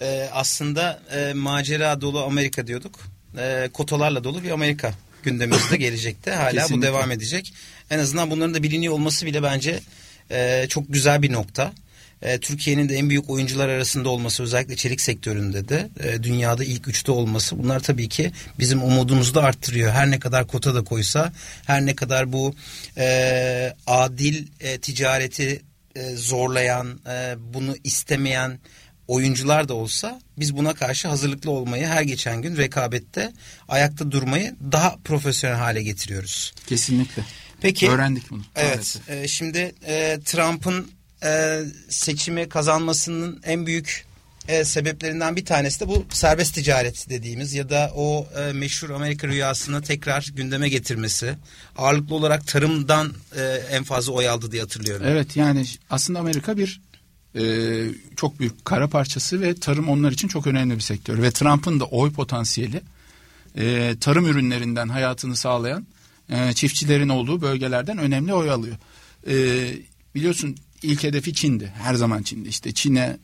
Ee, 0.00 0.28
aslında 0.32 1.00
e, 1.16 1.32
macera 1.34 2.00
dolu 2.00 2.24
Amerika 2.24 2.66
diyorduk. 2.66 3.00
E, 3.38 3.70
kotalarla 3.72 4.24
dolu 4.24 4.42
bir 4.42 4.50
Amerika 4.50 4.94
gündemimizde 5.22 5.76
gelecekte. 5.86 6.30
Hala 6.30 6.52
bu 6.52 6.56
Kesinlikle. 6.56 6.86
devam 6.86 7.10
edecek. 7.10 7.54
En 7.90 7.98
azından 7.98 8.30
bunların 8.30 8.54
da 8.54 8.62
biliniyor 8.62 8.94
olması 8.94 9.26
bile 9.26 9.42
bence 9.42 9.80
e, 10.30 10.66
çok 10.68 10.84
güzel 10.92 11.22
bir 11.22 11.32
nokta. 11.32 11.72
E, 12.24 12.38
Türkiye'nin 12.38 12.88
de 12.88 12.94
en 12.94 13.10
büyük 13.10 13.30
oyuncular 13.30 13.68
arasında 13.68 14.08
olması 14.08 14.42
özellikle 14.42 14.76
çelik 14.76 15.00
sektöründe 15.00 15.68
de 15.68 15.88
e, 16.00 16.22
dünyada 16.22 16.64
ilk 16.64 16.88
üçte 16.88 17.12
olması 17.12 17.58
bunlar 17.58 17.80
tabii 17.80 18.08
ki 18.08 18.32
bizim 18.58 18.82
umudumuzu 18.82 19.34
da 19.34 19.42
arttırıyor. 19.42 19.92
Her 19.92 20.10
ne 20.10 20.18
kadar 20.18 20.46
kota 20.46 20.74
da 20.74 20.84
koysa 20.84 21.32
her 21.66 21.86
ne 21.86 21.94
kadar 21.94 22.32
bu 22.32 22.54
e, 22.96 23.74
adil 23.86 24.46
e, 24.60 24.78
ticareti 24.78 25.62
e, 25.96 26.16
zorlayan 26.16 27.00
e, 27.08 27.34
bunu 27.38 27.76
istemeyen 27.84 28.58
oyuncular 29.08 29.68
da 29.68 29.74
olsa 29.74 30.20
biz 30.38 30.56
buna 30.56 30.74
karşı 30.74 31.08
hazırlıklı 31.08 31.50
olmayı 31.50 31.86
her 31.86 32.02
geçen 32.02 32.42
gün 32.42 32.56
rekabette 32.56 33.32
ayakta 33.68 34.10
durmayı 34.10 34.56
daha 34.72 34.96
profesyonel 35.04 35.56
hale 35.56 35.82
getiriyoruz. 35.82 36.54
Kesinlikle. 36.66 37.24
Peki 37.60 37.90
Öğrendik 37.90 38.30
bunu. 38.30 38.42
Evet. 38.56 39.00
e, 39.08 39.28
şimdi 39.28 39.74
e, 39.86 40.18
Trump'ın 40.24 40.90
e, 41.24 41.60
seçimi 41.88 42.48
kazanmasının 42.48 43.40
en 43.44 43.66
büyük 43.66 44.06
e, 44.48 44.64
sebeplerinden 44.64 45.36
bir 45.36 45.44
tanesi 45.44 45.80
de 45.80 45.88
bu 45.88 46.06
serbest 46.10 46.54
ticaret 46.54 47.10
dediğimiz 47.10 47.54
ya 47.54 47.70
da 47.70 47.92
o 47.94 48.28
e, 48.38 48.52
meşhur 48.52 48.90
Amerika 48.90 49.28
rüyasını 49.28 49.82
tekrar 49.82 50.30
gündeme 50.36 50.68
getirmesi. 50.68 51.34
Ağırlıklı 51.76 52.14
olarak 52.14 52.46
tarımdan 52.46 53.12
e, 53.36 53.42
en 53.70 53.84
fazla 53.84 54.12
oy 54.12 54.28
aldı 54.28 54.52
diye 54.52 54.62
hatırlıyorum. 54.62 55.06
Evet 55.08 55.36
yani 55.36 55.66
aslında 55.90 56.18
Amerika 56.18 56.56
bir 56.56 56.80
e, 57.36 57.42
çok 58.16 58.40
büyük 58.40 58.64
kara 58.64 58.88
parçası 58.88 59.40
ve 59.40 59.54
tarım 59.54 59.88
onlar 59.88 60.12
için 60.12 60.28
çok 60.28 60.46
önemli 60.46 60.74
bir 60.74 60.80
sektör. 60.80 61.22
Ve 61.22 61.30
Trump'ın 61.30 61.80
da 61.80 61.84
oy 61.84 62.12
potansiyeli 62.12 62.82
e, 63.56 63.94
tarım 64.00 64.26
ürünlerinden 64.26 64.88
hayatını 64.88 65.36
sağlayan 65.36 65.86
e, 66.30 66.52
çiftçilerin 66.52 67.08
olduğu 67.08 67.42
bölgelerden 67.42 67.98
önemli 67.98 68.34
oy 68.34 68.50
alıyor. 68.50 68.76
E, 69.26 69.34
biliyorsun 70.14 70.56
ilk 70.84 71.02
hedefi 71.02 71.34
Çin'di. 71.34 71.72
Her 71.82 71.94
zaman 71.94 72.22
Çin'di. 72.22 72.48
İşte 72.48 72.72
Çin'e 72.72 73.16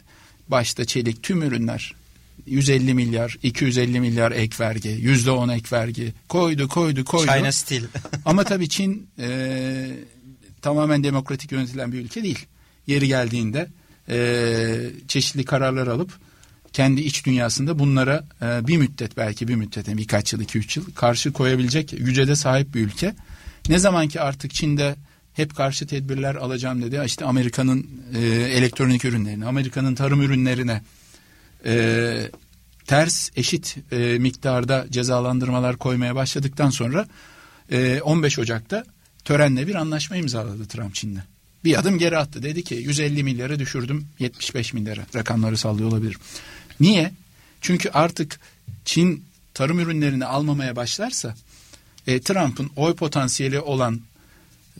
başta 0.49 0.85
çelik 0.85 1.23
tüm 1.23 1.43
ürünler 1.43 1.95
150 2.47 2.95
milyar, 2.95 3.37
250 3.43 4.01
milyar 4.01 4.33
ek 4.33 4.57
vergi, 4.61 4.89
yüzde 4.89 5.31
on 5.31 5.49
ek 5.49 5.77
vergi 5.77 6.13
koydu, 6.29 6.69
koydu, 6.69 7.05
koydu. 7.05 7.33
China 7.33 7.53
Steel. 7.53 7.83
Ama 8.25 8.45
tabii 8.45 8.69
Çin 8.69 9.09
e, 9.19 9.91
tamamen 10.63 11.05
demokratik 11.05 11.53
yönetilen 11.53 11.93
bir 11.93 11.99
ülke 11.99 12.23
değil. 12.23 12.47
Yeri 12.87 13.09
geldiğinde 13.09 13.69
e, 14.09 14.91
çeşitli 15.09 15.45
kararlar 15.45 15.87
alıp 15.87 16.13
kendi 16.73 17.01
iç 17.01 17.27
dünyasında 17.27 17.79
bunlara 17.79 18.25
e, 18.43 18.67
bir 18.67 18.77
müddet 18.77 19.17
belki 19.17 19.49
bir 19.49 19.55
müddet 19.55 19.97
birkaç 19.97 20.33
yıl 20.33 20.41
iki 20.41 20.59
üç 20.59 20.77
yıl 20.77 20.93
karşı 20.95 21.33
koyabilecek 21.33 21.95
güce 21.99 22.29
de 22.29 22.37
sahip 22.37 22.75
bir 22.75 22.81
ülke. 22.81 23.15
Ne 23.69 23.79
zaman 23.79 24.09
ki 24.09 24.21
artık 24.21 24.55
Çin'de 24.55 24.97
hep 25.33 25.57
karşı 25.57 25.87
tedbirler 25.87 26.35
alacağım 26.35 26.83
dedi. 26.83 27.03
İşte 27.07 27.25
Amerika'nın 27.25 27.87
e, 28.15 28.19
elektronik 28.29 29.05
ürünlerine, 29.05 29.47
Amerika'nın 29.47 29.95
tarım 29.95 30.23
ürünlerine 30.23 30.83
e, 31.65 32.31
ters 32.87 33.31
eşit 33.37 33.77
e, 33.93 33.97
miktarda 34.19 34.87
cezalandırmalar 34.91 35.77
koymaya 35.77 36.15
başladıktan 36.15 36.71
sonra 36.71 37.07
e, 37.71 38.01
15 38.01 38.39
Ocak'ta 38.39 38.85
törenle 39.25 39.67
bir 39.67 39.75
anlaşma 39.75 40.17
imzaladı 40.17 40.67
Trump 40.67 40.95
Çin'le. 40.95 41.21
Bir 41.65 41.79
adım 41.79 41.99
geri 41.99 42.19
attı. 42.19 42.43
Dedi 42.43 42.65
ki 42.65 42.75
150 42.75 43.25
milyara 43.25 43.59
düşürdüm 43.59 44.07
75 44.19 44.73
milyara 44.73 45.07
rakamları 45.15 45.57
sallıyor 45.57 45.89
olabilir. 45.89 46.17
Niye? 46.81 47.13
Çünkü 47.61 47.91
artık 47.91 48.41
Çin 48.85 49.25
tarım 49.55 49.81
ürünlerini 49.81 50.25
almamaya 50.25 50.77
başlarsa 50.77 51.35
e, 52.07 52.21
Trump'ın 52.21 52.71
oy 52.77 52.95
potansiyeli 52.95 53.61
olan 53.61 54.01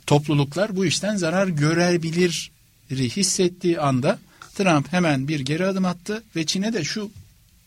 topluluklar 0.07 0.75
bu 0.75 0.85
işten 0.85 1.15
zarar 1.15 1.47
görebilir 1.47 2.51
hissettiği 2.91 3.79
anda 3.79 4.19
Trump 4.55 4.93
hemen 4.93 5.27
bir 5.27 5.39
geri 5.39 5.65
adım 5.65 5.85
attı 5.85 6.23
ve 6.35 6.45
Çin'e 6.45 6.73
de 6.73 6.83
şu 6.83 7.11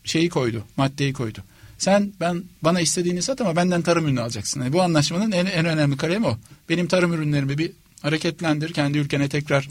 şeyi 0.05 0.29
koydu, 0.29 0.65
maddeyi 0.77 1.13
koydu. 1.13 1.39
Sen 1.79 2.13
ben 2.21 2.45
bana 2.63 2.81
istediğini 2.81 3.23
sat 3.23 3.41
ama 3.41 3.57
benden 3.57 3.83
tarım 3.83 4.05
ürünü 4.07 4.21
alacaksın. 4.21 4.61
Yani 4.61 4.73
bu 4.73 4.83
anlaşmanın 4.83 5.33
en, 5.33 5.47
en 5.47 5.67
önemli 5.67 5.97
kalemi 5.97 6.27
o. 6.27 6.39
Benim 6.69 6.87
tarım 6.87 7.13
ürünlerimi 7.13 7.59
bir 7.59 7.73
hareketlendir, 8.03 8.73
kendi 8.73 8.99
ülkene 8.99 9.29
tekrar 9.29 9.69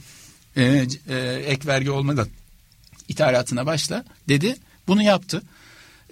e, 0.56 0.86
e, 1.10 1.18
ek 1.46 1.68
vergi 1.68 1.92
olmadan 1.92 2.28
ithalatına 3.08 3.66
başla 3.66 4.06
dedi. 4.30 4.56
Bunu 4.88 5.04
yaptı. 5.04 5.42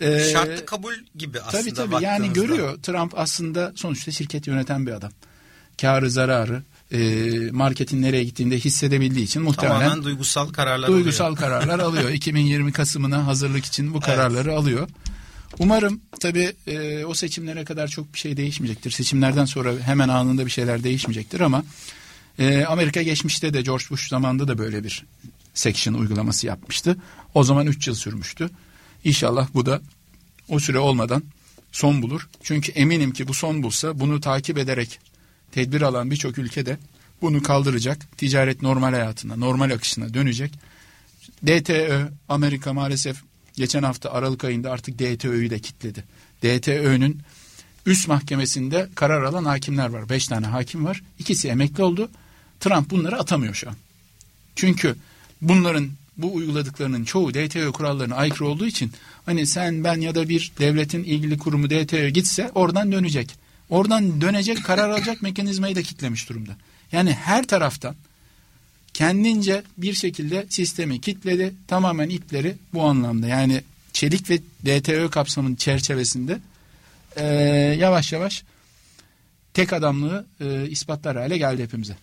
E, 0.01 0.19
Şartlı 0.33 0.65
kabul 0.65 0.93
gibi 1.15 1.41
aslında. 1.41 1.63
Tabii 1.63 1.73
tabii 1.73 2.03
yani 2.03 2.33
görüyor 2.33 2.77
Trump 2.83 3.19
aslında 3.19 3.73
sonuçta 3.75 4.11
şirket 4.11 4.47
yöneten 4.47 4.87
bir 4.87 4.91
adam. 4.91 5.11
Karı 5.81 6.11
zararı 6.11 6.63
e, 6.91 6.99
marketin 7.51 8.01
nereye 8.01 8.23
gittiğinde 8.23 8.59
hissedebildiği 8.59 9.25
için 9.25 9.41
muhtemelen 9.41 9.79
Tamamen 9.79 10.03
duygusal 10.03 10.49
kararlar 10.49 10.89
duygusal 10.89 11.25
alıyor. 11.25 11.39
kararlar 11.39 11.79
alıyor. 11.79 12.09
2020 12.09 12.71
Kasım'ına 12.71 13.27
hazırlık 13.27 13.65
için 13.65 13.93
bu 13.93 13.99
kararları 13.99 14.55
alıyor. 14.55 14.89
Umarım 15.59 16.01
tabii 16.19 16.53
e, 16.67 17.05
o 17.05 17.13
seçimlere 17.13 17.65
kadar 17.65 17.87
çok 17.87 18.13
bir 18.13 18.19
şey 18.19 18.37
değişmeyecektir. 18.37 18.91
Seçimlerden 18.91 19.45
sonra 19.45 19.73
hemen 19.79 20.09
anında 20.09 20.45
bir 20.45 20.51
şeyler 20.51 20.83
değişmeyecektir 20.83 21.39
ama 21.39 21.63
e, 22.39 22.65
Amerika 22.65 23.01
geçmişte 23.01 23.53
de 23.53 23.61
George 23.61 23.85
Bush 23.89 24.09
zamanında 24.09 24.47
da 24.47 24.57
böyle 24.57 24.83
bir 24.83 25.05
section 25.53 25.93
uygulaması 25.93 26.47
yapmıştı. 26.47 26.97
O 27.33 27.43
zaman 27.43 27.67
3 27.67 27.87
yıl 27.87 27.95
sürmüştü. 27.95 28.49
İnşallah 29.03 29.47
bu 29.53 29.65
da 29.65 29.81
o 30.49 30.59
süre 30.59 30.79
olmadan 30.79 31.23
son 31.71 32.01
bulur. 32.01 32.29
Çünkü 32.43 32.71
eminim 32.71 33.13
ki 33.13 33.27
bu 33.27 33.33
son 33.33 33.63
bulsa 33.63 33.99
bunu 33.99 34.21
takip 34.21 34.57
ederek 34.57 34.99
tedbir 35.51 35.81
alan 35.81 36.11
birçok 36.11 36.37
ülkede 36.37 36.77
bunu 37.21 37.43
kaldıracak. 37.43 38.17
Ticaret 38.17 38.61
normal 38.61 38.93
hayatına, 38.93 39.35
normal 39.35 39.71
akışına 39.71 40.13
dönecek. 40.13 40.53
DTÖ 41.47 42.07
Amerika 42.29 42.73
maalesef 42.73 43.17
geçen 43.55 43.83
hafta 43.83 44.11
Aralık 44.11 44.43
ayında 44.43 44.71
artık 44.71 44.99
DTÖ'yü 44.99 45.49
de 45.49 45.59
kitledi. 45.59 46.03
DTÖ'nün 46.43 47.21
üst 47.85 48.07
mahkemesinde 48.07 48.89
karar 48.95 49.23
alan 49.23 49.45
hakimler 49.45 49.89
var. 49.89 50.09
Beş 50.09 50.27
tane 50.27 50.47
hakim 50.47 50.85
var. 50.85 51.03
İkisi 51.19 51.47
emekli 51.47 51.83
oldu. 51.83 52.09
Trump 52.59 52.89
bunları 52.89 53.19
atamıyor 53.19 53.53
şu 53.53 53.69
an. 53.69 53.75
Çünkü 54.55 54.95
bunların 55.41 55.89
bu 56.17 56.35
uyguladıklarının 56.35 57.03
çoğu 57.03 57.33
DTÖ 57.33 57.71
kurallarına 57.71 58.15
aykırı 58.15 58.47
olduğu 58.47 58.65
için 58.65 58.91
hani 59.25 59.47
sen 59.47 59.83
ben 59.83 60.01
ya 60.01 60.15
da 60.15 60.29
bir 60.29 60.51
devletin 60.59 61.03
ilgili 61.03 61.37
kurumu 61.37 61.69
DTÖ 61.69 62.09
gitse 62.09 62.51
oradan 62.55 62.91
dönecek. 62.91 63.35
Oradan 63.71 64.21
dönecek 64.21 64.63
karar 64.63 64.89
alacak 64.89 65.21
mekanizmayı 65.21 65.75
da 65.75 65.81
kitlemiş 65.81 66.29
durumda. 66.29 66.51
Yani 66.91 67.13
her 67.13 67.47
taraftan 67.47 67.95
kendince 68.93 69.63
bir 69.77 69.93
şekilde 69.93 70.45
sistemi 70.49 71.01
kitledi. 71.01 71.53
Tamamen 71.67 72.09
ipleri 72.09 72.57
bu 72.73 72.83
anlamda. 72.83 73.27
Yani 73.27 73.63
çelik 73.93 74.29
ve 74.29 74.39
DTÖ 74.65 75.09
kapsamının 75.09 75.55
çerçevesinde 75.55 76.39
e, 77.15 77.25
yavaş 77.79 78.13
yavaş 78.13 78.43
tek 79.53 79.73
adamlığı 79.73 80.25
e, 80.39 80.67
ispatlar 80.69 81.17
hale 81.17 81.37
geldi 81.37 81.63
hepimize. 81.63 81.97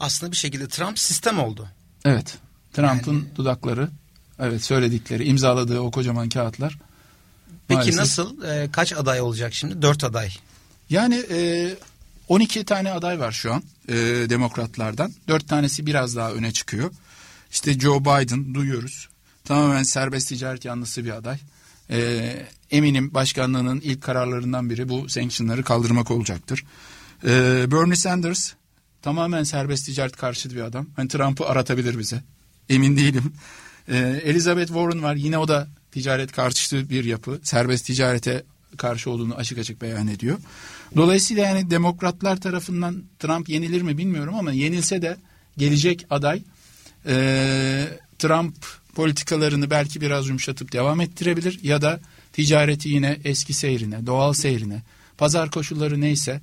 Aslında 0.00 0.32
bir 0.32 0.36
şekilde 0.36 0.68
Trump 0.68 0.98
sistem 0.98 1.38
oldu. 1.38 1.68
Evet. 2.04 2.38
Trump'ın 2.72 3.28
dudakları, 3.36 3.88
evet 4.38 4.64
söyledikleri, 4.64 5.24
imzaladığı 5.24 5.80
o 5.80 5.90
kocaman 5.90 6.28
kağıtlar. 6.28 6.78
Peki 7.68 7.80
maalesef- 7.80 7.96
nasıl? 7.96 8.42
e, 8.42 8.68
kaç 8.72 8.92
aday 8.92 9.20
olacak 9.20 9.54
şimdi? 9.54 9.82
Dört 9.82 10.04
aday. 10.04 10.30
Yani 10.90 11.22
e, 11.30 11.70
12 12.28 12.64
tane 12.64 12.92
aday 12.92 13.20
var 13.20 13.32
şu 13.32 13.52
an 13.54 13.62
e, 13.88 13.94
demokratlardan. 14.30 15.12
4 15.28 15.48
tanesi 15.48 15.86
biraz 15.86 16.16
daha 16.16 16.32
öne 16.32 16.52
çıkıyor. 16.52 16.90
İşte 17.50 17.80
Joe 17.80 18.00
Biden 18.00 18.54
duyuyoruz. 18.54 19.08
Tamamen 19.44 19.82
serbest 19.82 20.28
ticaret 20.28 20.64
yanlısı 20.64 21.04
bir 21.04 21.10
aday. 21.10 21.38
E, 21.90 22.32
eminim 22.70 23.14
başkanlığının 23.14 23.80
ilk 23.80 24.02
kararlarından 24.02 24.70
biri 24.70 24.88
bu 24.88 25.08
sanctionları 25.08 25.62
kaldırmak 25.62 26.10
olacaktır. 26.10 26.64
E, 27.24 27.30
Bernie 27.70 27.96
Sanders 27.96 28.52
tamamen 29.02 29.42
serbest 29.42 29.86
ticaret 29.86 30.16
karşıtı 30.16 30.56
bir 30.56 30.60
adam. 30.60 30.86
Hani 30.96 31.08
Trump'ı 31.08 31.46
aratabilir 31.46 31.98
bize. 31.98 32.22
Emin 32.68 32.96
değilim. 32.96 33.32
E, 33.88 33.96
Elizabeth 34.24 34.68
Warren 34.68 35.02
var. 35.02 35.14
Yine 35.14 35.38
o 35.38 35.48
da 35.48 35.68
ticaret 35.92 36.32
karşıtı 36.32 36.90
bir 36.90 37.04
yapı. 37.04 37.40
Serbest 37.42 37.86
ticarete 37.86 38.42
karşı 38.76 39.10
olduğunu 39.10 39.34
açık 39.34 39.58
açık 39.58 39.82
beyan 39.82 40.08
ediyor. 40.08 40.38
Dolayısıyla 40.96 41.46
yani 41.46 41.70
demokratlar 41.70 42.40
tarafından 42.40 43.02
Trump 43.18 43.48
yenilir 43.48 43.82
mi 43.82 43.98
bilmiyorum 43.98 44.34
ama 44.34 44.52
yenilse 44.52 45.02
de 45.02 45.16
gelecek 45.58 46.06
aday 46.10 46.42
e, 47.06 47.86
Trump 48.18 48.54
politikalarını 48.94 49.70
belki 49.70 50.00
biraz 50.00 50.28
yumuşatıp 50.28 50.72
devam 50.72 51.00
ettirebilir 51.00 51.58
ya 51.62 51.82
da 51.82 52.00
ticareti 52.32 52.88
yine 52.88 53.18
eski 53.24 53.54
seyrine, 53.54 54.06
doğal 54.06 54.32
seyrine, 54.32 54.82
pazar 55.18 55.50
koşulları 55.50 56.00
neyse 56.00 56.40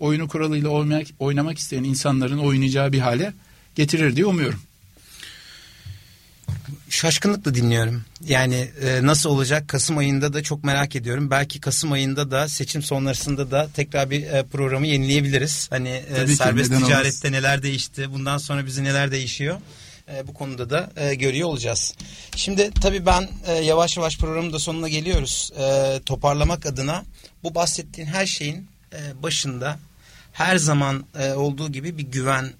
oyunu 0.00 0.28
kuralıyla 0.28 0.68
oynamak, 0.68 1.06
oynamak 1.18 1.58
isteyen 1.58 1.84
insanların 1.84 2.38
oynayacağı 2.38 2.92
bir 2.92 2.98
hale 2.98 3.32
getirir 3.74 4.16
diye 4.16 4.26
umuyorum. 4.26 4.60
Şaşkınlıkla 6.90 7.54
dinliyorum. 7.54 8.04
Yani 8.24 8.70
e, 8.82 9.06
nasıl 9.06 9.30
olacak 9.30 9.68
Kasım 9.68 9.98
ayında 9.98 10.32
da 10.32 10.42
çok 10.42 10.64
merak 10.64 10.96
ediyorum. 10.96 11.30
Belki 11.30 11.60
Kasım 11.60 11.92
ayında 11.92 12.30
da 12.30 12.48
seçim 12.48 12.82
sonrasında 12.82 13.50
da 13.50 13.68
tekrar 13.74 14.10
bir 14.10 14.22
e, 14.22 14.42
programı 14.42 14.86
yenileyebiliriz. 14.86 15.66
Hani 15.70 15.88
e, 15.88 16.26
ki, 16.26 16.36
serbest 16.36 16.78
ticarette 16.78 17.32
neler 17.32 17.62
değişti, 17.62 18.12
bundan 18.12 18.38
sonra 18.38 18.66
bizi 18.66 18.84
neler 18.84 19.10
değişiyor. 19.10 19.60
E, 20.14 20.26
bu 20.26 20.34
konuda 20.34 20.70
da 20.70 20.90
e, 20.96 21.14
görüyor 21.14 21.48
olacağız. 21.48 21.94
Şimdi 22.36 22.70
tabii 22.70 23.06
ben 23.06 23.28
e, 23.46 23.52
yavaş 23.52 23.96
yavaş 23.96 24.18
programın 24.18 24.52
da 24.52 24.58
sonuna 24.58 24.88
geliyoruz. 24.88 25.50
E, 25.58 26.00
toparlamak 26.06 26.66
adına 26.66 27.04
bu 27.42 27.54
bahsettiğin 27.54 28.08
her 28.08 28.26
şeyin 28.26 28.68
e, 28.92 29.22
başında 29.22 29.78
her 30.32 30.56
zaman 30.56 31.04
e, 31.18 31.32
olduğu 31.32 31.72
gibi 31.72 31.98
bir 31.98 32.02
güven 32.02 32.52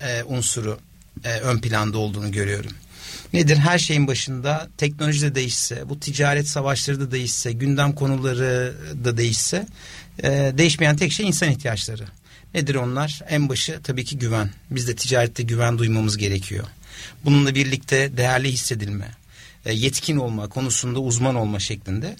e, 0.00 0.22
unsuru 0.22 0.78
e, 1.24 1.38
ön 1.40 1.58
planda 1.60 1.98
olduğunu 1.98 2.32
görüyorum. 2.32 2.72
Nedir? 3.32 3.56
Her 3.56 3.78
şeyin 3.78 4.06
başında 4.06 4.68
teknoloji 4.78 5.22
de 5.22 5.34
değişse, 5.34 5.88
bu 5.88 6.00
ticaret 6.00 6.48
savaşları 6.48 7.00
da 7.00 7.10
değişse, 7.10 7.52
gündem 7.52 7.92
konuları 7.92 8.74
da 9.04 9.16
değişse 9.16 9.66
e, 10.22 10.52
değişmeyen 10.58 10.96
tek 10.96 11.12
şey 11.12 11.26
insan 11.26 11.50
ihtiyaçları. 11.50 12.04
Nedir 12.54 12.74
onlar? 12.74 13.20
En 13.28 13.48
başı 13.48 13.80
tabii 13.84 14.04
ki 14.04 14.18
güven. 14.18 14.50
Biz 14.70 14.88
de 14.88 14.96
ticarette 14.96 15.42
güven 15.42 15.78
duymamız 15.78 16.16
gerekiyor. 16.16 16.64
Bununla 17.24 17.54
birlikte 17.54 18.16
değerli 18.16 18.52
hissedilme, 18.52 19.10
yetkin 19.66 20.16
olma 20.16 20.48
konusunda 20.48 20.98
uzman 21.00 21.34
olma 21.34 21.60
şeklinde. 21.60 22.16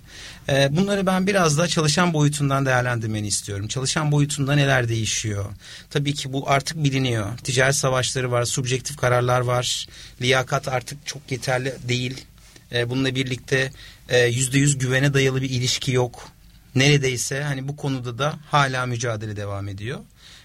E, 0.49 0.77
Bunları 0.77 1.07
ben 1.07 1.27
biraz 1.27 1.59
daha 1.59 1.69
çalışan 1.69 2.13
boyutundan 2.13 2.67
değerlendirmeni 2.67 3.27
istiyorum. 3.27 3.69
Çalışan 3.69 4.13
boyutunda 4.13 4.55
neler 4.55 4.89
değişiyor? 4.89 5.45
Tabii 5.91 6.15
ki 6.15 6.33
bu 6.33 6.51
artık 6.51 6.85
biliniyor. 6.85 7.39
Ticaret 7.39 7.75
savaşları 7.75 8.31
var, 8.31 8.45
subjektif 8.45 8.97
kararlar 8.97 9.41
var. 9.41 9.87
Liyakat 10.23 10.69
artık 10.69 11.07
çok 11.07 11.23
yeterli 11.31 11.75
değil. 11.89 12.25
E, 12.73 12.91
Bununla 12.91 13.15
birlikte 13.15 13.73
e, 14.09 14.19
yüzde 14.27 14.59
yüz 14.59 14.79
güvene 14.79 15.15
dayalı 15.15 15.43
bir 15.43 15.51
ilişki 15.51 15.93
yok. 15.93 16.29
Neredeyse 16.75 17.43
hani 17.43 17.69
bu 17.69 17.77
konuda 17.77 18.19
da 18.19 18.39
hala 18.51 18.87
mücadele 18.87 19.37
devam 19.37 19.69
ediyor. 19.69 19.99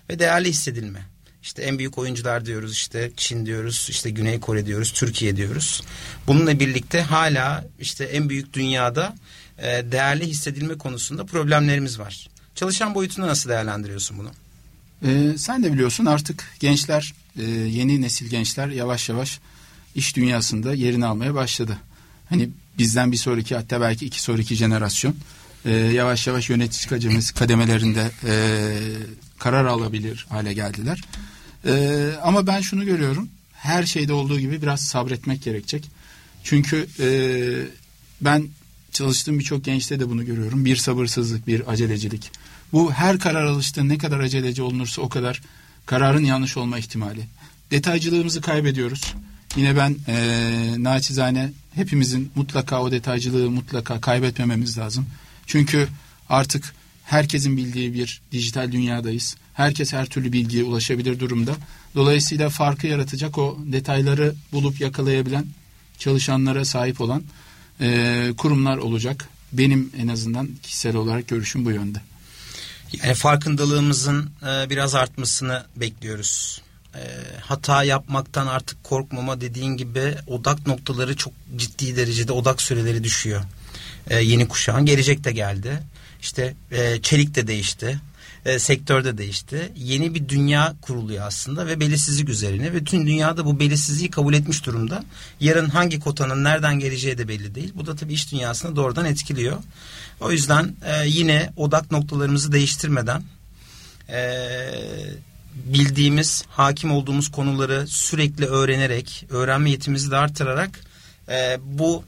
Ve 0.10 0.20
değerli 0.20 0.50
hissedilme. 0.50 1.00
İşte 1.46 1.62
en 1.62 1.80
büyük 1.80 1.98
oyuncular 1.98 2.46
diyoruz 2.46 2.72
işte 2.72 3.12
Çin 3.18 3.46
diyoruz 3.46 3.88
işte 3.89 4.10
Güney 4.10 4.39
Kore 4.39 4.66
diyoruz 4.66 4.91
Türkiye 4.91 5.38
diyoruz. 5.38 5.84
Bununla 6.28 6.60
birlikte 6.60 7.02
hala 7.02 7.66
işte 7.80 8.04
en 8.04 8.30
büyük 8.30 8.54
dünyada 8.54 9.16
e, 9.58 9.91
değerli 9.91 10.28
hissedilme 10.28 10.78
konusunda 10.78 11.26
problemlerimiz 11.26 12.00
var. 12.00 12.30
Çalışan 12.56 12.96
boyutunda 12.96 13.28
nasıl 13.28 13.50
değerlendiriyorsun 13.50 14.18
bunu? 14.18 14.32
Ee, 15.06 15.38
sen 15.38 15.64
de 15.64 15.74
biliyorsun 15.74 16.06
artık 16.06 16.43
gençler, 16.60 17.14
e, 17.39 17.43
yeni 17.52 18.02
nesil 18.02 18.30
gençler 18.30 18.68
yavaş 18.68 19.10
yavaş 19.10 19.39
iş 19.96 20.16
dünyasında 20.16 20.74
yerini 20.74 21.06
almaya 21.06 21.34
başladı. 21.34 21.78
Hani 22.30 22.50
bizden 22.78 23.12
bir 23.12 23.18
sonraki 23.18 23.56
hatta 23.56 23.82
belki 23.82 24.06
iki 24.06 24.22
sonraki 24.22 24.56
jenerasyon 24.56 25.16
e, 25.66 25.72
yavaş 25.72 26.28
yavaş 26.28 26.50
yönetici 26.50 27.00
kademelerinde 27.36 28.12
karar 29.39 29.66
alabilir 29.66 30.26
hale 30.30 30.54
geldiler. 30.54 31.02
E, 31.66 32.11
ama 32.24 32.47
ben 32.47 32.61
şunu 32.61 32.86
görüyorum, 32.86 33.30
her 33.53 33.86
şeyde 33.86 34.13
olduğu 34.13 34.39
gibi 34.39 34.61
biraz 34.61 34.82
sabretmek 34.82 35.43
gerekecek. 35.43 35.89
Çünkü 36.43 36.88
e, 36.99 37.07
ben 38.22 38.47
çalıştığım 38.91 39.39
birçok 39.39 39.63
gençte 39.66 39.99
de 39.99 40.09
bunu 40.09 40.26
görüyorum. 40.26 40.66
Bir 40.66 40.76
sabırsızlık, 40.76 41.47
bir 41.47 41.72
acelecilik. 41.72 42.32
Bu 42.74 42.91
her 42.91 43.20
karar 43.20 43.45
alışta 43.45 43.84
ne 43.84 43.97
kadar 43.97 44.20
aceleci 44.20 44.61
olunursa 44.61 45.01
o 45.01 45.09
kadar 45.09 45.41
kararın 45.86 46.24
yanlış 46.24 46.57
olma 46.57 46.80
ihtimali. 46.80 47.22
Detaycılığımızı 47.72 48.41
kaybediyoruz. 48.41 49.13
Yine 49.55 49.76
ben 49.76 49.95
e, 50.07 50.76
naçizane 50.78 51.51
hepimizin 51.76 52.32
mutlaka 52.36 52.82
o 52.82 52.91
detaycılığı 52.91 53.51
mutlaka 53.51 54.01
kaybetmememiz 54.01 54.78
lazım. 54.78 55.05
Çünkü 55.47 55.88
artık 56.30 56.76
herkesin 57.03 57.57
bildiği 57.57 57.93
bir 57.93 58.22
dijital 58.32 58.72
dünyadayız. 58.72 59.36
Herkes 59.56 59.93
her 59.93 60.06
türlü 60.06 60.34
bilgiye 60.34 60.64
ulaşabilir 60.64 61.20
durumda. 61.20 61.56
Dolayısıyla 61.95 62.49
farkı 62.49 62.88
yaratacak 62.88 63.38
o 63.38 63.58
detayları 63.66 64.36
bulup 64.51 64.82
yakalayabilen 64.82 65.45
çalışanlara 65.97 66.66
sahip 66.66 67.01
olan 67.01 67.24
e, 67.82 68.30
kurumlar 68.38 68.78
olacak. 68.78 69.30
Benim 69.53 69.91
en 69.97 70.08
azından 70.08 70.49
kişisel 70.64 70.95
olarak 70.95 71.28
görüşüm 71.28 71.66
bu 71.66 71.72
yönde. 71.72 72.01
Yani 73.03 73.14
farkındalığımızın 73.14 74.30
e, 74.47 74.70
biraz 74.70 74.95
artmasını 74.95 75.64
bekliyoruz. 75.76 76.62
E, 76.95 77.01
hata 77.41 77.84
yapmaktan 77.84 78.47
artık 78.47 78.84
korkmama 78.84 79.41
dediğin 79.41 79.78
gibi 79.78 80.16
odak 80.28 80.68
noktaları 80.68 81.16
çok 81.16 81.34
ciddi 81.56 81.95
derecede 81.95 82.32
odak 82.32 82.62
süreleri 82.62 83.03
düşüyor. 83.03 83.41
E, 84.10 84.22
yeni 84.22 84.47
kuşağın 84.47 84.86
gelecek 84.86 85.24
de 85.24 85.32
geldi. 85.32 85.84
işte 86.22 86.53
e, 86.72 87.01
çelik 87.01 87.36
de 87.36 87.47
değişti. 87.47 87.99
E, 88.46 88.60
sektör 88.60 89.04
de 89.04 89.18
değişti. 89.18 89.72
Yeni 89.76 90.16
bir 90.16 90.30
dünya 90.30 90.76
kuruluyor 90.82 91.28
aslında 91.28 91.68
ve 91.68 91.80
belirsizlik 91.80 92.30
üzerine. 92.30 92.74
Ve 92.74 92.84
tüm 92.84 93.08
dünyada 93.08 93.46
bu 93.46 93.60
belirsizliği 93.60 94.12
kabul 94.12 94.34
etmiş 94.34 94.66
durumda. 94.66 95.04
Yarın 95.39 95.70
hangi 95.70 96.00
kotanın 96.00 96.43
nereden 96.43 96.80
geleceği 96.80 97.18
de 97.18 97.28
belli 97.28 97.56
değil. 97.56 97.72
Bu 97.76 97.86
da 97.86 97.96
tabii 97.96 98.14
iş 98.14 98.32
dünyasını 98.32 98.76
doğrudan 98.76 99.06
etkiliyor. 99.06 99.58
O 100.22 100.32
yüzden 100.32 100.76
e, 100.86 101.08
yine 101.08 101.54
odak 101.58 101.91
noktalarımızı 101.91 102.52
değiştirmeden 102.52 103.24
e, 104.10 104.39
bildiğimiz, 105.56 106.43
hakim 106.50 106.91
olduğumuz 106.91 107.32
konuları 107.32 107.88
sürekli 107.88 108.46
öğrenerek, 108.46 109.26
öğrenme 109.30 109.70
yetimizi 109.70 110.12
de 110.12 110.18
artırarak 110.18 110.80
e, 111.30 111.58
bu 111.64 112.04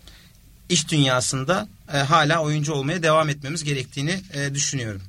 iş 0.69 0.89
dünyasında 0.91 1.67
e, 1.93 1.97
hala 1.97 2.43
oyuncu 2.43 2.73
olmaya 2.73 3.03
devam 3.03 3.29
etmemiz 3.29 3.63
gerektiğini 3.63 4.21
e, 4.33 4.53
düşünüyorum. 4.53 5.01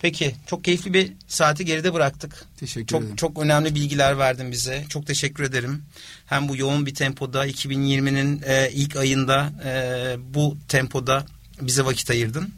Peki 0.00 0.34
çok 0.46 0.64
keyifli 0.64 0.94
bir 0.94 1.12
saati 1.28 1.64
geride 1.64 1.94
bıraktık. 1.94 2.44
Teşekkür 2.56 2.86
çok, 2.86 3.02
ederim. 3.02 3.16
Çok 3.16 3.38
önemli 3.38 3.74
bilgiler 3.74 4.18
verdin 4.18 4.52
bize. 4.52 4.84
Çok 4.88 5.06
teşekkür 5.06 5.44
ederim. 5.44 5.82
Hem 6.26 6.48
bu 6.48 6.56
yoğun 6.56 6.86
bir 6.86 6.94
tempoda 6.94 7.46
2020'nin 7.46 8.42
e, 8.46 8.70
ilk 8.72 8.96
ayında 8.96 9.52
e, 9.64 10.16
bu 10.34 10.56
tempoda 10.68 11.26
bize 11.60 11.84
vakit 11.84 12.10
ayırdın. 12.10 12.54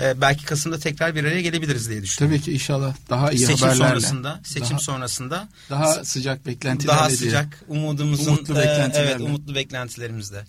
E, 0.00 0.20
belki 0.20 0.44
Kasım'da 0.44 0.78
tekrar 0.78 1.14
bir 1.14 1.24
araya 1.24 1.40
gelebiliriz 1.40 1.90
diye 1.90 2.02
düşünüyorum. 2.02 2.38
Tabii 2.38 2.44
ki 2.44 2.52
inşallah 2.52 2.94
daha 3.10 3.32
iyi 3.32 3.38
seçim 3.38 3.68
haberlerle. 3.68 3.88
sonrasında, 3.88 4.40
seçim 4.44 4.70
daha, 4.70 4.78
sonrasında 4.78 5.48
daha 5.70 6.04
sıcak 6.04 6.46
beklentilerle 6.46 6.98
daha 6.98 7.10
sıcak 7.10 7.64
umudumuzun 7.68 8.32
Umutlu 8.32 8.54
e, 8.54 8.56
beklentilerle. 8.56 9.10
evet 9.10 9.20
umutlu 9.20 9.54
beklentilerimizle. 9.54 10.44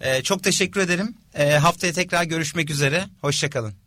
E, 0.00 0.22
çok 0.22 0.42
teşekkür 0.42 0.80
ederim. 0.80 1.14
E, 1.34 1.52
haftaya 1.52 1.92
tekrar 1.92 2.24
görüşmek 2.24 2.70
üzere. 2.70 3.04
Hoşçakalın. 3.20 3.83